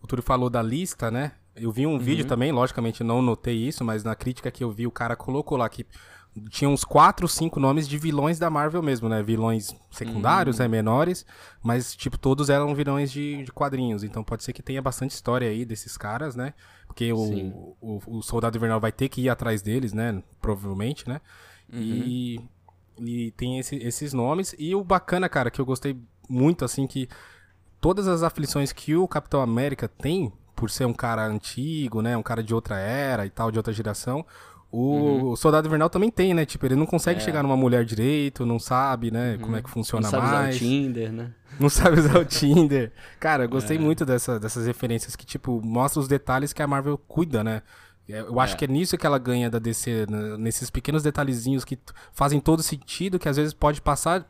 o 0.00 0.06
Túlio 0.06 0.22
falou 0.22 0.48
da 0.48 0.62
lista, 0.62 1.10
né? 1.10 1.32
Eu 1.54 1.70
vi 1.70 1.86
um 1.86 1.92
uhum. 1.92 1.98
vídeo 1.98 2.24
também, 2.24 2.50
logicamente 2.52 3.04
não 3.04 3.20
notei 3.20 3.54
isso, 3.54 3.84
mas 3.84 4.02
na 4.02 4.14
crítica 4.14 4.50
que 4.50 4.64
eu 4.64 4.70
vi, 4.70 4.86
o 4.86 4.90
cara 4.90 5.14
colocou 5.14 5.58
lá 5.58 5.68
que 5.68 5.84
tinha 6.48 6.70
uns 6.70 6.84
quatro, 6.84 7.28
cinco 7.28 7.60
nomes 7.60 7.86
de 7.86 7.98
vilões 7.98 8.38
da 8.38 8.48
Marvel 8.48 8.82
mesmo, 8.82 9.06
né? 9.06 9.22
Vilões 9.22 9.76
secundários, 9.90 10.56
uhum. 10.56 10.62
né? 10.62 10.68
Menores, 10.68 11.26
mas, 11.62 11.94
tipo, 11.94 12.16
todos 12.16 12.48
eram 12.48 12.74
vilões 12.74 13.12
de, 13.12 13.44
de, 13.44 13.52
quadrinhos. 13.52 14.02
Então 14.02 14.24
pode 14.24 14.42
ser 14.42 14.54
que 14.54 14.62
tenha 14.62 14.80
bastante 14.80 15.10
história 15.10 15.46
aí 15.46 15.66
desses 15.66 15.98
caras, 15.98 16.34
né? 16.34 16.54
Porque 16.86 17.12
o, 17.12 17.76
o, 17.78 18.00
o, 18.06 18.22
Soldado 18.22 18.56
Invernal 18.56 18.80
vai 18.80 18.90
ter 18.90 19.10
que 19.10 19.20
ir 19.20 19.28
atrás 19.28 19.60
deles, 19.60 19.92
né? 19.92 20.22
Provavelmente, 20.40 21.06
né? 21.06 21.20
Uhum. 21.72 21.80
E, 21.80 22.40
e 23.00 23.30
tem 23.32 23.58
esse, 23.58 23.76
esses 23.76 24.12
nomes. 24.12 24.54
E 24.58 24.74
o 24.74 24.82
bacana, 24.82 25.28
cara, 25.28 25.50
que 25.50 25.60
eu 25.60 25.66
gostei 25.66 25.96
muito, 26.28 26.64
assim, 26.64 26.86
que 26.86 27.08
todas 27.80 28.08
as 28.08 28.22
aflições 28.22 28.72
que 28.72 28.96
o 28.96 29.06
Capitão 29.06 29.40
América 29.40 29.88
tem, 29.88 30.32
por 30.54 30.70
ser 30.70 30.86
um 30.86 30.92
cara 30.92 31.26
antigo, 31.26 32.02
né? 32.02 32.16
Um 32.16 32.22
cara 32.22 32.42
de 32.42 32.54
outra 32.54 32.78
era 32.78 33.24
e 33.24 33.30
tal, 33.30 33.50
de 33.50 33.58
outra 33.58 33.72
geração. 33.72 34.24
O, 34.70 35.30
uhum. 35.30 35.36
Soldado 35.36 35.66
Invernal 35.66 35.88
também 35.88 36.10
tem, 36.10 36.34
né? 36.34 36.44
Tipo, 36.44 36.66
ele 36.66 36.76
não 36.76 36.84
consegue 36.84 37.20
é. 37.20 37.24
chegar 37.24 37.42
numa 37.42 37.56
mulher 37.56 37.84
direito, 37.84 38.44
não 38.44 38.58
sabe, 38.58 39.10
né? 39.10 39.34
Uhum. 39.34 39.38
Como 39.38 39.56
é 39.56 39.62
que 39.62 39.70
funciona 39.70 40.02
não 40.02 40.10
sabe 40.10 40.26
mais. 40.26 40.56
Usar 40.56 40.64
o 40.64 40.68
Tinder, 40.68 41.12
né? 41.12 41.34
Não 41.58 41.68
sabe 41.68 41.98
usar 41.98 42.18
o 42.20 42.24
Tinder. 42.24 42.92
Cara, 43.18 43.44
eu 43.44 43.48
gostei 43.48 43.78
é. 43.78 43.80
muito 43.80 44.04
dessa, 44.04 44.38
dessas 44.38 44.66
referências 44.66 45.16
que, 45.16 45.26
tipo, 45.26 45.60
mostra 45.64 45.98
os 45.98 46.06
detalhes 46.06 46.52
que 46.52 46.62
a 46.62 46.66
Marvel 46.68 46.96
cuida, 46.98 47.42
né? 47.42 47.62
É, 48.08 48.20
eu 48.20 48.40
acho 48.40 48.54
é. 48.54 48.56
que 48.56 48.64
é 48.64 48.68
nisso 48.68 48.96
que 48.96 49.06
ela 49.06 49.18
ganha 49.18 49.50
da 49.50 49.58
DC, 49.58 50.06
né? 50.08 50.36
nesses 50.38 50.70
pequenos 50.70 51.02
detalhezinhos 51.02 51.64
que 51.64 51.78
fazem 52.12 52.40
todo 52.40 52.62
sentido, 52.62 53.18
que 53.18 53.28
às 53.28 53.36
vezes 53.36 53.52
pode 53.52 53.80
passar 53.80 54.26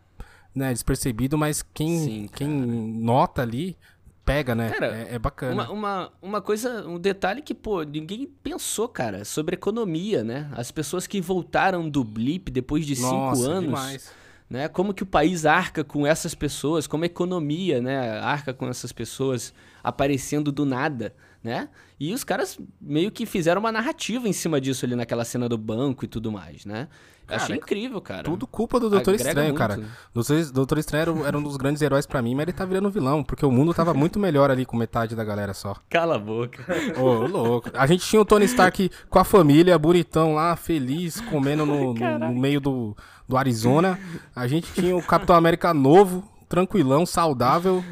né, 0.55 0.73
despercebido, 0.73 1.39
mas 1.39 1.63
quem, 1.63 1.99
Sim, 1.99 2.29
quem 2.35 2.49
nota 2.49 3.43
ali 3.43 3.77
pega, 4.25 4.55
né? 4.55 4.71
Cara, 4.71 4.95
é, 4.95 5.15
é, 5.15 5.19
bacana. 5.19 5.55
Uma, 5.55 5.71
uma, 5.71 6.13
uma, 6.21 6.43
coisa, 6.43 6.87
um 6.87 6.99
detalhe 6.99 7.41
que, 7.41 7.55
pô, 7.55 7.83
ninguém 7.83 8.27
pensou, 8.43 8.87
cara, 8.87 9.25
sobre 9.25 9.55
economia, 9.55 10.23
né? 10.23 10.51
As 10.53 10.71
pessoas 10.71 11.07
que 11.07 11.19
voltaram 11.19 11.89
do 11.89 12.05
blip 12.05 12.51
depois 12.51 12.85
de 12.85 13.01
Nossa, 13.01 13.37
cinco 13.37 13.51
anos. 13.51 13.65
Demais. 13.65 14.13
Né? 14.51 14.69
Como 14.69 14.93
que 14.93 15.03
o 15.03 15.07
país 15.07 15.47
arca 15.47 15.85
com 15.85 16.07
essas 16.07 16.35
pessoas, 16.35 16.87
como 16.87 17.05
a 17.05 17.07
economia, 17.07 17.83
né, 17.83 18.19
arca 18.19 18.55
com 18.55 18.67
essas 18.67 18.93
pessoas 18.93 19.53
aparecendo 19.85 20.51
do 20.51 20.65
nada, 20.65 21.15
né? 21.43 21.69
E 22.01 22.13
os 22.13 22.25
caras 22.25 22.59
meio 22.81 23.11
que 23.11 23.25
fizeram 23.27 23.61
uma 23.61 23.73
narrativa 23.73 24.29
em 24.29 24.33
cima 24.33 24.61
disso 24.61 24.85
ali 24.85 24.95
naquela 24.97 25.25
cena 25.25 25.49
do 25.49 25.57
banco 25.59 26.05
e 26.05 26.09
tudo 26.09 26.31
mais, 26.33 26.65
né? 26.65 26.89
Cara, 27.27 27.43
Achei 27.43 27.57
incrível, 27.57 28.01
cara. 28.01 28.23
Tudo 28.23 28.47
culpa 28.47 28.81
do 28.81 28.89
Doutor 28.89 29.11
Agrega 29.13 29.29
Estranho, 29.29 29.49
muito. 29.49 29.59
cara. 29.59 29.81
Doutor, 30.15 30.45
Doutor 30.51 30.79
Estranho 30.79 31.27
era, 31.27 31.37
um 31.37 31.43
dos 31.43 31.59
grandes 31.59 31.83
heróis 31.83 32.07
pra 32.07 32.23
mim, 32.23 32.35
mas 32.35 32.45
ele 32.45 32.55
tá 32.55 32.65
virando 32.65 32.91
vilão, 32.91 33.23
porque 33.23 33.45
o 33.45 33.51
mundo 33.51 33.75
tava 33.75 33.93
muito 33.93 34.19
melhor 34.19 34.51
ali 34.51 34.65
com 34.65 34.79
metade 34.79 35.15
da 35.15 35.23
galera 35.23 35.53
só. 35.53 35.77
Cala 35.91 36.17
a 36.17 36.19
boca. 36.19 36.65
Ô, 36.99 37.27
louco. 37.27 37.71
A 37.75 37.87
gente 37.87 38.03
tinha 38.07 38.23
o 38.23 38.25
Tony 38.25 38.47
Stark 38.47 38.91
com 39.11 39.19
a 39.19 39.25
família, 39.25 39.79
bonitão 39.79 40.33
lá, 40.35 40.57
feliz, 40.57 41.21
comendo 41.21 41.67
no, 41.67 41.93
no- 41.93 42.19
no 42.19 42.35
meio 42.35 42.63
do, 42.63 42.97
do 43.29 43.37
Arizona. 43.37 44.01
A 44.35 44.47
gente 44.47 44.73
tinha 44.73 44.97
o 44.97 45.03
Capitão 45.03 45.37
América 45.37 45.75
novo, 45.75 46.27
tranquilão, 46.49 47.05
saudável. 47.05 47.85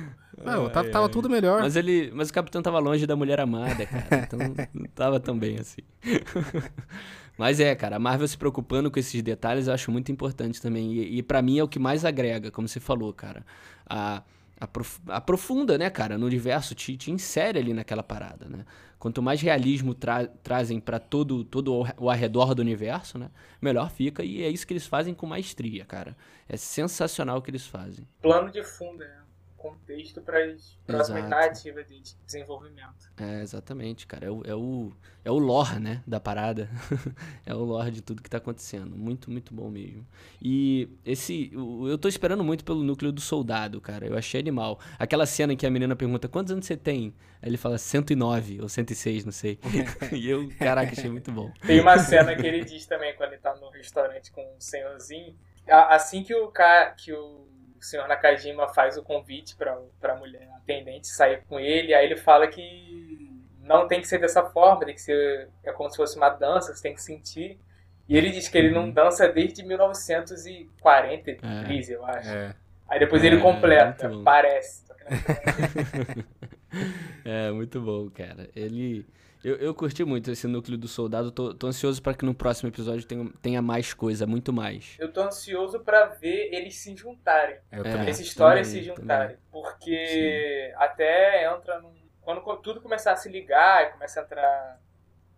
Não, 0.45 0.69
tava, 0.71 0.89
tava 0.91 1.09
tudo 1.09 1.29
melhor. 1.31 1.61
Mas 1.63 1.77
ele, 1.77 2.11
mas 2.15 2.29
o 2.31 2.33
capitão 2.33 2.61
tava 2.63 2.79
longe 2.79 3.07
da 3.07 3.17
mulher 3.17 3.41
amada, 3.41 3.87
cara. 3.87 4.23
Então 4.27 4.39
não 4.75 4.85
tava 4.95 5.19
tão 5.21 5.39
bem 5.39 5.59
assim. 5.59 5.81
mas 7.39 7.61
é, 7.61 7.75
cara, 7.75 7.97
a 7.97 7.99
Marvel 7.99 8.27
se 8.29 8.37
preocupando 8.39 8.91
com 8.91 8.99
esses 8.99 9.23
detalhes 9.23 9.67
eu 9.67 9.75
acho 9.75 9.91
muito 9.91 10.11
importante 10.11 10.61
também. 10.61 10.93
E, 10.93 11.19
e 11.19 11.23
para 11.23 11.43
mim 11.43 11.59
é 11.59 11.65
o 11.65 11.69
que 11.69 11.79
mais 11.79 12.05
agrega, 12.05 12.51
como 12.51 12.67
você 12.69 12.81
falou, 12.81 13.13
cara. 13.13 13.45
A, 13.89 14.23
aprof- 14.61 15.01
aprofunda, 15.09 15.77
né, 15.79 15.91
cara, 15.91 16.17
no 16.17 16.27
universo, 16.27 16.75
te, 16.75 16.97
te 16.97 17.11
insere 17.11 17.59
ali 17.59 17.73
naquela 17.75 18.03
parada, 18.03 18.47
né? 18.49 18.65
Quanto 18.99 19.23
mais 19.23 19.41
realismo 19.43 19.95
tra- 19.95 20.27
trazem 20.43 20.81
pra 20.81 20.99
todo, 20.99 21.45
todo 21.45 21.73
o- 21.83 21.87
o 21.99 22.11
arredor 22.11 22.55
do 22.55 22.61
universo, 22.61 23.19
né? 23.19 23.29
Melhor 23.61 23.91
fica. 23.91 24.25
E 24.25 24.43
é 24.43 24.49
isso 24.49 24.67
que 24.67 24.73
eles 24.73 24.87
fazem 24.87 25.13
com 25.13 25.27
maestria, 25.27 25.85
cara. 25.85 26.17
É 26.49 26.57
sensacional 26.57 27.37
o 27.39 27.43
que 27.43 27.51
eles 27.51 27.67
fazem. 27.67 28.09
Plano 28.23 28.51
de 28.51 28.65
fundo, 28.65 28.99
né? 29.01 29.19
Contexto 29.71 30.21
para 30.21 31.01
as 31.01 31.09
narrativas 31.09 31.87
de 31.89 32.03
desenvolvimento. 32.25 33.11
É, 33.17 33.41
exatamente, 33.43 34.07
cara. 34.07 34.27
É 34.27 34.31
o, 34.31 34.43
é 34.45 34.55
o, 34.55 34.93
é 35.25 35.31
o 35.31 35.39
lore, 35.39 35.81
né, 35.81 36.03
da 36.07 36.21
parada. 36.21 36.71
é 37.45 37.55
o 37.55 37.65
lore 37.65 37.91
de 37.91 38.03
tudo 38.03 38.23
que 38.23 38.31
tá 38.31 38.39
acontecendo. 38.39 38.97
Muito, 38.97 39.31
muito 39.31 39.53
bom 39.53 39.71
mesmo. 39.71 40.07
E 40.41 40.89
esse. 41.05 41.51
Eu 41.53 41.99
tô 41.99 42.09
esperando 42.09 42.45
muito 42.45 42.65
pelo 42.65 42.83
núcleo 42.83 43.11
do 43.11 43.21
soldado, 43.21 43.81
cara. 43.81 44.07
Eu 44.07 44.17
achei 44.17 44.41
animal. 44.41 44.79
Aquela 44.99 45.27
cena 45.27 45.53
em 45.53 45.57
que 45.57 45.67
a 45.67 45.71
menina 45.71 45.97
pergunta 45.97 46.29
quantos 46.29 46.53
anos 46.53 46.67
você 46.67 46.77
tem? 46.77 47.15
Aí 47.43 47.51
ele 47.51 47.57
fala 47.57 47.79
109 47.79 48.61
ou 48.61 48.69
106, 48.69 49.25
não 49.25 49.33
sei. 49.33 49.59
e 50.13 50.29
eu, 50.29 50.49
caraca, 50.59 50.93
achei 50.93 51.11
muito 51.11 51.33
bom. 51.33 51.51
Tem 51.67 51.81
uma 51.81 51.99
cena 51.99 52.37
que 52.37 52.47
ele 52.47 52.65
diz 52.65 52.87
também 52.87 53.15
quando 53.17 53.33
ele 53.33 53.41
tá 53.41 53.55
no 53.57 53.71
restaurante 53.71 54.31
com 54.31 54.43
um 54.43 54.61
senhorzinho. 54.61 55.35
Assim 55.69 56.23
que 56.23 56.35
o, 56.35 56.49
ca... 56.49 56.93
que 56.93 57.13
o 57.13 57.47
senhor 57.85 58.09
Nakajima 58.09 58.69
faz 58.69 58.97
o 58.97 59.03
convite 59.03 59.55
pra, 59.57 59.79
pra 60.01 60.17
mulher 60.17 60.49
atendente 60.57 61.09
sair 61.09 61.43
com 61.49 61.59
ele, 61.61 61.95
aí 61.95 62.05
ele 62.05 62.17
fala 62.17 62.47
que 62.47 63.31
não 63.61 63.87
tem 63.89 64.01
que 64.01 64.09
ser 64.09 64.19
dessa 64.19 64.45
forma, 64.45 64.85
tem 64.85 64.95
que 64.95 65.03
ser. 65.03 65.49
É 65.65 65.73
como 65.73 65.91
se 65.91 65.97
fosse 65.97 66.17
uma 66.17 66.29
dança, 66.31 66.75
você 66.75 66.83
tem 66.83 66.95
que 66.95 67.03
sentir. 67.03 67.59
E 68.09 68.17
ele 68.17 68.31
diz 68.31 68.49
que 68.49 68.57
ele 68.57 68.71
não 68.71 68.89
dança 68.91 69.29
desde 69.29 69.65
1943, 69.65 71.91
eu 71.91 72.07
acho. 72.07 72.29
É. 72.29 72.55
Aí 72.89 73.01
depois 73.01 73.25
É, 73.25 73.27
ele 73.27 73.41
completa, 73.41 74.09
parece. 74.25 74.85
É 75.01 75.07
É, 77.25 77.51
muito 77.51 77.81
bom, 77.81 78.09
cara. 78.11 78.49
Ele. 78.55 79.05
Eu, 79.45 79.57
eu 79.57 79.75
curti 79.75 80.05
muito 80.05 80.31
esse 80.31 80.47
núcleo 80.47 80.77
do 80.79 80.89
soldado. 80.89 81.31
Tô, 81.31 81.55
tô 81.55 81.67
ansioso 81.69 82.03
pra 82.03 82.15
que 82.15 82.25
no 82.25 82.35
próximo 82.35 82.69
episódio 82.69 83.07
tenha, 83.07 83.31
tenha 83.43 83.63
mais 83.63 83.95
coisa, 83.95 84.27
muito 84.27 84.53
mais. 84.53 84.97
Eu 84.99 85.13
tô 85.13 85.21
ansioso 85.23 85.81
pra 85.81 86.07
ver 86.07 86.53
eles 86.55 86.75
se 86.77 86.97
juntarem. 86.97 87.59
Eu 87.71 87.85
É. 87.85 87.93
também. 87.93 88.09
essa 88.09 88.23
história 88.23 88.63
também, 88.63 88.81
se 88.81 88.87
juntarem. 88.87 89.37
também. 89.37 89.43
Porque 89.53 90.73
até 90.77 91.45
entra 91.53 91.81
num. 91.81 91.95
Quando 92.21 92.41
tudo 92.63 92.81
começar 92.81 93.13
a 93.13 93.17
se 93.17 93.29
ligar 93.29 93.85
e 93.85 93.93
começa 93.93 94.21
a 94.21 94.25
entrar 94.25 94.81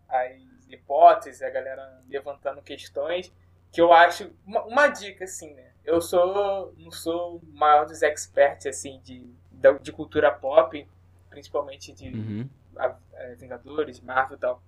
as 0.08 0.32
hipóteses, 0.70 1.42
a 1.42 1.50
galera 1.50 2.02
levantando 2.08 2.62
questões, 2.62 3.32
que 3.70 3.80
eu 3.80 3.92
acho. 3.92 4.30
Uma, 4.46 4.64
uma 4.64 4.88
dica, 4.88 5.24
assim, 5.24 5.52
né? 5.54 5.70
Eu 5.84 6.00
sou. 6.00 6.74
não 6.78 6.90
sou 6.90 7.36
o 7.36 7.42
maior 7.52 7.84
dos 7.86 8.02
experts, 8.02 8.66
assim, 8.66 9.00
de, 9.04 9.26
de 9.82 9.92
cultura 9.92 10.30
pop, 10.30 10.86
principalmente 11.30 11.92
de 11.92 12.08
Uhum. 12.08 12.48
a- 12.76 12.96
é, 13.18 13.34
Vingadores, 13.34 14.00
Marvel 14.00 14.36
e 14.36 14.40
tal. 14.40 14.62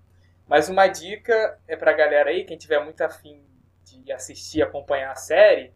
Mas 0.46 0.68
uma 0.68 0.86
dica 0.88 1.58
é 1.68 1.76
pra 1.76 1.92
galera 1.92 2.30
aí, 2.30 2.44
quem 2.44 2.58
tiver 2.58 2.82
muito 2.84 3.00
afim 3.02 3.44
de 3.84 4.12
assistir, 4.12 4.62
acompanhar 4.62 5.12
a 5.12 5.16
série, 5.16 5.72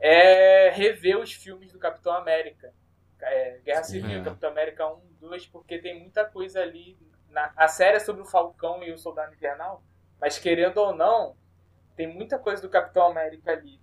é 0.00 0.70
rever 0.70 1.18
os 1.18 1.32
filmes 1.32 1.72
do 1.72 1.78
Capitão 1.78 2.12
América. 2.12 2.72
É, 3.20 3.58
Guerra 3.64 3.82
Civil, 3.84 4.20
É. 4.20 4.24
Capitão 4.24 4.50
América 4.50 4.86
1, 4.86 5.00
2, 5.20 5.46
porque 5.46 5.78
tem 5.78 5.98
muita 6.00 6.24
coisa 6.24 6.60
ali. 6.60 6.96
Na, 7.30 7.52
a 7.56 7.68
série 7.68 7.96
é 7.96 8.00
sobre 8.00 8.22
o 8.22 8.26
Falcão 8.26 8.82
e 8.84 8.92
o 8.92 8.98
Soldado 8.98 9.34
Invernal, 9.34 9.82
mas 10.20 10.38
querendo 10.38 10.78
ou 10.78 10.94
não, 10.94 11.36
tem 11.96 12.06
muita 12.06 12.38
coisa 12.38 12.60
do 12.62 12.68
Capitão 12.68 13.06
América 13.06 13.52
ali. 13.52 13.80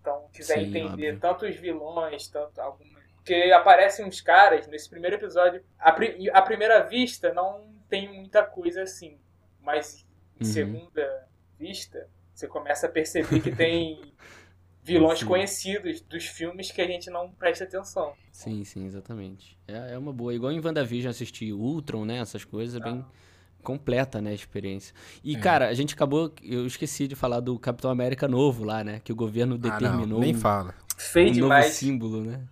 Então, 0.00 0.28
quiser 0.32 0.58
Sim, 0.58 0.66
entender 0.68 1.12
óbvio. 1.12 1.20
tanto 1.20 1.46
os 1.46 1.56
vilões, 1.56 2.28
tanto 2.28 2.60
algumas. 2.60 2.91
Porque 3.24 3.52
aparecem 3.52 4.04
uns 4.04 4.20
caras 4.20 4.66
nesse 4.66 4.90
primeiro 4.90 5.16
episódio. 5.16 5.62
A, 5.78 5.92
pri- 5.92 6.28
à 6.30 6.42
primeira 6.42 6.82
vista 6.82 7.32
não 7.32 7.68
tem 7.88 8.12
muita 8.12 8.42
coisa 8.42 8.82
assim. 8.82 9.16
Mas 9.60 10.04
em 10.40 10.44
Uhum. 10.44 10.52
segunda 10.52 11.28
vista, 11.58 12.08
você 12.34 12.48
começa 12.48 12.86
a 12.86 12.90
perceber 12.90 13.40
que 13.40 13.54
tem 13.54 14.00
vilões 14.82 15.20
Sim. 15.20 15.26
conhecidos 15.26 16.00
dos 16.00 16.26
filmes 16.26 16.72
que 16.72 16.80
a 16.82 16.86
gente 16.86 17.08
não 17.10 17.30
presta 17.30 17.62
atenção. 17.62 18.12
Sim, 18.32 18.64
sim, 18.64 18.86
exatamente. 18.86 19.56
É, 19.68 19.92
é 19.94 19.98
uma 19.98 20.12
boa. 20.12 20.34
Igual 20.34 20.50
em 20.50 20.58
WandaVision 20.60 21.10
assistir 21.10 21.52
Ultron, 21.52 22.04
né? 22.04 22.18
Essas 22.18 22.44
coisas, 22.44 22.80
é 22.80 22.82
bem 22.82 23.04
completa, 23.62 24.20
né, 24.20 24.30
a 24.30 24.34
experiência. 24.34 24.92
E, 25.22 25.36
É. 25.36 25.38
cara, 25.38 25.68
a 25.68 25.74
gente 25.74 25.94
acabou. 25.94 26.34
Eu 26.42 26.66
esqueci 26.66 27.06
de 27.06 27.14
falar 27.14 27.38
do 27.38 27.56
Capitão 27.60 27.92
América 27.92 28.26
novo 28.26 28.64
lá, 28.64 28.82
né? 28.82 29.00
Que 29.04 29.12
o 29.12 29.14
governo 29.16 29.54
Ah, 29.54 29.58
não, 29.58 29.70
determinou 29.78 30.18
nem 30.18 30.34
um, 30.34 30.38
fala. 30.38 30.74
Feio 30.98 31.26
um 31.28 31.30
novo 31.30 31.42
demais. 31.42 31.66
símbolo, 31.66 32.24
né? 32.24 32.42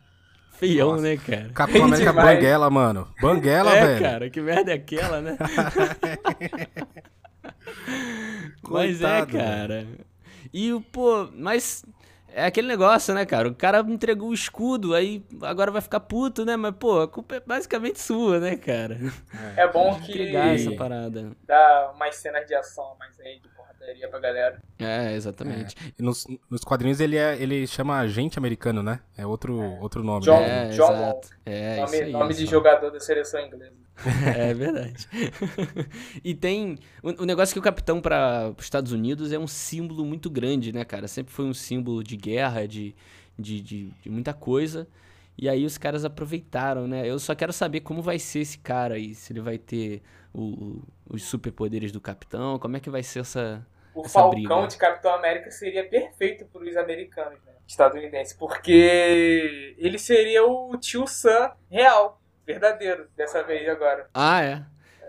Feião, 0.61 0.90
Nossa. 0.90 1.03
né, 1.03 1.16
cara? 1.16 1.49
Capitão 1.55 1.85
América 1.88 2.11
demais. 2.11 2.37
Banguela, 2.37 2.70
mano. 2.70 3.09
Banguela, 3.18 3.73
é, 3.75 3.87
velho. 3.87 4.03
cara, 4.05 4.29
que 4.29 4.42
merda 4.42 4.73
é 4.73 4.75
aquela, 4.75 5.23
né? 5.23 5.38
mas 8.68 9.01
é, 9.01 9.23
Coitado, 9.23 9.38
cara. 9.38 9.87
E 10.53 10.70
o, 10.70 10.83
pô, 10.83 11.31
mas 11.35 11.83
é 12.34 12.44
aquele 12.46 12.68
negócio, 12.68 13.12
né, 13.14 13.24
cara? 13.26 13.48
O 13.48 13.54
cara 13.54 13.80
entregou 13.80 14.28
o 14.30 14.34
escudo, 14.34 14.94
aí 14.94 15.22
agora 15.42 15.70
vai 15.70 15.80
ficar 15.80 16.00
puto, 16.00 16.44
né? 16.44 16.56
Mas, 16.56 16.74
pô, 16.78 17.00
a 17.00 17.08
culpa 17.08 17.36
é 17.36 17.40
basicamente 17.40 18.00
sua, 18.00 18.38
né, 18.40 18.56
cara? 18.56 18.98
É 19.56 19.66
bom 19.68 19.98
que 20.00 20.12
Entregar 20.12 20.54
essa 20.54 20.70
parada. 20.72 21.30
dá 21.46 21.92
umas 21.94 22.16
cenas 22.16 22.46
de 22.46 22.54
ação 22.54 22.96
mais 22.98 23.18
aí, 23.20 23.38
de 23.40 23.48
porradaria 23.48 24.08
pra 24.08 24.18
galera. 24.20 24.62
É, 24.78 25.12
exatamente. 25.14 25.74
E 25.98 26.02
nos, 26.02 26.26
nos 26.48 26.62
quadrinhos 26.62 27.00
ele, 27.00 27.16
é, 27.16 27.36
ele 27.40 27.66
chama 27.66 27.98
agente 27.98 28.38
americano, 28.38 28.82
né? 28.82 29.00
É 29.16 29.26
outro, 29.26 29.58
outro 29.80 30.02
nome. 30.02 30.24
John- 30.24 30.40
né? 30.40 30.66
É, 30.66 30.68
John 30.70 30.92
exato. 30.92 31.28
É, 31.44 31.76
nome 31.76 31.84
isso 31.96 32.04
aí, 32.04 32.12
nome 32.12 32.34
de 32.34 32.44
só. 32.44 32.50
jogador 32.50 32.90
da 32.90 33.00
seleção 33.00 33.40
inglesa. 33.40 33.74
É 34.36 34.54
verdade. 34.54 35.06
e 36.24 36.34
tem. 36.34 36.78
O, 37.02 37.22
o 37.22 37.24
negócio 37.26 37.52
é 37.52 37.54
que 37.54 37.58
o 37.58 37.62
capitão 37.62 38.00
para 38.00 38.52
os 38.56 38.64
Estados 38.64 38.92
Unidos 38.92 39.32
é 39.32 39.38
um 39.38 39.46
símbolo 39.46 40.04
muito 40.04 40.30
grande, 40.30 40.72
né, 40.72 40.84
cara? 40.84 41.06
Sempre 41.08 41.32
foi 41.32 41.44
um 41.44 41.54
símbolo 41.54 42.02
de 42.02 42.16
guerra, 42.16 42.66
de, 42.66 42.94
de, 43.38 43.60
de, 43.60 43.90
de 44.02 44.10
muita 44.10 44.32
coisa. 44.32 44.88
E 45.36 45.48
aí 45.48 45.64
os 45.64 45.78
caras 45.78 46.04
aproveitaram, 46.04 46.86
né? 46.86 47.06
Eu 47.08 47.18
só 47.18 47.34
quero 47.34 47.52
saber 47.52 47.80
como 47.80 48.02
vai 48.02 48.18
ser 48.18 48.40
esse 48.40 48.58
cara 48.58 48.94
aí. 48.94 49.14
Se 49.14 49.32
ele 49.32 49.40
vai 49.40 49.56
ter 49.58 50.02
o- 50.34 50.42
o- 50.42 50.82
os 51.10 51.22
superpoderes 51.24 51.90
do 51.92 52.00
capitão, 52.00 52.58
como 52.58 52.76
é 52.76 52.80
que 52.80 52.90
vai 52.90 53.02
ser 53.02 53.20
essa. 53.20 53.66
O 53.94 54.02
Essa 54.04 54.20
Falcão 54.20 54.30
briga. 54.60 54.66
de 54.68 54.76
Capitão 54.76 55.12
América 55.14 55.50
seria 55.50 55.84
perfeito 55.88 56.44
para 56.46 56.62
os 56.62 56.76
americanos, 56.76 57.38
né? 57.44 57.52
Estadunidenses, 57.66 58.32
porque 58.34 59.74
ele 59.78 59.98
seria 59.98 60.44
o 60.44 60.76
tio 60.76 61.06
Sam 61.06 61.52
real, 61.70 62.19
verdadeiro, 62.46 63.09
dessa 63.16 63.42
vez 63.42 63.68
agora. 63.68 64.09
Ah, 64.14 64.42
é. 64.42 64.62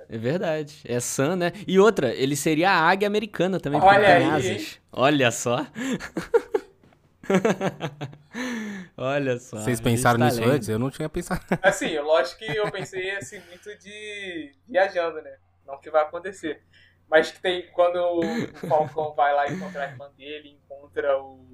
É 0.10 0.18
verdade. 0.18 0.82
É 0.86 1.00
Sam, 1.00 1.38
né? 1.38 1.52
E 1.66 1.80
outra, 1.80 2.14
ele 2.14 2.36
seria 2.36 2.70
a 2.72 2.82
águia 2.90 3.08
americana 3.08 3.60
também, 3.60 3.80
porque 3.80 3.96
Olha 3.96 4.06
tem 4.08 4.16
aí, 4.18 4.30
asas. 4.56 4.80
Olha 4.92 5.32
só. 5.32 5.66
Olha 8.98 9.38
só. 9.40 9.58
Vocês 9.58 9.80
pensaram 9.82 10.20
tá 10.20 10.26
nisso 10.26 10.40
lendo. 10.42 10.52
antes? 10.52 10.70
Eu 10.70 10.80
não 10.80 10.90
tinha 10.90 11.10
pensado. 11.10 11.42
Assim, 11.62 11.98
lógico 12.00 12.40
que 12.40 12.56
eu 12.56 12.70
pensei 12.72 13.12
assim 13.12 13.40
muito 13.50 13.78
de 13.80 14.54
viajando, 14.68 15.22
né? 15.22 15.36
Não 15.66 15.80
que 15.80 15.90
vai 15.90 16.02
acontecer. 16.04 16.62
Mas 17.10 17.32
que 17.32 17.42
tem 17.42 17.68
quando 17.74 17.96
o 17.98 18.48
Falcão 18.68 19.14
vai 19.14 19.34
lá 19.34 19.50
encontrar 19.50 19.84
a 19.86 19.88
irmã 19.92 20.10
dele, 20.18 20.58
encontra 20.64 21.18
o- 21.22 21.46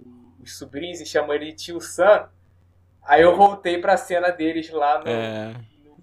os 0.41 0.57
sobrinhos 0.57 0.99
e 1.01 1.05
chama 1.05 1.35
ele 1.35 1.47
de 1.51 1.53
tio 1.65 1.81
Sam. 1.81 2.29
Aí 3.03 3.21
eu 3.21 3.35
voltei 3.35 3.79
pra 3.79 3.97
cena 3.97 4.29
deles 4.29 4.69
lá 4.69 4.99
no, 4.99 5.07
É. 5.09 5.53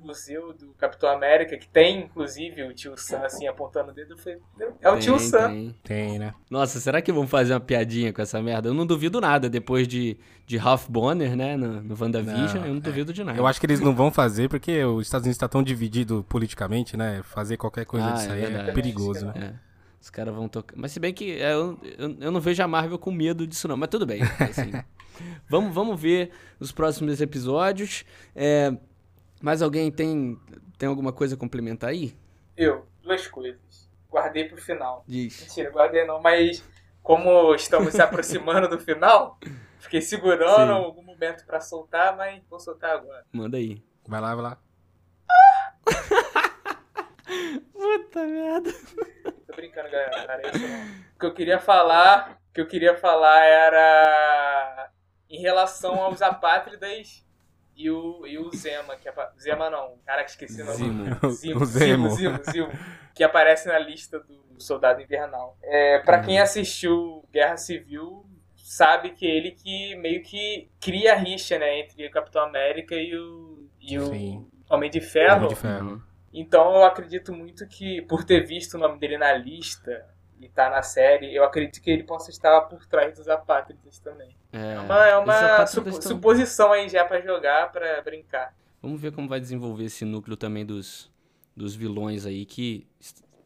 museu 0.05 0.53
do 0.53 0.69
Capitão 0.75 1.09
América, 1.09 1.57
que 1.57 1.67
tem 1.69 2.01
inclusive 2.05 2.63
o 2.63 2.75
tio 2.75 2.97
Sam 2.97 3.21
assim 3.25 3.47
apontando 3.47 3.91
o 3.91 3.95
dedo, 3.95 4.13
eu 4.15 4.19
falei, 4.19 4.39
é 4.81 4.89
o 4.89 4.93
Tem, 4.93 5.01
tio 5.01 5.19
Sam. 5.19 5.49
tem. 5.49 5.75
Tem, 5.83 6.19
né? 6.19 6.35
Nossa, 6.51 6.79
será 6.81 7.01
que 7.03 7.11
vão 7.13 7.27
fazer 7.27 7.55
uma 7.55 7.61
piadinha 7.61 8.13
com 8.13 8.21
essa 8.23 8.41
merda? 8.43 8.69
Eu 8.69 8.75
não 8.75 8.87
duvido 8.87 9.21
nada, 9.21 9.49
depois 9.49 9.89
de, 9.89 10.17
de 10.47 10.57
Ralph 10.57 10.87
Bonner, 10.89 11.35
né, 11.37 11.57
no, 11.57 11.81
no 11.83 11.97
WandaVision, 12.01 12.61
Não, 12.61 12.67
eu 12.67 12.75
não 12.75 12.81
duvido 12.81 13.13
de 13.13 13.25
nada. 13.25 13.39
Eu 13.39 13.47
acho 13.47 13.59
que 13.59 13.67
eles 13.67 13.81
não 13.81 13.95
vão 13.95 14.11
fazer 14.11 14.49
porque 14.49 14.85
os 14.85 15.07
Estados 15.07 15.25
Unidos 15.25 15.37
está 15.37 15.49
tão 15.49 15.63
dividido 15.63 16.25
politicamente, 16.29 16.97
né? 16.97 17.23
Fazer 17.25 17.57
qualquer 17.57 17.87
coisa 17.87 18.07
Ah, 18.07 18.13
disso 18.13 18.29
é 18.29 18.33
aí 18.33 18.43
é, 18.43 18.47
verdade. 18.47 18.73
perigoso, 18.73 19.27
né? 19.27 19.33
É. 19.61 19.75
Os 20.01 20.11
caras 20.11 20.35
vão 20.35 20.49
tocar. 20.49 20.75
Mas 20.77 20.93
se 20.93 21.01
bem 21.01 21.15
que 21.15 21.33
é, 21.41 21.55
eu, 21.55 21.79
eu, 21.99 22.17
eu 22.21 22.31
não 22.31 22.39
vejo 22.41 22.63
a 22.63 22.69
Marvel 22.69 22.99
com 22.99 23.11
medo 23.11 23.47
disso, 23.47 23.67
não. 23.67 23.75
Mas 23.77 23.89
tudo 23.89 24.05
bem. 24.05 24.21
assim. 24.23 24.71
vamos, 25.49 25.75
vamos 25.75 25.99
ver 25.99 26.31
os 26.61 26.71
próximos 26.73 27.23
episódios. 27.23 28.05
É, 28.37 28.77
mais 29.45 29.61
alguém 29.61 29.93
tem, 29.93 30.41
tem 30.79 30.89
alguma 30.89 31.13
coisa 31.13 31.35
a 31.35 31.39
complementar 31.39 31.91
aí? 31.91 32.17
Eu, 32.57 32.89
duas 33.03 33.27
coisas. 33.27 33.91
Guardei 34.11 34.49
pro 34.49 34.57
final. 34.57 35.05
Diz. 35.07 35.39
Mentira, 35.43 35.71
guardei 35.71 36.07
não, 36.07 36.19
mas 36.23 36.65
como 37.03 37.55
estamos 37.55 37.93
se 37.93 38.01
aproximando 38.01 38.67
do 38.71 38.81
final, 38.81 39.39
fiquei 39.81 40.01
segurando 40.01 40.73
Sim. 40.73 40.85
algum 40.85 41.03
momento 41.03 41.45
pra 41.45 41.61
soltar, 41.61 42.17
mas 42.17 42.43
vou 42.49 42.59
soltar 42.59 42.93
agora. 42.93 43.23
Manda 43.31 43.59
aí. 43.59 43.85
Vai 44.09 44.21
lá, 44.23 44.35
vai 44.35 44.45
lá. 44.45 44.59
Puta 47.71 48.25
merda. 48.25 48.73
Tô 49.47 49.57
brincando, 49.57 49.91
galera. 49.91 50.41
Isso, 50.49 50.67
não. 50.67 50.85
O 51.17 51.19
que 51.21 51.27
eu 51.27 51.35
queria 51.35 51.61
falar, 51.61 52.41
o 52.49 52.53
que 52.55 52.63
eu 52.63 52.67
queria 52.67 52.97
falar 52.97 53.45
era 53.45 54.91
em 55.29 55.39
relação 55.39 56.03
aos 56.03 56.23
apátridas 56.23 57.24
e 57.77 57.91
o, 57.91 58.27
e 58.27 58.39
o 58.39 58.51
Zema, 58.55 58.97
que 58.97 59.09
apa- 59.09 59.33
Zema 59.39 59.69
não, 59.71 59.97
cara 60.05 60.25
que 60.25 60.31
esqueci 60.31 60.63
o 60.63 60.65
nome. 60.65 60.77
Zimo. 60.79 61.31
Zimo, 61.31 61.65
Zimo. 61.65 62.11
Zimo, 62.11 62.41
Zimo, 62.51 62.69
que 63.15 63.25
aparece 63.25 63.69
na 63.69 63.79
lista 63.79 64.19
do 64.21 64.43
Soldado 64.59 65.01
Invernal. 65.03 65.57
É, 65.63 65.99
para 66.01 66.21
quem 66.21 66.41
assistiu 66.41 67.25
Guerra 67.33 67.57
Civil, 67.57 68.25
sabe 68.57 69.11
que 69.11 69.27
ele 69.27 69.51
que 69.53 69.95
meio 69.97 70.23
que 70.23 70.71
cria 70.81 71.13
a 71.13 71.17
rixa, 71.17 71.59
né, 71.59 71.81
entre 71.81 72.07
o 72.07 72.11
Capitão 72.11 72.43
América 72.45 72.95
e 72.95 73.17
o, 73.17 73.69
e 73.81 73.99
o. 73.99 74.49
Homem 74.71 74.91
de 74.91 75.01
Ferro. 75.01 75.37
Homem 75.37 75.49
de 75.49 75.57
Ferro. 75.57 75.91
Uhum. 75.91 76.03
Então 76.33 76.75
eu 76.75 76.85
acredito 76.85 77.33
muito 77.33 77.67
que, 77.69 78.03
por 78.03 78.25
ter 78.25 78.45
visto 78.45 78.75
o 78.75 78.79
nome 78.79 78.99
dele 78.99 79.19
na 79.19 79.33
lista 79.35 80.05
e 80.41 80.49
tá 80.49 80.69
na 80.71 80.83
série, 80.83 81.35
eu 81.35 81.45
acredito 81.45 81.81
que 81.81 81.91
ele 81.91 82.03
possa 82.03 82.31
estar 82.31 82.61
por 82.63 82.85
trás 82.87 83.17
dos 83.17 83.29
apátridas 83.29 83.99
também. 83.99 84.37
É, 84.53 84.75
É 84.75 84.81
uma, 84.81 85.07
é 85.09 85.17
uma 85.17 85.65
estão- 85.65 86.01
suposição 86.03 86.73
aí 86.73 86.89
já 86.89 87.05
pra 87.05 87.21
jogar, 87.21 87.71
pra 87.73 88.01
brincar. 88.03 88.55
Vamos 88.83 89.01
ver 89.01 89.13
como 89.13 89.29
vai 89.29 89.41
desenvolver 89.41 89.85
esse 89.85 90.05
núcleo 90.05 90.37
também 90.37 90.65
dos, 90.67 91.11
dos 91.57 91.75
vilões 91.75 92.27
aí, 92.27 92.45
que 92.45 92.87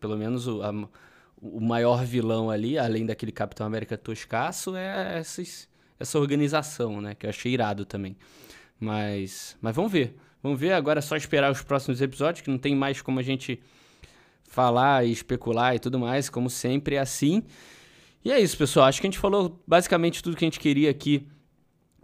pelo 0.01 0.16
menos 0.16 0.47
o, 0.49 0.62
a- 0.62 0.89
o 1.41 1.61
maior 1.61 2.05
vilão 2.05 2.51
ali, 2.51 2.76
além 2.78 3.07
daquele 3.07 3.30
Capitão 3.32 3.66
América 3.66 3.97
toscaço, 3.97 4.74
é 4.76 5.20
esses, 5.20 5.68
essa 6.01 6.18
organização, 6.18 7.01
né? 7.01 7.14
Que 7.14 7.26
eu 7.26 7.30
achei 7.30 7.53
irado 7.53 7.84
também. 7.84 8.16
Mas, 8.80 9.57
mas 9.61 9.74
vamos 9.74 9.91
ver. 9.93 10.16
Vamos 10.43 10.59
ver, 10.61 10.72
agora 10.72 10.99
é 10.99 11.03
só 11.03 11.16
esperar 11.16 11.51
os 11.51 11.62
próximos 11.62 12.01
episódios, 12.01 12.43
que 12.43 12.51
não 12.51 12.59
tem 12.59 12.74
mais 12.74 13.03
como 13.03 13.18
a 13.18 13.22
gente 13.22 13.61
falar 14.49 15.07
e 15.07 15.12
especular 15.12 15.76
e 15.76 15.78
tudo 15.78 15.99
mais, 15.99 16.28
como 16.28 16.51
sempre 16.51 16.96
é 16.96 16.99
assim. 16.99 17.42
E 18.24 18.32
é 18.32 18.40
isso, 18.40 18.57
pessoal. 18.59 18.86
Acho 18.86 19.01
que 19.01 19.07
a 19.07 19.11
gente 19.11 19.18
falou 19.18 19.62
basicamente 19.66 20.22
tudo 20.22 20.36
que 20.36 20.44
a 20.44 20.46
gente 20.46 20.59
queria 20.59 20.90
aqui 20.90 21.26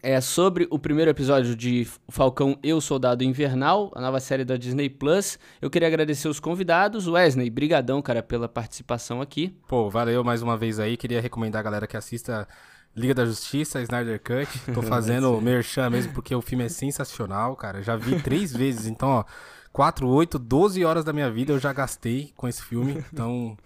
é 0.03 0.21
sobre 0.21 0.69
o 0.71 0.79
primeiro 0.79 1.11
episódio 1.11 1.57
de 1.57 1.89
Falcão 2.11 2.59
Eu 2.63 2.79
Soldado 2.79 3.25
Invernal, 3.25 3.91
a 3.95 4.01
nova 4.03 4.21
série 4.21 4.45
da 4.45 4.57
Disney 4.57 4.91
Plus. 4.91 5.39
Eu 5.63 5.71
queria 5.71 5.89
agradecer 5.89 6.29
os 6.29 6.39
convidados. 6.39 7.09
Wesley, 7.09 7.49
brigadão, 7.49 8.03
cara, 8.03 8.23
pela 8.23 8.47
participação 8.47 9.23
aqui. 9.23 9.57
Pô, 9.67 9.89
valeu 9.89 10.23
mais 10.23 10.43
uma 10.43 10.59
vez 10.59 10.79
aí. 10.79 10.99
Queria 10.99 11.23
recomendar 11.23 11.61
a 11.61 11.63
galera 11.63 11.87
que 11.87 11.97
assista 11.97 12.47
Liga 12.95 13.15
da 13.15 13.25
Justiça, 13.25 13.81
Snyder 13.81 14.21
Cut. 14.21 14.73
Tô 14.75 14.83
fazendo 14.85 15.41
merchan 15.41 15.89
mesmo 15.89 16.13
porque 16.13 16.35
o 16.35 16.43
filme 16.43 16.65
é 16.65 16.69
sensacional, 16.69 17.57
cara. 17.57 17.83
Já 17.83 17.97
vi 17.97 18.21
três 18.21 18.53
vezes, 18.55 18.87
então, 18.87 19.09
ó, 19.09 19.25
4, 19.75 20.07
8, 20.09 20.39
12 20.39 20.85
horas 20.85 21.05
da 21.05 21.13
minha 21.13 21.29
vida 21.29 21.53
eu 21.53 21.59
já 21.59 21.73
gastei 21.73 22.33
com 22.37 22.47
esse 22.47 22.63
filme. 22.63 23.05
Então, 23.13 23.57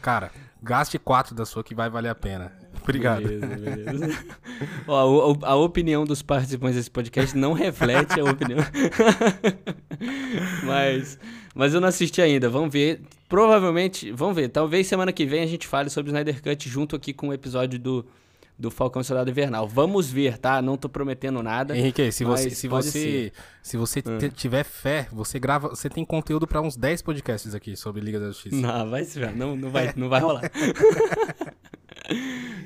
cara, 0.00 0.32
gaste 0.62 0.98
4 0.98 1.34
da 1.34 1.44
sua 1.44 1.62
que 1.62 1.74
vai 1.74 1.90
valer 1.90 2.08
a 2.08 2.14
pena. 2.14 2.50
Obrigado. 2.82 3.22
Beleza, 3.28 3.46
beleza. 3.46 4.24
Ó, 4.88 5.32
o- 5.32 5.38
a 5.44 5.54
opinião 5.56 6.04
dos 6.06 6.22
participantes 6.22 6.76
desse 6.76 6.90
podcast 6.90 7.36
não 7.36 7.52
reflete 7.52 8.18
a 8.18 8.24
opinião. 8.24 8.58
mas, 10.64 11.18
mas 11.54 11.74
eu 11.74 11.80
não 11.80 11.88
assisti 11.88 12.22
ainda. 12.22 12.48
Vamos 12.48 12.72
ver. 12.72 13.02
Provavelmente, 13.28 14.10
vamos 14.12 14.34
ver. 14.36 14.48
Talvez 14.48 14.86
semana 14.86 15.12
que 15.12 15.26
vem 15.26 15.42
a 15.42 15.46
gente 15.46 15.66
fale 15.66 15.90
sobre 15.90 16.10
o 16.10 16.12
Snyder 16.12 16.42
Cut 16.42 16.68
junto 16.68 16.96
aqui 16.96 17.12
com 17.12 17.28
o 17.28 17.32
episódio 17.34 17.78
do, 17.78 18.06
do 18.60 18.70
Falcão 18.70 19.02
Soldado 19.02 19.30
Invernal. 19.30 19.66
Vamos 19.66 20.10
ver, 20.10 20.36
tá? 20.38 20.60
Não 20.60 20.76
tô 20.76 20.88
prometendo 20.88 21.42
nada. 21.42 21.76
Henrique, 21.76 22.12
se 22.12 22.24
você, 22.24 22.50
se 22.50 22.68
você, 22.68 22.90
ser. 22.90 23.32
se 23.62 23.76
você 23.76 24.02
te- 24.02 24.30
tiver 24.30 24.64
fé, 24.64 25.08
você 25.10 25.38
grava, 25.38 25.68
você 25.70 25.88
tem 25.88 26.04
conteúdo 26.04 26.46
pra 26.46 26.60
uns 26.60 26.76
10 26.76 27.02
podcasts 27.02 27.54
aqui 27.54 27.74
sobre 27.74 28.02
Liga 28.02 28.20
da 28.20 28.26
Justiça. 28.26 28.56
Não, 28.56 28.90
vai 28.90 29.04
se. 29.04 29.18
Não, 29.32 29.56
não, 29.56 29.70
vai, 29.70 29.92
não 29.96 30.08
vai 30.08 30.20
rolar. 30.20 30.50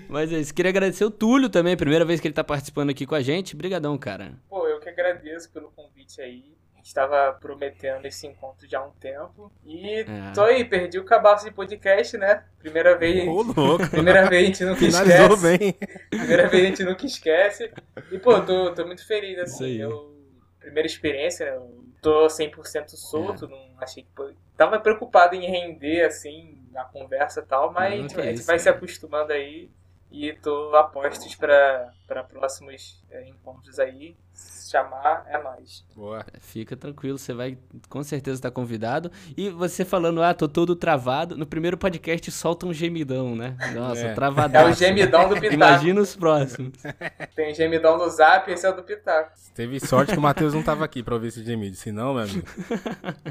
Mas 0.09 0.33
é 0.33 0.41
isso. 0.41 0.55
Queria 0.55 0.71
agradecer 0.71 1.05
o 1.05 1.11
Túlio 1.11 1.49
também, 1.49 1.77
primeira 1.77 2.05
vez 2.05 2.21
que 2.21 2.27
ele 2.27 2.35
tá 2.35 2.45
participando 2.45 2.91
aqui 2.91 3.07
com 3.07 3.15
a 3.15 3.23
gente. 3.23 3.57
Brigadão, 3.57 3.97
cara. 3.99 4.33
Pô, 4.49 4.67
eu 4.67 4.81
que 4.81 4.89
agradeço 4.89 5.51
pelo 5.51 5.71
convite 5.71 6.21
aí. 6.21 6.55
Estava 6.85 7.33
prometendo 7.41 8.05
esse 8.05 8.27
encontro 8.27 8.69
já 8.69 8.79
há 8.79 8.85
um 8.87 8.91
tempo. 8.91 9.51
E 9.65 10.01
É. 10.01 10.33
tô 10.35 10.43
aí, 10.43 10.63
perdi 10.67 10.99
o 10.99 11.05
cabaço 11.05 11.47
de 11.47 11.51
podcast, 11.51 12.19
né? 12.19 12.45
Primeira 12.59 12.95
vez. 12.99 13.27
Ô, 13.27 13.41
louco. 13.41 13.89
Primeira 13.89 14.29
vez 14.29 14.43
a 14.43 14.47
gente 14.47 14.65
nunca 14.67 14.79
Finalizou 14.81 15.35
esquece. 15.35 15.59
bem. 15.59 15.73
Primeira 16.11 16.47
vez 16.49 16.63
a 16.63 16.67
gente 16.67 16.85
nunca 16.85 17.07
esquece. 17.07 17.73
E, 18.13 18.19
pô, 18.19 18.39
tô, 18.43 18.75
tô 18.75 18.87
muito 18.87 19.07
feliz, 19.07 19.39
assim. 19.39 19.77
Eu, 19.79 20.15
primeira 20.61 20.87
experiência, 20.87 21.47
né? 21.47 21.57
Eu 21.57 21.85
tô 22.03 22.27
100% 22.27 22.89
solto, 22.91 23.49
não 23.49 23.59
achei 23.79 24.03
que... 24.03 24.11
pô, 24.15 24.31
Tava 24.55 24.79
preocupado 24.79 25.35
em 25.35 25.47
render, 25.51 26.05
assim, 26.05 26.59
a 26.77 26.85
conversa 26.85 27.41
e 27.41 27.45
tal, 27.45 27.73
mas 27.73 28.13
Não, 28.13 28.21
a 28.21 28.23
gente 28.27 28.35
isso, 28.35 28.47
vai 28.47 28.59
se 28.59 28.69
acostumando 28.69 29.33
aí. 29.33 29.71
E 30.17 30.33
tô 30.35 30.73
a 30.77 30.85
postos 30.85 31.35
pra, 31.35 31.89
pra 32.07 32.23
próximos 32.23 33.03
é, 33.11 33.29
encontros 33.29 33.81
aí. 33.81 34.17
Se 34.33 34.71
chamar, 34.71 35.25
é 35.29 35.43
nóis. 35.43 35.85
Boa. 35.97 36.25
Fica 36.41 36.77
tranquilo, 36.77 37.19
você 37.19 37.35
vai 37.35 37.59
com 37.89 38.01
certeza 38.05 38.37
estar 38.39 38.53
convidado. 38.53 39.11
E 39.37 39.51
você 39.51 39.85
falando, 39.85 40.23
ah, 40.23 40.33
tô 40.33 40.49
todo 40.49 40.77
travado. 40.77 41.37
No 41.37 41.45
primeiro 41.45 41.77
podcast 41.77 42.31
solta 42.31 42.65
um 42.65 42.73
gemidão, 42.73 43.35
né? 43.35 43.57
Nossa, 43.75 44.07
É. 44.07 44.15
travadaço. 44.15 44.69
É 44.69 44.71
o 44.71 44.75
gemidão 44.75 45.29
do 45.29 45.35
Pitaco. 45.35 45.55
Imagina 45.55 46.01
os 46.01 46.15
próximos. 46.15 46.75
Tem 47.35 47.51
o 47.51 47.55
gemidão 47.55 47.99
do 47.99 48.09
Zap, 48.09 48.49
esse 48.53 48.65
é 48.65 48.71
o 48.71 48.77
do 48.77 48.85
Pitaco. 48.85 49.33
Teve 49.53 49.81
sorte 49.81 50.13
que 50.13 50.19
o 50.19 50.23
Matheus 50.23 50.55
não 50.55 50.63
tava 50.63 50.85
aqui 50.85 51.03
pra 51.03 51.15
ouvir 51.15 51.29
esse 51.29 51.43
gemido. 51.43 51.75
Senão, 51.75 52.15
meu 52.15 52.23
amigo, 52.23 52.47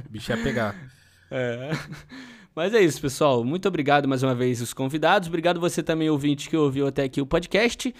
o 0.05 0.09
bicho 0.09 0.33
ia 0.33 0.43
pegar. 0.43 0.75
É. 1.35 1.71
Mas 2.55 2.71
é 2.73 2.81
isso, 2.81 3.01
pessoal. 3.01 3.43
Muito 3.43 3.67
obrigado 3.67 4.07
mais 4.07 4.21
uma 4.21 4.35
vez 4.35 4.61
os 4.61 4.73
convidados. 4.73 5.27
Obrigado 5.27 5.59
você 5.59 5.81
também, 5.81 6.09
ouvinte, 6.09 6.47
que 6.47 6.55
ouviu 6.55 6.85
até 6.85 7.03
aqui 7.03 7.19
o 7.19 7.25
podcast. 7.25 7.93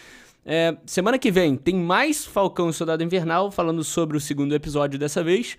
É, 0.46 0.78
semana 0.86 1.18
que 1.18 1.32
vem 1.32 1.56
tem 1.56 1.76
mais 1.76 2.24
Falcão 2.24 2.70
e 2.70 2.74
Soldado 2.74 3.04
Invernal, 3.04 3.50
falando 3.50 3.84
sobre 3.84 4.16
o 4.16 4.20
segundo 4.20 4.54
episódio 4.54 5.00
dessa 5.00 5.24
vez. 5.24 5.58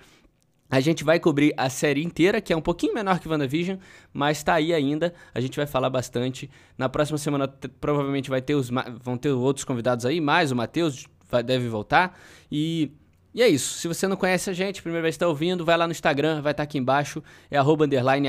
A 0.70 0.78
gente 0.78 1.02
vai 1.02 1.18
cobrir 1.18 1.52
a 1.56 1.68
série 1.68 2.04
inteira, 2.04 2.40
que 2.40 2.52
é 2.52 2.56
um 2.56 2.60
pouquinho 2.60 2.94
menor 2.94 3.18
que 3.18 3.28
WandaVision, 3.28 3.78
mas 4.12 4.44
tá 4.44 4.54
aí 4.54 4.72
ainda. 4.72 5.12
A 5.34 5.40
gente 5.40 5.56
vai 5.56 5.66
falar 5.66 5.90
bastante. 5.90 6.48
Na 6.78 6.88
próxima 6.88 7.18
semana 7.18 7.48
provavelmente 7.80 8.30
vai 8.30 8.40
ter 8.40 8.54
os, 8.54 8.70
vão 9.02 9.16
ter 9.16 9.30
outros 9.30 9.64
convidados 9.64 10.06
aí, 10.06 10.20
mais 10.20 10.52
o 10.52 10.56
Matheus 10.56 11.06
deve 11.44 11.68
voltar. 11.68 12.16
E, 12.50 12.92
e 13.34 13.42
é 13.42 13.48
isso. 13.48 13.78
Se 13.78 13.88
você 13.88 14.06
não 14.06 14.16
conhece 14.16 14.48
a 14.48 14.52
gente, 14.52 14.80
primeira 14.80 15.02
vez 15.02 15.14
que 15.14 15.16
está 15.16 15.26
ouvindo, 15.26 15.64
vai 15.64 15.76
lá 15.76 15.88
no 15.88 15.90
Instagram, 15.90 16.40
vai 16.40 16.52
estar 16.52 16.62
aqui 16.62 16.78
embaixo. 16.78 17.20
É 17.50 17.58
arroba 17.58 17.84
underline 17.84 18.28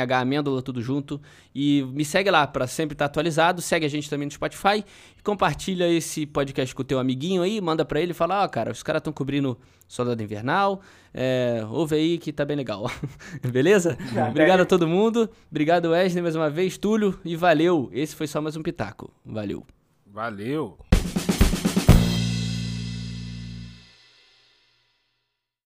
tudo 0.63 0.81
junto. 0.81 1.21
E 1.53 1.83
me 1.93 2.03
segue 2.03 2.31
lá 2.31 2.47
para 2.47 2.65
sempre 2.65 2.95
estar 2.95 3.05
atualizado. 3.05 3.61
Segue 3.61 3.85
a 3.85 3.89
gente 3.89 4.09
também 4.09 4.25
no 4.25 4.31
Spotify. 4.31 4.83
E 5.15 5.21
compartilha 5.21 5.87
esse 5.87 6.25
podcast 6.25 6.73
com 6.73 6.81
o 6.81 6.85
teu 6.85 6.97
amiguinho 6.97 7.43
aí. 7.43 7.61
Manda 7.61 7.85
para 7.85 8.01
ele 8.01 8.11
e 8.11 8.15
fala, 8.15 8.43
ó, 8.43 8.47
cara, 8.47 8.71
os 8.71 8.81
caras 8.81 9.01
estão 9.01 9.13
cobrindo 9.13 9.55
Soldado 9.87 10.23
Invernal. 10.23 10.81
É, 11.13 11.63
ouve 11.69 11.95
aí 11.95 12.17
que 12.17 12.33
tá 12.33 12.43
bem 12.43 12.57
legal. 12.57 12.89
Beleza? 13.47 13.99
Obrigado 14.29 14.61
a 14.61 14.65
todo 14.65 14.87
mundo. 14.87 15.29
Obrigado, 15.51 15.91
Wesley, 15.91 16.23
mais 16.23 16.35
uma 16.35 16.49
vez. 16.49 16.79
Túlio. 16.79 17.19
E 17.23 17.35
valeu. 17.35 17.91
Esse 17.93 18.15
foi 18.15 18.25
só 18.25 18.41
mais 18.41 18.57
um 18.57 18.63
Pitaco. 18.63 19.11
Valeu. 19.23 19.63
Valeu. 20.07 20.79